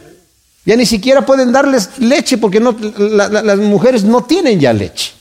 Ya 0.66 0.76
ni 0.76 0.86
siquiera 0.86 1.26
pueden 1.26 1.52
darles 1.52 1.90
leche 2.00 2.38
porque 2.38 2.60
las 2.60 3.58
mujeres 3.60 4.04
no 4.04 4.24
tienen 4.24 4.60
ya 4.60 4.74
leche. 4.74 5.12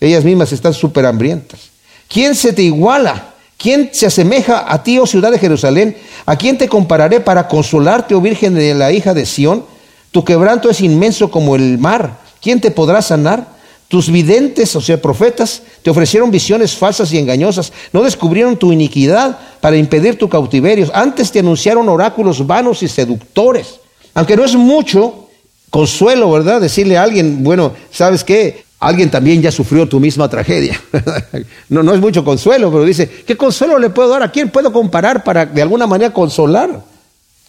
Ellas 0.00 0.24
mismas 0.24 0.52
están 0.52 0.74
súper 0.74 1.06
hambrientas. 1.06 1.60
¿Quién 2.08 2.34
se 2.34 2.52
te 2.52 2.62
iguala? 2.62 3.34
¿Quién 3.60 3.90
se 3.92 4.06
asemeja 4.06 4.64
a 4.72 4.82
ti, 4.82 4.98
oh 4.98 5.06
ciudad 5.06 5.30
de 5.30 5.38
Jerusalén? 5.38 5.94
¿A 6.24 6.36
quién 6.36 6.56
te 6.56 6.66
compararé 6.66 7.20
para 7.20 7.46
consolarte, 7.46 8.14
oh 8.14 8.20
Virgen 8.22 8.54
de 8.54 8.72
la 8.72 8.90
hija 8.90 9.12
de 9.12 9.26
Sión? 9.26 9.66
Tu 10.12 10.24
quebranto 10.24 10.70
es 10.70 10.80
inmenso 10.80 11.30
como 11.30 11.56
el 11.56 11.76
mar. 11.76 12.20
¿Quién 12.40 12.62
te 12.62 12.70
podrá 12.70 13.02
sanar? 13.02 13.48
Tus 13.88 14.10
videntes, 14.10 14.74
o 14.76 14.80
sea, 14.80 15.02
profetas, 15.02 15.60
te 15.82 15.90
ofrecieron 15.90 16.30
visiones 16.30 16.74
falsas 16.74 17.12
y 17.12 17.18
engañosas. 17.18 17.70
No 17.92 18.02
descubrieron 18.02 18.56
tu 18.56 18.72
iniquidad 18.72 19.38
para 19.60 19.76
impedir 19.76 20.16
tu 20.16 20.30
cautiverio. 20.30 20.90
Antes 20.94 21.30
te 21.30 21.40
anunciaron 21.40 21.86
oráculos 21.90 22.46
vanos 22.46 22.82
y 22.82 22.88
seductores. 22.88 23.80
Aunque 24.14 24.36
no 24.36 24.44
es 24.46 24.56
mucho 24.56 25.28
consuelo, 25.68 26.32
¿verdad? 26.32 26.62
Decirle 26.62 26.96
a 26.96 27.02
alguien, 27.02 27.44
bueno, 27.44 27.72
¿sabes 27.92 28.24
qué? 28.24 28.64
Alguien 28.80 29.10
también 29.10 29.42
ya 29.42 29.52
sufrió 29.52 29.86
tu 29.86 30.00
misma 30.00 30.28
tragedia. 30.28 30.80
no, 31.68 31.82
no 31.82 31.94
es 31.94 32.00
mucho 32.00 32.24
consuelo, 32.24 32.72
pero 32.72 32.84
dice, 32.84 33.08
¿qué 33.26 33.36
consuelo 33.36 33.78
le 33.78 33.90
puedo 33.90 34.08
dar? 34.08 34.22
¿A 34.22 34.32
quién 34.32 34.50
puedo 34.50 34.72
comparar 34.72 35.22
para 35.22 35.44
de 35.44 35.60
alguna 35.60 35.86
manera 35.86 36.14
consolar? 36.14 36.82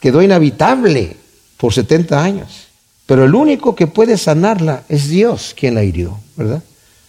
Quedó 0.01 0.21
inhabitable 0.21 1.15
por 1.55 1.73
70 1.73 2.21
años. 2.21 2.67
Pero 3.05 3.23
el 3.23 3.33
único 3.33 3.75
que 3.75 3.87
puede 3.87 4.17
sanarla 4.17 4.83
es 4.89 5.07
Dios 5.07 5.55
quien 5.57 5.75
la 5.75 5.83
hirió, 5.83 6.19
¿verdad? 6.35 6.61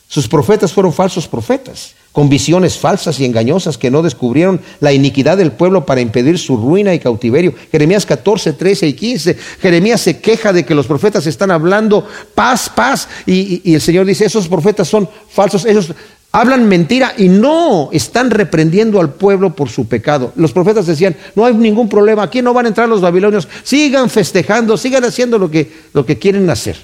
Sus 0.09 0.29
profetas 0.29 0.73
fueron 0.73 0.93
falsos 0.93 1.27
profetas 1.27 1.95
con 2.13 2.29
visiones 2.29 2.79
falsas 2.79 3.19
y 3.19 3.25
engañosas 3.25 3.79
que 3.79 3.91
no 3.91 4.03
descubrieron 4.03 4.61
la 4.81 4.93
iniquidad 4.93 5.39
del 5.39 5.53
pueblo 5.53 5.87
para 5.87 6.03
impedir 6.03 6.39
su 6.39 6.59
ruina 6.59 6.95
y 6.95 6.99
cautiverio. 6.99 7.55
Jeremías 7.71 8.05
14, 8.05 8.53
13 8.53 8.87
y 8.87 8.93
15. 8.93 9.37
Jeremías 9.61 10.01
se 10.03 10.21
queja 10.21 10.53
de 10.53 10.65
que 10.65 10.75
los 10.75 10.87
profetas 10.87 11.27
están 11.27 11.51
hablando 11.51 12.07
paz, 12.35 12.71
paz. 12.75 13.09
Y, 13.27 13.75
el 13.75 13.81
Señor 13.81 14.05
dice, 14.05 14.27
esos 14.27 14.47
profetas 14.47 14.89
son 14.89 15.09
falsos, 15.31 15.65
ellos 15.65 15.93
hablan 16.33 16.69
mentira 16.69 17.15
y 17.17 17.29
no 17.29 17.89
están 17.93 18.31
reprendiendo 18.31 19.01
al 19.01 19.15
pueblo 19.15 19.55
por 19.55 19.71
su 19.71 19.89
pecado. 19.89 20.33
Los 20.37 20.53
profetas 20.53 20.87
decían, 20.87 21.17
no 21.35 21.47
hay 21.47 21.55
ningún 21.55 21.89
problema, 21.89 22.23
aquí 22.23 22.43
no 22.43 22.53
van 22.53 22.67
a 22.67 22.69
entrar 22.69 22.89
los 22.91 23.01
babilonios, 23.01 23.49
sigan 23.63 24.11
festejando, 24.11 24.77
sigan 24.77 25.05
haciendo 25.05 25.39
lo 25.39 25.51
que, 25.51 25.73
lo 25.95 26.05
que 26.05 26.19
quieren 26.19 26.49
hacer. 26.51 26.77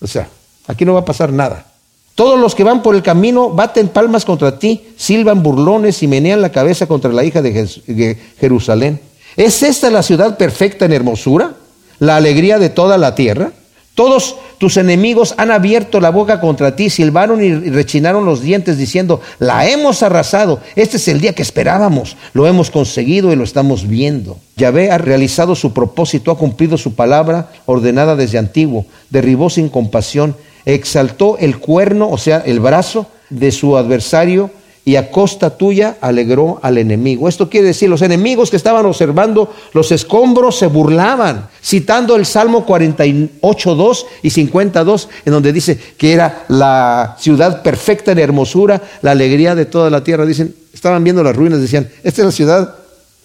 O 0.00 0.06
sea, 0.06 0.28
aquí 0.66 0.86
no 0.86 0.94
va 0.94 1.00
a 1.00 1.04
pasar 1.04 1.32
nada. 1.32 1.69
Todos 2.14 2.38
los 2.38 2.54
que 2.54 2.64
van 2.64 2.82
por 2.82 2.94
el 2.94 3.02
camino 3.02 3.50
baten 3.50 3.88
palmas 3.88 4.24
contra 4.24 4.58
ti, 4.58 4.88
silban 4.96 5.42
burlones 5.42 6.02
y 6.02 6.06
menean 6.06 6.42
la 6.42 6.52
cabeza 6.52 6.86
contra 6.86 7.12
la 7.12 7.24
hija 7.24 7.40
de 7.40 8.18
Jerusalén. 8.38 9.00
¿Es 9.36 9.62
esta 9.62 9.90
la 9.90 10.02
ciudad 10.02 10.36
perfecta 10.36 10.84
en 10.84 10.92
hermosura? 10.92 11.54
¿La 11.98 12.16
alegría 12.16 12.58
de 12.58 12.68
toda 12.68 12.98
la 12.98 13.14
tierra? 13.14 13.52
Todos 13.94 14.36
tus 14.58 14.76
enemigos 14.76 15.34
han 15.36 15.50
abierto 15.50 16.00
la 16.00 16.10
boca 16.10 16.40
contra 16.40 16.76
ti, 16.76 16.90
silbaron 16.90 17.42
y 17.42 17.52
rechinaron 17.70 18.24
los 18.24 18.40
dientes 18.40 18.78
diciendo, 18.78 19.20
la 19.38 19.68
hemos 19.68 20.02
arrasado, 20.02 20.60
este 20.76 20.96
es 20.96 21.08
el 21.08 21.20
día 21.20 21.34
que 21.34 21.42
esperábamos, 21.42 22.16
lo 22.32 22.46
hemos 22.46 22.70
conseguido 22.70 23.32
y 23.32 23.36
lo 23.36 23.44
estamos 23.44 23.86
viendo. 23.86 24.38
Yahvé 24.56 24.90
ha 24.90 24.98
realizado 24.98 25.54
su 25.54 25.72
propósito, 25.72 26.30
ha 26.30 26.38
cumplido 26.38 26.78
su 26.78 26.94
palabra 26.94 27.50
ordenada 27.66 28.16
desde 28.16 28.38
antiguo, 28.38 28.86
derribó 29.10 29.50
sin 29.50 29.68
compasión 29.68 30.34
exaltó 30.74 31.38
el 31.38 31.58
cuerno, 31.58 32.08
o 32.08 32.18
sea, 32.18 32.38
el 32.38 32.60
brazo 32.60 33.06
de 33.30 33.52
su 33.52 33.76
adversario 33.76 34.50
y 34.84 34.96
a 34.96 35.10
costa 35.10 35.56
tuya 35.56 35.98
alegró 36.00 36.58
al 36.62 36.78
enemigo. 36.78 37.28
Esto 37.28 37.50
quiere 37.50 37.68
decir, 37.68 37.88
los 37.88 38.02
enemigos 38.02 38.50
que 38.50 38.56
estaban 38.56 38.86
observando 38.86 39.52
los 39.72 39.92
escombros 39.92 40.58
se 40.58 40.66
burlaban, 40.66 41.48
citando 41.62 42.16
el 42.16 42.26
Salmo 42.26 42.64
48, 42.64 43.74
2 43.74 44.06
y 44.22 44.30
52, 44.30 45.08
en 45.26 45.32
donde 45.32 45.52
dice 45.52 45.78
que 45.96 46.12
era 46.12 46.44
la 46.48 47.16
ciudad 47.18 47.62
perfecta 47.62 48.12
en 48.12 48.18
hermosura, 48.18 48.82
la 49.02 49.10
alegría 49.10 49.54
de 49.54 49.66
toda 49.66 49.90
la 49.90 50.02
tierra. 50.02 50.24
Dicen, 50.24 50.54
estaban 50.72 51.04
viendo 51.04 51.22
las 51.22 51.36
ruinas, 51.36 51.60
decían, 51.60 51.88
¿esta 52.02 52.22
es 52.22 52.26
la 52.26 52.32
ciudad 52.32 52.74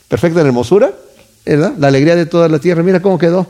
perfecta 0.08 0.42
en 0.42 0.48
hermosura? 0.48 0.92
¿verdad? 1.46 1.74
La 1.78 1.88
alegría 1.88 2.16
de 2.16 2.26
toda 2.26 2.50
la 2.50 2.60
tierra, 2.60 2.84
mira 2.84 3.02
cómo 3.02 3.18
quedó. 3.18 3.48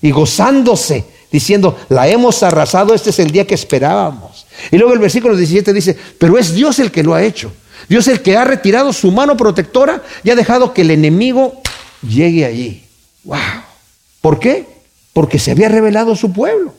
Y 0.00 0.10
gozándose 0.10 1.04
diciendo, 1.32 1.78
la 1.88 2.06
hemos 2.06 2.42
arrasado, 2.42 2.94
este 2.94 3.10
es 3.10 3.18
el 3.18 3.30
día 3.30 3.46
que 3.46 3.54
esperábamos. 3.54 4.46
Y 4.70 4.76
luego 4.76 4.92
el 4.92 5.00
versículo 5.00 5.34
17 5.34 5.72
dice, 5.72 5.96
pero 6.18 6.38
es 6.38 6.54
Dios 6.54 6.78
el 6.78 6.92
que 6.92 7.02
lo 7.02 7.14
ha 7.14 7.22
hecho. 7.22 7.52
Dios 7.88 8.06
el 8.06 8.22
que 8.22 8.36
ha 8.36 8.44
retirado 8.44 8.92
su 8.92 9.10
mano 9.10 9.36
protectora 9.36 10.02
y 10.22 10.30
ha 10.30 10.36
dejado 10.36 10.72
que 10.72 10.82
el 10.82 10.90
enemigo 10.90 11.60
llegue 12.06 12.44
allí. 12.44 12.84
¡Wow! 13.24 13.38
¿Por 14.20 14.38
qué? 14.38 14.66
Porque 15.12 15.38
se 15.38 15.50
había 15.50 15.68
revelado 15.68 16.14
su 16.14 16.32
pueblo 16.32 16.74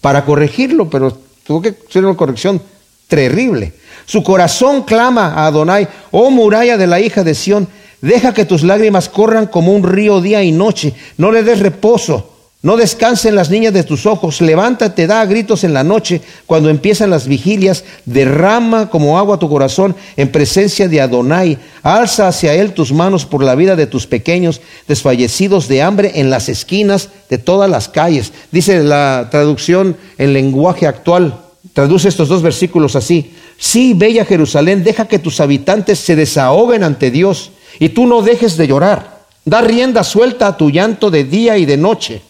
para 0.00 0.24
corregirlo, 0.24 0.88
pero 0.88 1.18
tuvo 1.44 1.60
que 1.60 1.74
ser 1.90 2.04
una 2.04 2.16
corrección 2.16 2.62
terrible. 3.08 3.74
Su 4.06 4.22
corazón 4.22 4.84
clama 4.84 5.34
a 5.34 5.46
Adonai, 5.46 5.88
oh 6.12 6.30
muralla 6.30 6.76
de 6.76 6.86
la 6.86 7.00
hija 7.00 7.24
de 7.24 7.34
Sión, 7.34 7.68
deja 8.00 8.32
que 8.32 8.44
tus 8.44 8.62
lágrimas 8.62 9.08
corran 9.08 9.46
como 9.46 9.72
un 9.72 9.82
río 9.82 10.20
día 10.20 10.42
y 10.42 10.52
noche, 10.52 10.94
no 11.16 11.32
le 11.32 11.42
des 11.42 11.58
reposo 11.58 12.37
No 12.60 12.76
descansen 12.76 13.36
las 13.36 13.50
niñas 13.50 13.72
de 13.72 13.84
tus 13.84 14.04
ojos, 14.04 14.40
levántate, 14.40 15.06
da 15.06 15.24
gritos 15.26 15.62
en 15.62 15.72
la 15.72 15.84
noche, 15.84 16.20
cuando 16.44 16.70
empiezan 16.70 17.08
las 17.08 17.28
vigilias, 17.28 17.84
derrama 18.04 18.90
como 18.90 19.16
agua 19.16 19.38
tu 19.38 19.48
corazón 19.48 19.94
en 20.16 20.32
presencia 20.32 20.88
de 20.88 21.00
Adonai, 21.00 21.56
alza 21.84 22.26
hacia 22.26 22.54
él 22.54 22.72
tus 22.72 22.92
manos 22.92 23.26
por 23.26 23.44
la 23.44 23.54
vida 23.54 23.76
de 23.76 23.86
tus 23.86 24.08
pequeños, 24.08 24.60
desfallecidos 24.88 25.68
de 25.68 25.82
hambre 25.82 26.12
en 26.16 26.30
las 26.30 26.48
esquinas 26.48 27.10
de 27.30 27.38
todas 27.38 27.70
las 27.70 27.88
calles. 27.88 28.32
Dice 28.50 28.82
la 28.82 29.28
traducción 29.30 29.96
en 30.18 30.32
lenguaje 30.32 30.88
actual, 30.88 31.38
traduce 31.74 32.08
estos 32.08 32.26
dos 32.26 32.42
versículos 32.42 32.96
así, 32.96 33.34
sí, 33.56 33.94
bella 33.94 34.24
Jerusalén, 34.24 34.82
deja 34.82 35.06
que 35.06 35.20
tus 35.20 35.38
habitantes 35.40 36.00
se 36.00 36.16
desahoguen 36.16 36.82
ante 36.82 37.12
Dios, 37.12 37.52
y 37.78 37.90
tú 37.90 38.08
no 38.08 38.20
dejes 38.20 38.56
de 38.56 38.66
llorar, 38.66 39.20
da 39.44 39.60
rienda 39.60 40.02
suelta 40.02 40.48
a 40.48 40.56
tu 40.56 40.70
llanto 40.70 41.12
de 41.12 41.22
día 41.22 41.56
y 41.56 41.64
de 41.64 41.76
noche 41.76 42.22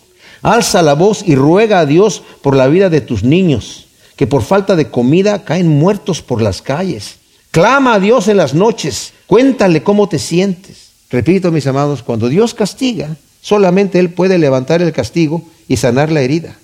Alza 0.42 0.82
la 0.82 0.94
voz 0.94 1.22
y 1.26 1.34
ruega 1.34 1.80
a 1.80 1.86
Dios 1.86 2.22
por 2.42 2.54
la 2.54 2.68
vida 2.68 2.90
de 2.90 3.00
tus 3.00 3.22
niños, 3.22 3.86
que 4.16 4.26
por 4.26 4.42
falta 4.42 4.76
de 4.76 4.90
comida 4.90 5.44
caen 5.44 5.68
muertos 5.68 6.22
por 6.22 6.42
las 6.42 6.62
calles. 6.62 7.16
Clama 7.50 7.94
a 7.94 8.00
Dios 8.00 8.28
en 8.28 8.36
las 8.36 8.54
noches, 8.54 9.12
cuéntale 9.26 9.82
cómo 9.82 10.08
te 10.08 10.18
sientes. 10.18 10.88
Repito, 11.10 11.50
mis 11.50 11.66
amados, 11.66 12.02
cuando 12.02 12.28
Dios 12.28 12.54
castiga, 12.54 13.16
solamente 13.40 13.98
Él 13.98 14.10
puede 14.10 14.38
levantar 14.38 14.82
el 14.82 14.92
castigo 14.92 15.42
y 15.66 15.76
sanar 15.76 16.12
la 16.12 16.20
herida. 16.20 16.56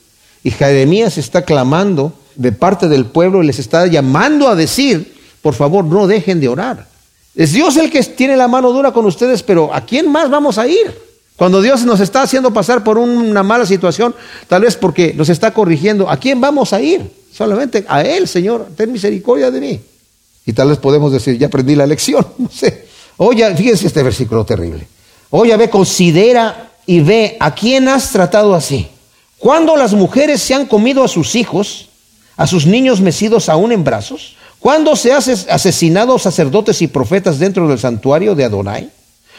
Y 0.43 0.51
Jeremías 0.51 1.17
está 1.17 1.43
clamando 1.43 2.13
de 2.37 2.53
parte 2.53 2.89
del 2.89 3.07
pueblo 3.07 3.43
y 3.43 3.47
les 3.47 3.59
está 3.59 3.87
llamando 3.87 4.49
a 4.49 4.55
decir, 4.55 5.15
por 5.41 5.55
favor, 5.55 5.85
no 5.85 6.07
dejen 6.07 6.41
de 6.41 6.49
orar. 6.49 6.87
Es 7.35 7.53
Dios 7.53 7.77
el 7.77 7.91
que 7.91 8.03
tiene 8.03 8.37
la 8.37 8.49
mano 8.49 8.71
dura 8.73 8.93
con 8.93 9.07
ustedes, 9.07 9.43
pero 9.43 9.75
¿a 9.75 9.81
quién 9.81 10.11
más 10.11 10.31
vamos 10.31 10.59
a 10.59 10.69
ir? 10.69 11.04
Cuando 11.37 11.61
Dios 11.61 11.85
nos 11.85 12.01
está 12.01 12.23
haciendo 12.23 12.53
pasar 12.53 12.85
por 12.85 12.97
una 12.97 13.43
mala 13.43 13.67
situación, 13.67 14.15
tal 14.47 14.63
vez 14.63 14.77
porque 14.77 15.13
nos 15.15 15.29
está 15.29 15.53
corrigiendo, 15.53 16.09
¿a 16.09 16.17
quién 16.17 16.41
vamos 16.41 16.73
a 16.73 16.81
ir? 16.81 17.11
Solamente 17.33 17.85
a 17.89 18.03
Él, 18.03 18.29
Señor, 18.29 18.69
ten 18.77 18.93
misericordia 18.93 19.51
de 19.51 19.61
mí. 19.61 19.81
Y 20.47 20.53
tal 20.53 20.69
vez 20.69 20.79
podemos 20.79 21.13
decir, 21.13 21.37
ya 21.37 21.49
aprendí 21.49 21.75
la 21.75 21.87
lección, 21.87 22.25
no 22.39 22.49
sé. 22.49 22.87
Oye, 23.17 23.55
fíjense 23.57 23.87
este 23.87 24.03
versículo 24.03 24.45
terrible. 24.45 24.87
Oye, 25.31 25.57
ve, 25.57 25.69
considera 25.69 26.71
y 26.87 27.01
ve 27.01 27.37
a 27.41 27.55
quién 27.55 27.89
has 27.89 28.13
tratado 28.13 28.55
así. 28.55 28.89
Cuando 29.39 29.77
las 29.77 29.93
mujeres 29.93 30.41
se 30.41 30.55
han 30.55 30.67
comido 30.67 31.03
a 31.03 31.09
sus 31.09 31.35
hijos, 31.35 31.89
a 32.37 32.47
sus 32.47 32.67
niños 32.67 33.01
mecidos 33.01 33.49
aún 33.49 33.73
en 33.73 33.83
brazos, 33.83 34.37
cuando 34.61 34.97
se 34.97 35.13
han 35.13 35.23
asesinado 35.51 36.19
sacerdotes 36.19 36.81
y 36.83 36.87
profetas 36.87 37.39
dentro 37.39 37.69
del 37.69 37.79
santuario 37.79 38.35
de 38.35 38.45
Adonai, 38.45 38.91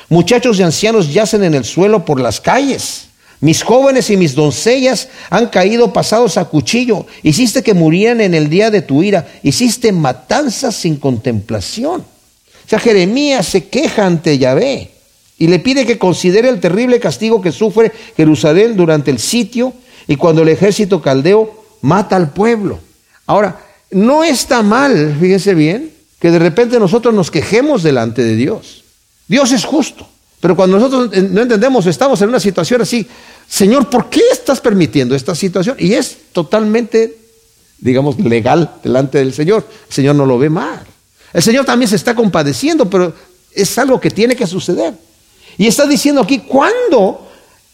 Muchachos 0.10 0.60
y 0.60 0.64
ancianos 0.64 1.14
yacen 1.14 1.44
en 1.44 1.54
el 1.54 1.66
suelo 1.66 2.06
por 2.06 2.20
las 2.20 2.40
calles. 2.40 3.08
Mis 3.42 3.64
jóvenes 3.64 4.10
y 4.10 4.18
mis 4.18 4.34
doncellas 4.34 5.10
han 5.30 5.48
caído 5.48 5.94
pasados 5.94 6.38
a 6.38 6.46
cuchillo. 6.46 7.06
Hiciste 7.24 7.64
que 7.64 7.74
murieran 7.74 8.22
en 8.22 8.34
el 8.34 8.50
día 8.50 8.72
de 8.72 8.82
tu 8.82 9.04
ira. 9.04 9.28
Hiciste 9.44 9.92
matanzas 9.92 10.76
sin 10.76 10.96
contemplación. 10.98 12.02
O 12.02 12.70
sea, 12.70 12.80
Jeremías 12.80 13.46
se 13.46 13.68
queja 13.68 14.06
ante 14.06 14.38
Yahvé 14.38 14.92
y 15.38 15.48
le 15.48 15.60
pide 15.60 15.86
que 15.86 15.98
considere 15.98 16.50
el 16.50 16.60
terrible 16.60 17.00
castigo 17.00 17.42
que 17.42 17.52
sufre 17.52 17.92
Jerusalén 18.16 18.78
durante 18.78 19.12
el 19.12 19.20
sitio 19.20 19.74
y 20.08 20.16
cuando 20.16 20.44
el 20.44 20.50
ejército 20.50 21.02
caldeo 21.02 21.66
mata 21.82 22.16
al 22.16 22.32
pueblo. 22.32 22.80
Ahora, 23.26 23.60
no 23.92 24.24
está 24.24 24.64
mal, 24.64 25.18
fíjense 25.20 25.54
bien, 25.54 25.92
que 26.20 26.32
de 26.32 26.40
repente 26.40 26.80
nosotros 26.80 27.14
nos 27.14 27.30
quejemos 27.30 27.84
delante 27.84 28.24
de 28.24 28.36
Dios. 28.36 28.85
Dios 29.28 29.52
es 29.52 29.66
justo. 29.66 30.08
Pero 30.40 30.56
cuando 30.56 30.78
nosotros 30.78 31.10
no 31.32 31.42
entendemos, 31.42 31.88
estamos 31.88 32.22
en 32.22 32.30
una 32.30 32.40
situación 32.40 32.82
así, 32.82 33.08
Señor, 33.48 33.90
¿por 33.90 34.10
qué 34.10 34.22
estás 34.32 34.60
permitiendo 34.60 35.16
esta 35.16 35.34
situación? 35.34 35.76
Y 35.80 35.94
es 35.94 36.18
totalmente, 36.34 37.18
digamos, 37.80 38.20
legal 38.20 38.76
delante 38.84 39.18
del 39.18 39.34
Señor. 39.34 39.68
El 39.88 39.94
Señor 39.94 40.16
no 40.16 40.26
lo 40.26 40.38
ve 40.38 40.50
mal. 40.50 40.84
El 41.34 41.42
Señor 41.42 41.66
también 41.66 41.90
se 41.90 41.96
está 41.96 42.14
compadeciendo, 42.14 42.90
pero 42.90 43.14
es 43.54 43.78
algo 43.78 44.00
que 44.00 44.12
tiene 44.12 44.36
que 44.36 44.46
suceder. 44.46 44.94
Y 45.58 45.68
está 45.68 45.88
diciendo 45.88 46.22
aquí, 46.22 46.40
¿cuándo 46.40 47.28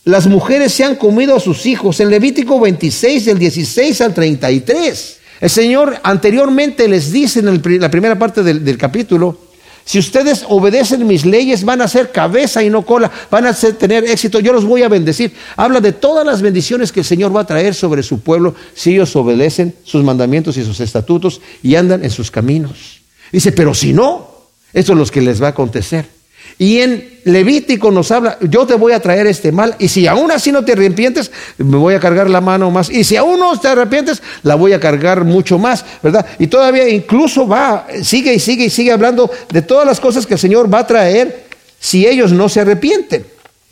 las 0.05 0.27
mujeres 0.27 0.71
se 0.71 0.83
han 0.83 0.95
comido 0.95 1.35
a 1.35 1.39
sus 1.39 1.65
hijos? 1.65 1.99
En 1.99 2.09
Levítico 2.09 2.59
26, 2.59 3.25
del 3.25 3.39
16 3.39 4.01
al 4.01 4.13
33. 4.13 5.17
El 5.41 5.49
Señor 5.49 5.99
anteriormente 6.03 6.87
les 6.87 7.11
dice 7.11 7.39
en 7.39 7.81
la 7.81 7.91
primera 7.91 8.17
parte 8.17 8.43
del 8.43 8.77
capítulo, 8.77 9.37
si 9.85 9.99
ustedes 9.99 10.45
obedecen 10.47 11.05
mis 11.07 11.25
leyes, 11.25 11.65
van 11.65 11.81
a 11.81 11.87
ser 11.87 12.11
cabeza 12.11 12.63
y 12.63 12.69
no 12.69 12.85
cola, 12.85 13.11
van 13.29 13.45
a 13.45 13.53
tener 13.53 14.05
éxito, 14.05 14.39
yo 14.39 14.53
los 14.53 14.65
voy 14.65 14.83
a 14.83 14.89
bendecir. 14.89 15.33
Habla 15.57 15.81
de 15.81 15.91
todas 15.91 16.25
las 16.25 16.41
bendiciones 16.41 16.91
que 16.91 17.01
el 17.01 17.05
Señor 17.05 17.35
va 17.35 17.41
a 17.41 17.47
traer 17.47 17.73
sobre 17.73 18.03
su 18.03 18.21
pueblo 18.21 18.55
si 18.73 18.93
ellos 18.93 19.15
obedecen 19.15 19.75
sus 19.83 20.03
mandamientos 20.03 20.57
y 20.57 20.63
sus 20.63 20.79
estatutos 20.79 21.41
y 21.63 21.75
andan 21.75 22.03
en 22.03 22.11
sus 22.11 22.31
caminos. 22.31 23.01
Dice, 23.31 23.51
pero 23.51 23.73
si 23.73 23.93
no, 23.93 24.29
eso 24.73 24.93
es 24.93 24.97
lo 24.97 25.05
que 25.05 25.21
les 25.21 25.41
va 25.41 25.47
a 25.47 25.51
acontecer. 25.51 26.20
Y 26.61 26.79
en 26.81 27.09
Levítico 27.23 27.89
nos 27.89 28.11
habla, 28.11 28.37
yo 28.39 28.67
te 28.67 28.75
voy 28.75 28.93
a 28.93 28.99
traer 28.99 29.25
este 29.25 29.51
mal, 29.51 29.75
y 29.79 29.87
si 29.87 30.05
aún 30.05 30.29
así 30.29 30.51
no 30.51 30.63
te 30.63 30.73
arrepientes, 30.73 31.31
me 31.57 31.75
voy 31.75 31.95
a 31.95 31.99
cargar 31.99 32.29
la 32.29 32.39
mano 32.39 32.69
más, 32.69 32.91
y 32.91 33.03
si 33.03 33.15
aún 33.15 33.39
no 33.39 33.59
te 33.59 33.67
arrepientes, 33.67 34.21
la 34.43 34.53
voy 34.53 34.73
a 34.73 34.79
cargar 34.79 35.25
mucho 35.25 35.57
más, 35.57 35.83
¿verdad? 36.03 36.23
Y 36.37 36.45
todavía 36.45 36.87
incluso 36.87 37.47
va, 37.47 37.87
sigue 38.03 38.35
y 38.35 38.39
sigue 38.39 38.65
y 38.65 38.69
sigue 38.69 38.91
hablando 38.91 39.31
de 39.49 39.63
todas 39.63 39.87
las 39.87 39.99
cosas 39.99 40.27
que 40.27 40.35
el 40.35 40.39
Señor 40.39 40.71
va 40.71 40.81
a 40.81 40.85
traer 40.85 41.45
si 41.79 42.05
ellos 42.05 42.31
no 42.31 42.47
se 42.47 42.59
arrepienten. 42.59 43.25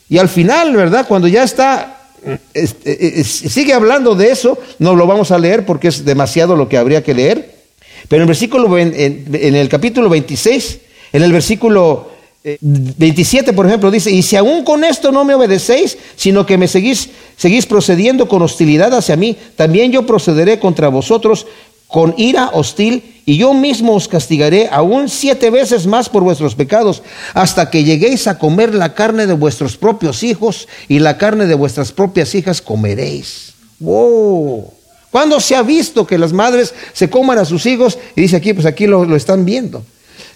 Y 0.10 0.18
al 0.18 0.28
final, 0.28 0.76
¿verdad? 0.76 1.06
Cuando 1.08 1.28
ya 1.28 1.44
está 1.44 1.96
sigue 2.44 3.72
hablando 3.72 4.16
de 4.16 4.32
eso, 4.32 4.58
no 4.80 4.96
lo 4.96 5.06
vamos 5.06 5.30
a 5.30 5.38
leer 5.38 5.64
porque 5.64 5.90
es 5.90 6.06
demasiado 6.06 6.56
lo 6.56 6.68
que 6.68 6.80
habría 6.80 7.04
que 7.04 7.14
leer. 7.14 7.54
Pero 8.08 8.24
en 8.24 8.24
el 8.24 8.28
versículo 8.30 8.80
en 8.80 9.56
el 9.56 9.70
capítulo 9.70 10.10
26, 10.10 10.80
en 11.14 11.22
el 11.22 11.32
versículo 11.32 12.18
27, 12.44 13.52
por 13.52 13.68
ejemplo, 13.68 13.92
dice, 13.92 14.12
y 14.12 14.22
si 14.24 14.38
aún 14.38 14.64
con 14.64 14.84
esto 14.84 15.12
no 15.12 15.26
me 15.26 15.36
obedecéis, 15.36 15.98
sino 16.16 16.46
que 16.46 16.58
me 16.58 16.68
seguís, 16.68 17.10
seguís 17.36 17.66
procediendo 17.66 18.30
con 18.30 18.42
hostilidad 18.42 18.94
hacia 18.94 19.18
mí, 19.18 19.36
también 19.56 19.92
yo 19.92 20.06
procederé 20.06 20.60
contra 20.60 20.88
vosotros 20.88 21.48
con 21.88 22.14
ira 22.18 22.52
hostil, 22.54 23.22
y 23.26 23.38
yo 23.38 23.54
mismo 23.54 23.96
os 23.96 24.08
castigaré 24.08 24.70
aún 24.72 25.10
siete 25.10 25.50
veces 25.50 25.86
más 25.86 26.08
por 26.08 26.24
vuestros 26.24 26.56
pecados, 26.56 27.02
hasta 27.34 27.70
que 27.70 27.84
lleguéis 27.84 28.28
a 28.28 28.38
comer 28.38 28.74
la 28.74 28.94
carne 28.94 29.28
de 29.28 29.34
vuestros 29.34 29.76
propios 29.76 30.24
hijos, 30.24 30.68
y 30.88 31.00
la 31.00 31.18
carne 31.18 31.46
de 31.46 31.56
vuestras 31.56 31.92
propias 31.92 32.36
hijas 32.36 32.62
comeréis. 32.62 33.54
¡Wow! 33.80 34.72
¿Cuándo 35.12 35.40
se 35.40 35.56
ha 35.56 35.64
visto 35.64 36.06
que 36.06 36.20
las 36.20 36.32
madres 36.32 36.74
se 36.94 37.10
coman 37.10 37.40
a 37.40 37.46
sus 37.46 37.66
hijos? 37.66 37.98
Y 38.16 38.22
dice 38.22 38.36
aquí, 38.36 38.54
pues 38.54 38.68
aquí 38.68 38.86
lo, 38.86 39.04
lo 39.06 39.16
están 39.16 39.44
viendo. 39.44 39.84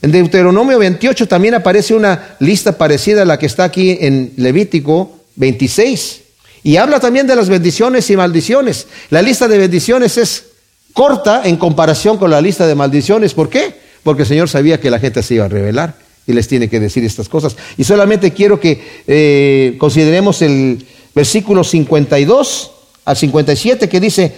En 0.03 0.11
Deuteronomio 0.11 0.77
28 0.79 1.29
también 1.29 1.55
aparece 1.55 1.93
una 1.93 2.35
lista 2.39 2.77
parecida 2.77 3.21
a 3.21 3.25
la 3.25 3.39
que 3.39 3.45
está 3.45 3.63
aquí 3.63 3.97
en 4.01 4.33
Levítico 4.35 5.17
26. 5.37 6.19
Y 6.63 6.75
habla 6.75 6.99
también 6.99 7.25
de 7.25 7.37
las 7.37 7.47
bendiciones 7.47 8.09
y 8.09 8.17
maldiciones. 8.17 8.87
La 9.11 9.21
lista 9.21 9.47
de 9.47 9.57
bendiciones 9.57 10.17
es 10.17 10.43
corta 10.91 11.43
en 11.45 11.55
comparación 11.55 12.17
con 12.17 12.31
la 12.31 12.41
lista 12.41 12.67
de 12.67 12.75
maldiciones. 12.75 13.33
¿Por 13.33 13.49
qué? 13.49 13.75
Porque 14.03 14.23
el 14.23 14.27
Señor 14.27 14.49
sabía 14.49 14.77
que 14.77 14.91
la 14.91 14.99
gente 14.99 15.23
se 15.23 15.35
iba 15.35 15.45
a 15.45 15.47
revelar 15.47 15.95
y 16.27 16.33
les 16.33 16.49
tiene 16.49 16.67
que 16.69 16.81
decir 16.81 17.05
estas 17.05 17.29
cosas. 17.29 17.55
Y 17.77 17.85
solamente 17.85 18.33
quiero 18.33 18.59
que 18.59 18.83
eh, 19.07 19.77
consideremos 19.77 20.41
el 20.41 20.85
versículo 21.15 21.63
52 21.63 22.71
al 23.05 23.15
57 23.15 23.87
que 23.87 24.01
dice, 24.01 24.35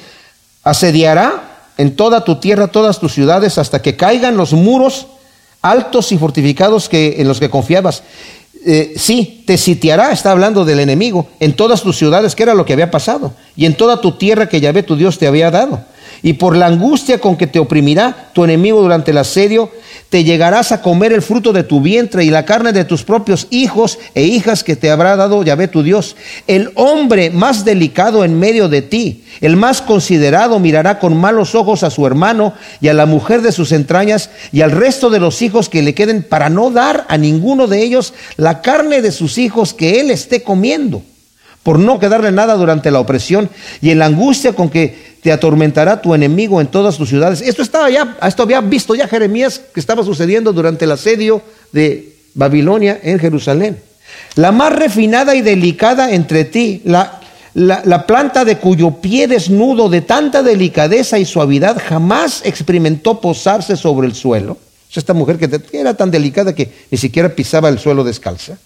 asediará 0.64 1.72
en 1.80 1.96
toda 1.96 2.24
tu 2.24 2.40
tierra 2.40 2.68
todas 2.68 3.00
tus 3.00 3.14
ciudades 3.14 3.58
hasta 3.58 3.82
que 3.82 3.96
caigan 3.96 4.38
los 4.38 4.54
muros 4.54 5.08
altos 5.66 6.12
y 6.12 6.18
fortificados 6.18 6.88
que, 6.88 7.16
en 7.18 7.28
los 7.28 7.40
que 7.40 7.50
confiabas. 7.50 8.04
Eh, 8.66 8.94
sí, 8.98 9.44
te 9.46 9.58
sitiará, 9.58 10.12
está 10.12 10.32
hablando 10.32 10.64
del 10.64 10.80
enemigo, 10.80 11.28
en 11.40 11.56
todas 11.56 11.82
tus 11.82 11.98
ciudades, 11.98 12.36
que 12.36 12.44
era 12.44 12.54
lo 12.54 12.66
que 12.66 12.74
había 12.74 12.92
pasado, 12.92 13.34
y 13.56 13.66
en 13.66 13.76
toda 13.76 14.02
tu 14.02 14.14
tierra 14.14 14.50
que 14.50 14.62
Yahvé 14.62 14.84
tu 14.84 14.96
Dios 14.96 15.18
te 15.18 15.28
había 15.28 15.52
dado. 15.52 15.84
Y 16.24 16.34
por 16.34 16.56
la 16.56 16.68
angustia 16.68 17.20
con 17.20 17.36
que 17.36 17.48
te 17.48 17.60
oprimirá 17.60 18.30
tu 18.34 18.44
enemigo 18.44 18.82
durante 18.82 19.12
el 19.12 19.18
asedio, 19.18 19.72
te 20.10 20.24
llegarás 20.24 20.72
a 20.72 20.82
comer 20.82 21.14
el 21.14 21.22
fruto 21.22 21.52
de 21.52 21.64
tu 21.64 21.82
vientre 21.82 22.24
y 22.24 22.30
la 22.30 22.46
carne 22.46 22.72
de 22.74 22.86
tus 22.86 23.04
propios 23.04 23.48
hijos 23.50 24.00
e 24.14 24.24
hijas 24.24 24.64
que 24.64 24.76
te 24.76 24.92
habrá 24.92 25.16
dado 25.16 25.44
Yahvé 25.44 25.68
tu 25.68 25.84
Dios. 25.84 26.16
El 26.48 26.72
hombre 26.76 27.32
más 27.32 27.66
delicado 27.66 28.24
en 28.24 28.40
medio 28.40 28.70
de 28.70 28.82
ti, 28.82 29.24
el 29.42 29.58
más 29.58 29.82
considerado, 29.82 30.60
mirará 30.60 31.00
con 31.00 31.18
malos 31.18 31.56
ojos 31.56 31.84
a 31.84 31.90
su 31.90 32.06
hermano 32.06 32.54
y 32.82 32.88
a 32.88 32.94
la 32.94 33.06
mujer 33.06 33.42
de 33.42 33.52
sus 33.52 33.72
entrañas 33.72 34.30
y 34.52 34.62
al 34.62 34.72
resto 34.72 35.10
de 35.10 35.20
los 35.20 35.42
hijos 35.42 35.70
que 35.70 35.82
le 35.82 35.94
queden 35.94 36.24
para 36.24 36.50
no 36.50 36.70
dar 36.72 37.06
a 37.10 37.18
ninguno 37.18 37.68
de 37.68 37.84
ellos 37.84 38.14
la 38.38 38.62
carne 38.62 39.02
de 39.02 39.12
sus 39.12 39.38
hijos 39.38 39.74
que 39.74 40.00
él 40.00 40.12
esté 40.12 40.44
comiendo 40.44 41.02
por 41.66 41.80
no 41.80 41.98
quedarle 41.98 42.32
nada 42.32 42.54
durante 42.54 42.92
la 42.92 43.00
opresión 43.00 43.50
y 43.82 43.90
en 43.90 43.98
la 43.98 44.06
angustia 44.06 44.54
con 44.54 44.70
que 44.70 45.16
te 45.24 45.32
atormentará 45.32 46.00
tu 46.00 46.14
enemigo 46.14 46.62
en 46.62 46.68
todas 46.68 46.96
tus 46.96 47.10
ciudades. 47.10 47.42
Esto 47.42 47.64
estaba 47.64 47.90
ya, 47.90 48.20
esto 48.22 48.44
había 48.44 48.62
visto 48.62 48.94
ya 48.94 49.08
Jeremías 49.08 49.60
que 49.74 49.80
estaba 49.80 50.04
sucediendo 50.04 50.54
durante 50.54 50.86
el 50.86 50.92
asedio 50.92 51.42
de 51.72 52.14
Babilonia 52.36 53.00
en 53.02 53.18
Jerusalén. 53.18 53.80
La 54.36 54.52
más 54.52 54.76
refinada 54.76 55.34
y 55.34 55.42
delicada 55.42 56.12
entre 56.12 56.46
ti, 56.46 56.84
la, 56.86 57.20
la, 57.56 57.82
la 57.84 58.06
planta 58.06 58.46
de 58.46 58.60
cuyo 58.60 59.02
pie 59.02 59.28
desnudo 59.28 59.90
de 59.90 60.02
tanta 60.02 60.44
delicadeza 60.44 61.18
y 61.18 61.26
suavidad 61.26 61.82
jamás 61.84 62.44
experimentó 62.46 63.20
posarse 63.20 63.76
sobre 63.76 64.06
el 64.06 64.14
suelo. 64.14 64.60
Esta 64.94 65.16
mujer 65.16 65.40
que 65.40 65.50
era 65.74 65.96
tan 65.96 66.12
delicada 66.12 66.54
que 66.54 66.72
ni 66.92 66.98
siquiera 67.00 67.30
pisaba 67.30 67.70
el 67.70 67.80
suelo 67.80 68.04
descalza. 68.04 68.60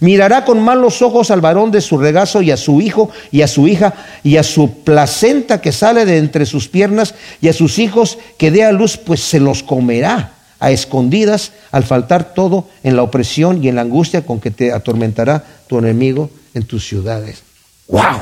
Mirará 0.00 0.44
con 0.44 0.60
malos 0.60 1.02
ojos 1.02 1.30
al 1.30 1.40
varón 1.40 1.70
de 1.70 1.80
su 1.80 1.98
regazo 1.98 2.42
y 2.42 2.50
a 2.50 2.56
su 2.56 2.80
hijo 2.80 3.10
y 3.30 3.42
a 3.42 3.48
su 3.48 3.68
hija 3.68 3.94
y 4.22 4.36
a 4.36 4.42
su 4.42 4.82
placenta 4.82 5.60
que 5.60 5.72
sale 5.72 6.04
de 6.04 6.18
entre 6.18 6.46
sus 6.46 6.68
piernas 6.68 7.14
y 7.40 7.48
a 7.48 7.52
sus 7.52 7.78
hijos 7.78 8.18
que 8.38 8.50
dé 8.50 8.64
a 8.64 8.72
luz, 8.72 8.96
pues 8.96 9.20
se 9.20 9.40
los 9.40 9.62
comerá 9.62 10.32
a 10.58 10.70
escondidas 10.70 11.52
al 11.72 11.82
faltar 11.82 12.34
todo 12.34 12.68
en 12.82 12.96
la 12.96 13.02
opresión 13.02 13.62
y 13.62 13.68
en 13.68 13.74
la 13.74 13.82
angustia 13.82 14.24
con 14.24 14.40
que 14.40 14.50
te 14.50 14.72
atormentará 14.72 15.44
tu 15.66 15.78
enemigo 15.78 16.30
en 16.54 16.64
tus 16.64 16.86
ciudades. 16.86 17.42
¡Wow! 17.88 18.20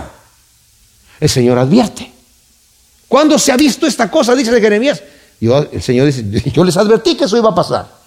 El 1.20 1.28
Señor 1.28 1.58
advierte. 1.58 2.10
¿Cuándo 3.08 3.38
se 3.38 3.52
ha 3.52 3.56
visto 3.56 3.86
esta 3.86 4.10
cosa? 4.10 4.34
Dice 4.34 4.58
Jeremías. 4.58 5.02
Yo, 5.40 5.66
el 5.70 5.82
Señor 5.82 6.06
dice, 6.06 6.24
yo 6.50 6.64
les 6.64 6.76
advertí 6.76 7.16
que 7.16 7.24
eso 7.24 7.36
iba 7.36 7.50
a 7.50 7.54
pasar. 7.54 7.99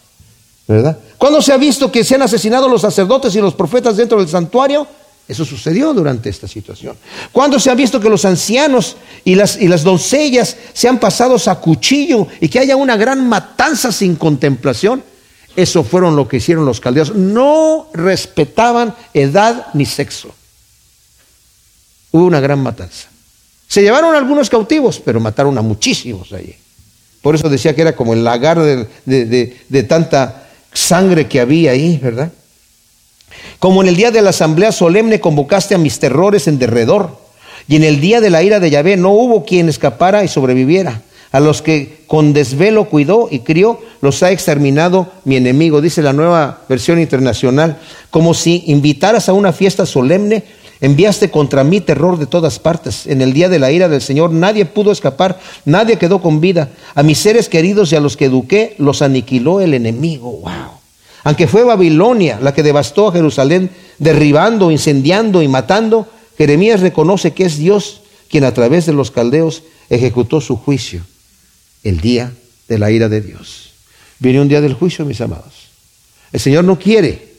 ¿Verdad? 0.67 0.97
¿Cuándo 1.17 1.41
se 1.41 1.51
ha 1.51 1.57
visto 1.57 1.91
que 1.91 2.03
se 2.03 2.15
han 2.15 2.21
asesinado 2.21 2.69
los 2.69 2.81
sacerdotes 2.81 3.35
y 3.35 3.39
los 3.39 3.53
profetas 3.53 3.97
dentro 3.97 4.19
del 4.19 4.29
santuario? 4.29 4.87
Eso 5.27 5.45
sucedió 5.45 5.93
durante 5.93 6.29
esta 6.29 6.47
situación. 6.47 6.97
¿Cuándo 7.31 7.59
se 7.59 7.69
ha 7.71 7.75
visto 7.75 7.99
que 7.99 8.09
los 8.09 8.25
ancianos 8.25 8.97
y 9.23 9.35
las, 9.35 9.59
y 9.59 9.67
las 9.67 9.83
doncellas 9.83 10.57
sean 10.73 10.99
pasados 10.99 11.47
a 11.47 11.55
cuchillo 11.55 12.27
y 12.41 12.49
que 12.49 12.59
haya 12.59 12.75
una 12.75 12.97
gran 12.97 13.27
matanza 13.27 13.91
sin 13.91 14.15
contemplación? 14.15 15.03
Eso 15.55 15.83
fueron 15.83 16.15
lo 16.15 16.27
que 16.27 16.37
hicieron 16.37 16.65
los 16.65 16.81
caldeos. 16.81 17.15
No 17.15 17.87
respetaban 17.93 18.95
edad 19.13 19.67
ni 19.73 19.85
sexo. 19.85 20.33
Hubo 22.11 22.25
una 22.25 22.39
gran 22.39 22.61
matanza. 22.61 23.07
Se 23.67 23.81
llevaron 23.81 24.15
algunos 24.15 24.49
cautivos, 24.49 24.99
pero 24.99 25.19
mataron 25.19 25.57
a 25.57 25.61
muchísimos 25.61 26.33
allí. 26.33 26.55
Por 27.21 27.35
eso 27.35 27.49
decía 27.49 27.73
que 27.73 27.81
era 27.81 27.95
como 27.95 28.13
el 28.13 28.23
lagar 28.23 28.59
de, 28.59 29.57
de 29.67 29.83
tanta 29.83 30.42
sangre 30.73 31.27
que 31.27 31.39
había 31.39 31.71
ahí, 31.71 31.99
¿verdad? 32.01 32.31
Como 33.59 33.81
en 33.81 33.89
el 33.89 33.95
día 33.95 34.11
de 34.11 34.21
la 34.21 34.31
asamblea 34.31 34.71
solemne 34.71 35.19
convocaste 35.19 35.75
a 35.75 35.77
mis 35.77 35.99
terrores 35.99 36.47
en 36.47 36.59
derredor, 36.59 37.17
y 37.67 37.75
en 37.77 37.83
el 37.83 38.01
día 38.01 38.19
de 38.19 38.29
la 38.29 38.43
ira 38.43 38.59
de 38.59 38.69
Yahvé 38.69 38.97
no 38.97 39.11
hubo 39.11 39.45
quien 39.45 39.69
escapara 39.69 40.23
y 40.23 40.27
sobreviviera. 40.27 41.01
A 41.31 41.39
los 41.39 41.61
que 41.61 42.03
con 42.05 42.33
desvelo 42.33 42.85
cuidó 42.85 43.27
y 43.31 43.39
crió, 43.39 43.79
los 44.01 44.21
ha 44.21 44.31
exterminado 44.31 45.11
mi 45.23 45.35
enemigo, 45.35 45.81
dice 45.81 46.03
la 46.03 46.13
nueva 46.13 46.59
versión 46.69 46.99
internacional. 46.99 47.79
Como 48.11 48.35
si 48.35 48.65
invitaras 48.67 49.29
a 49.29 49.33
una 49.33 49.51
fiesta 49.51 49.87
solemne, 49.87 50.43
enviaste 50.83 51.31
contra 51.31 51.63
mí 51.63 51.79
terror 51.79 52.19
de 52.19 52.25
todas 52.25 52.59
partes. 52.59 53.07
En 53.07 53.21
el 53.21 53.31
día 53.31 53.47
de 53.47 53.57
la 53.57 53.71
ira 53.71 53.87
del 53.87 54.01
Señor 54.01 54.31
nadie 54.31 54.65
pudo 54.65 54.91
escapar, 54.91 55.39
nadie 55.63 55.97
quedó 55.97 56.21
con 56.21 56.41
vida. 56.41 56.71
A 56.93 57.03
mis 57.03 57.19
seres 57.19 57.47
queridos 57.47 57.93
y 57.93 57.95
a 57.95 58.01
los 58.01 58.17
que 58.17 58.25
eduqué 58.25 58.75
los 58.77 59.01
aniquiló 59.01 59.61
el 59.61 59.73
enemigo. 59.73 60.29
Wow. 60.41 60.71
Aunque 61.23 61.47
fue 61.47 61.63
Babilonia 61.63 62.37
la 62.41 62.53
que 62.53 62.63
devastó 62.63 63.07
a 63.07 63.13
Jerusalén, 63.13 63.71
derribando, 63.97 64.71
incendiando 64.71 65.41
y 65.41 65.47
matando, 65.47 66.05
Jeremías 66.37 66.81
reconoce 66.81 67.31
que 67.31 67.45
es 67.45 67.57
Dios 67.57 68.01
quien 68.29 68.43
a 68.43 68.53
través 68.53 68.85
de 68.85 68.91
los 68.91 69.09
caldeos 69.09 69.63
ejecutó 69.89 70.41
su 70.41 70.57
juicio, 70.57 71.01
el 71.83 72.01
día 72.01 72.33
de 72.67 72.77
la 72.77 72.91
ira 72.91 73.07
de 73.07 73.21
Dios. 73.21 73.71
Viene 74.19 74.41
un 74.41 74.49
día 74.49 74.59
del 74.59 74.73
juicio, 74.73 75.05
mis 75.05 75.21
amados. 75.21 75.69
El 76.33 76.41
Señor 76.41 76.65
no 76.65 76.77
quiere 76.77 77.35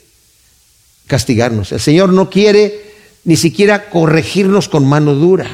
castigarnos, 1.06 1.72
el 1.72 1.80
Señor 1.80 2.10
no 2.10 2.30
quiere 2.30 2.93
ni 3.24 3.36
siquiera 3.36 3.90
corregirnos 3.90 4.68
con 4.68 4.86
mano 4.86 5.14
dura. 5.14 5.50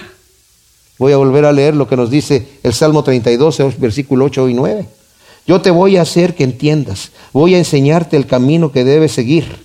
Voy 0.98 1.12
a 1.12 1.16
volver 1.16 1.44
a 1.44 1.52
leer 1.52 1.74
lo 1.74 1.88
que 1.88 1.96
nos 1.96 2.10
dice 2.10 2.46
el 2.62 2.74
Salmo 2.74 3.02
32, 3.02 3.78
versículo 3.78 4.26
8 4.26 4.48
y 4.48 4.54
9. 4.54 4.86
Yo 5.46 5.60
te 5.60 5.70
voy 5.70 5.96
a 5.96 6.02
hacer 6.02 6.34
que 6.34 6.44
entiendas, 6.44 7.12
voy 7.32 7.54
a 7.54 7.58
enseñarte 7.58 8.16
el 8.16 8.26
camino 8.26 8.70
que 8.70 8.84
debes 8.84 9.12
seguir 9.12 9.64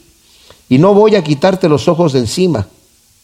y 0.69 0.77
no 0.77 0.93
voy 0.93 1.15
a 1.15 1.23
quitarte 1.23 1.69
los 1.69 1.87
ojos 1.87 2.13
de 2.13 2.19
encima. 2.19 2.67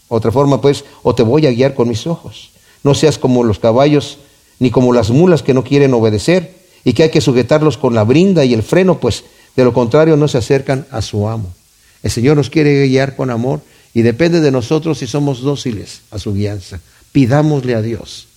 Otra 0.10 0.32
forma, 0.32 0.60
pues, 0.60 0.84
o 1.04 1.16
te 1.16 1.24
voy 1.24 1.48
a 1.48 1.52
guiar 1.52 1.74
con 1.74 1.88
mis 1.88 2.06
ojos. 2.06 2.52
No 2.84 2.94
seas 2.94 3.18
como 3.18 3.44
los 3.44 3.60
caballos 3.60 4.18
ni 4.60 4.70
como 4.70 4.94
las 4.94 5.10
mulas 5.10 5.42
que 5.42 5.54
no 5.54 5.64
quieren 5.64 5.94
obedecer 5.94 6.56
y 6.84 6.94
que 6.94 7.04
hay 7.04 7.10
que 7.10 7.22
sujetarlos 7.22 7.78
con 7.78 7.96
la 7.96 8.04
brinda 8.04 8.44
y 8.44 8.54
el 8.54 8.62
freno, 8.62 9.00
pues 9.00 9.24
de 9.56 9.64
lo 9.64 9.74
contrario 9.74 10.18
no 10.18 10.28
se 10.28 10.38
acercan 10.38 10.86
a 10.92 11.02
su 11.02 11.28
amo. 11.28 11.48
El 12.04 12.12
Señor 12.12 12.36
nos 12.36 12.50
quiere 12.50 12.88
guiar 12.88 13.16
con 13.16 13.30
amor 13.30 13.62
y 13.94 14.02
depende 14.02 14.40
de 14.42 14.52
nosotros 14.52 15.00
si 15.00 15.08
somos 15.08 15.42
dóciles 15.42 16.02
a 16.12 16.20
su 16.20 16.34
guianza. 16.34 16.80
Pidámosle 17.12 17.76
a 17.76 17.82
Dios 17.82 18.28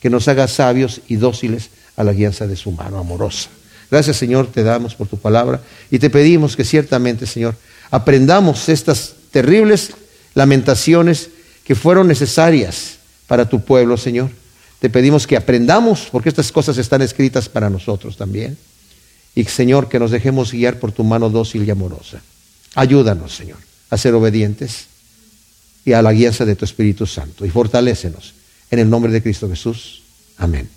que 0.00 0.10
nos 0.10 0.28
haga 0.28 0.48
sabios 0.48 1.00
y 1.08 1.16
dóciles 1.16 1.70
a 1.96 2.04
la 2.04 2.12
guianza 2.12 2.46
de 2.46 2.56
su 2.56 2.72
mano 2.72 2.98
amorosa. 2.98 3.48
Gracias 3.90 4.16
Señor, 4.16 4.48
te 4.48 4.62
damos 4.62 4.94
por 4.94 5.06
tu 5.06 5.18
palabra 5.18 5.60
y 5.90 5.98
te 5.98 6.10
pedimos 6.10 6.56
que 6.56 6.64
ciertamente, 6.64 7.26
Señor, 7.26 7.54
aprendamos 7.90 8.68
estas 8.68 9.14
terribles 9.30 9.92
lamentaciones 10.34 11.30
que 11.64 11.74
fueron 11.74 12.08
necesarias 12.08 12.98
para 13.26 13.48
tu 13.48 13.64
pueblo, 13.64 13.96
Señor. 13.96 14.30
Te 14.80 14.90
pedimos 14.90 15.26
que 15.26 15.36
aprendamos, 15.36 16.08
porque 16.12 16.28
estas 16.28 16.52
cosas 16.52 16.76
están 16.76 17.00
escritas 17.00 17.48
para 17.48 17.70
nosotros 17.70 18.16
también. 18.16 18.58
Y 19.34 19.44
Señor, 19.44 19.88
que 19.88 19.98
nos 19.98 20.10
dejemos 20.10 20.52
guiar 20.52 20.78
por 20.78 20.92
tu 20.92 21.04
mano 21.04 21.30
dócil 21.30 21.66
y 21.66 21.70
amorosa. 21.70 22.20
Ayúdanos, 22.74 23.34
Señor, 23.34 23.58
a 23.88 23.96
ser 23.96 24.14
obedientes 24.14 24.88
y 25.84 25.92
a 25.92 26.02
la 26.02 26.12
guianza 26.12 26.44
de 26.44 26.56
tu 26.56 26.64
Espíritu 26.64 27.06
Santo. 27.06 27.44
Y 27.44 27.50
fortalécenos. 27.50 28.34
En 28.70 28.78
el 28.78 28.88
nombre 28.88 29.12
de 29.12 29.22
Cristo 29.22 29.48
Jesús. 29.48 30.02
Amén. 30.38 30.68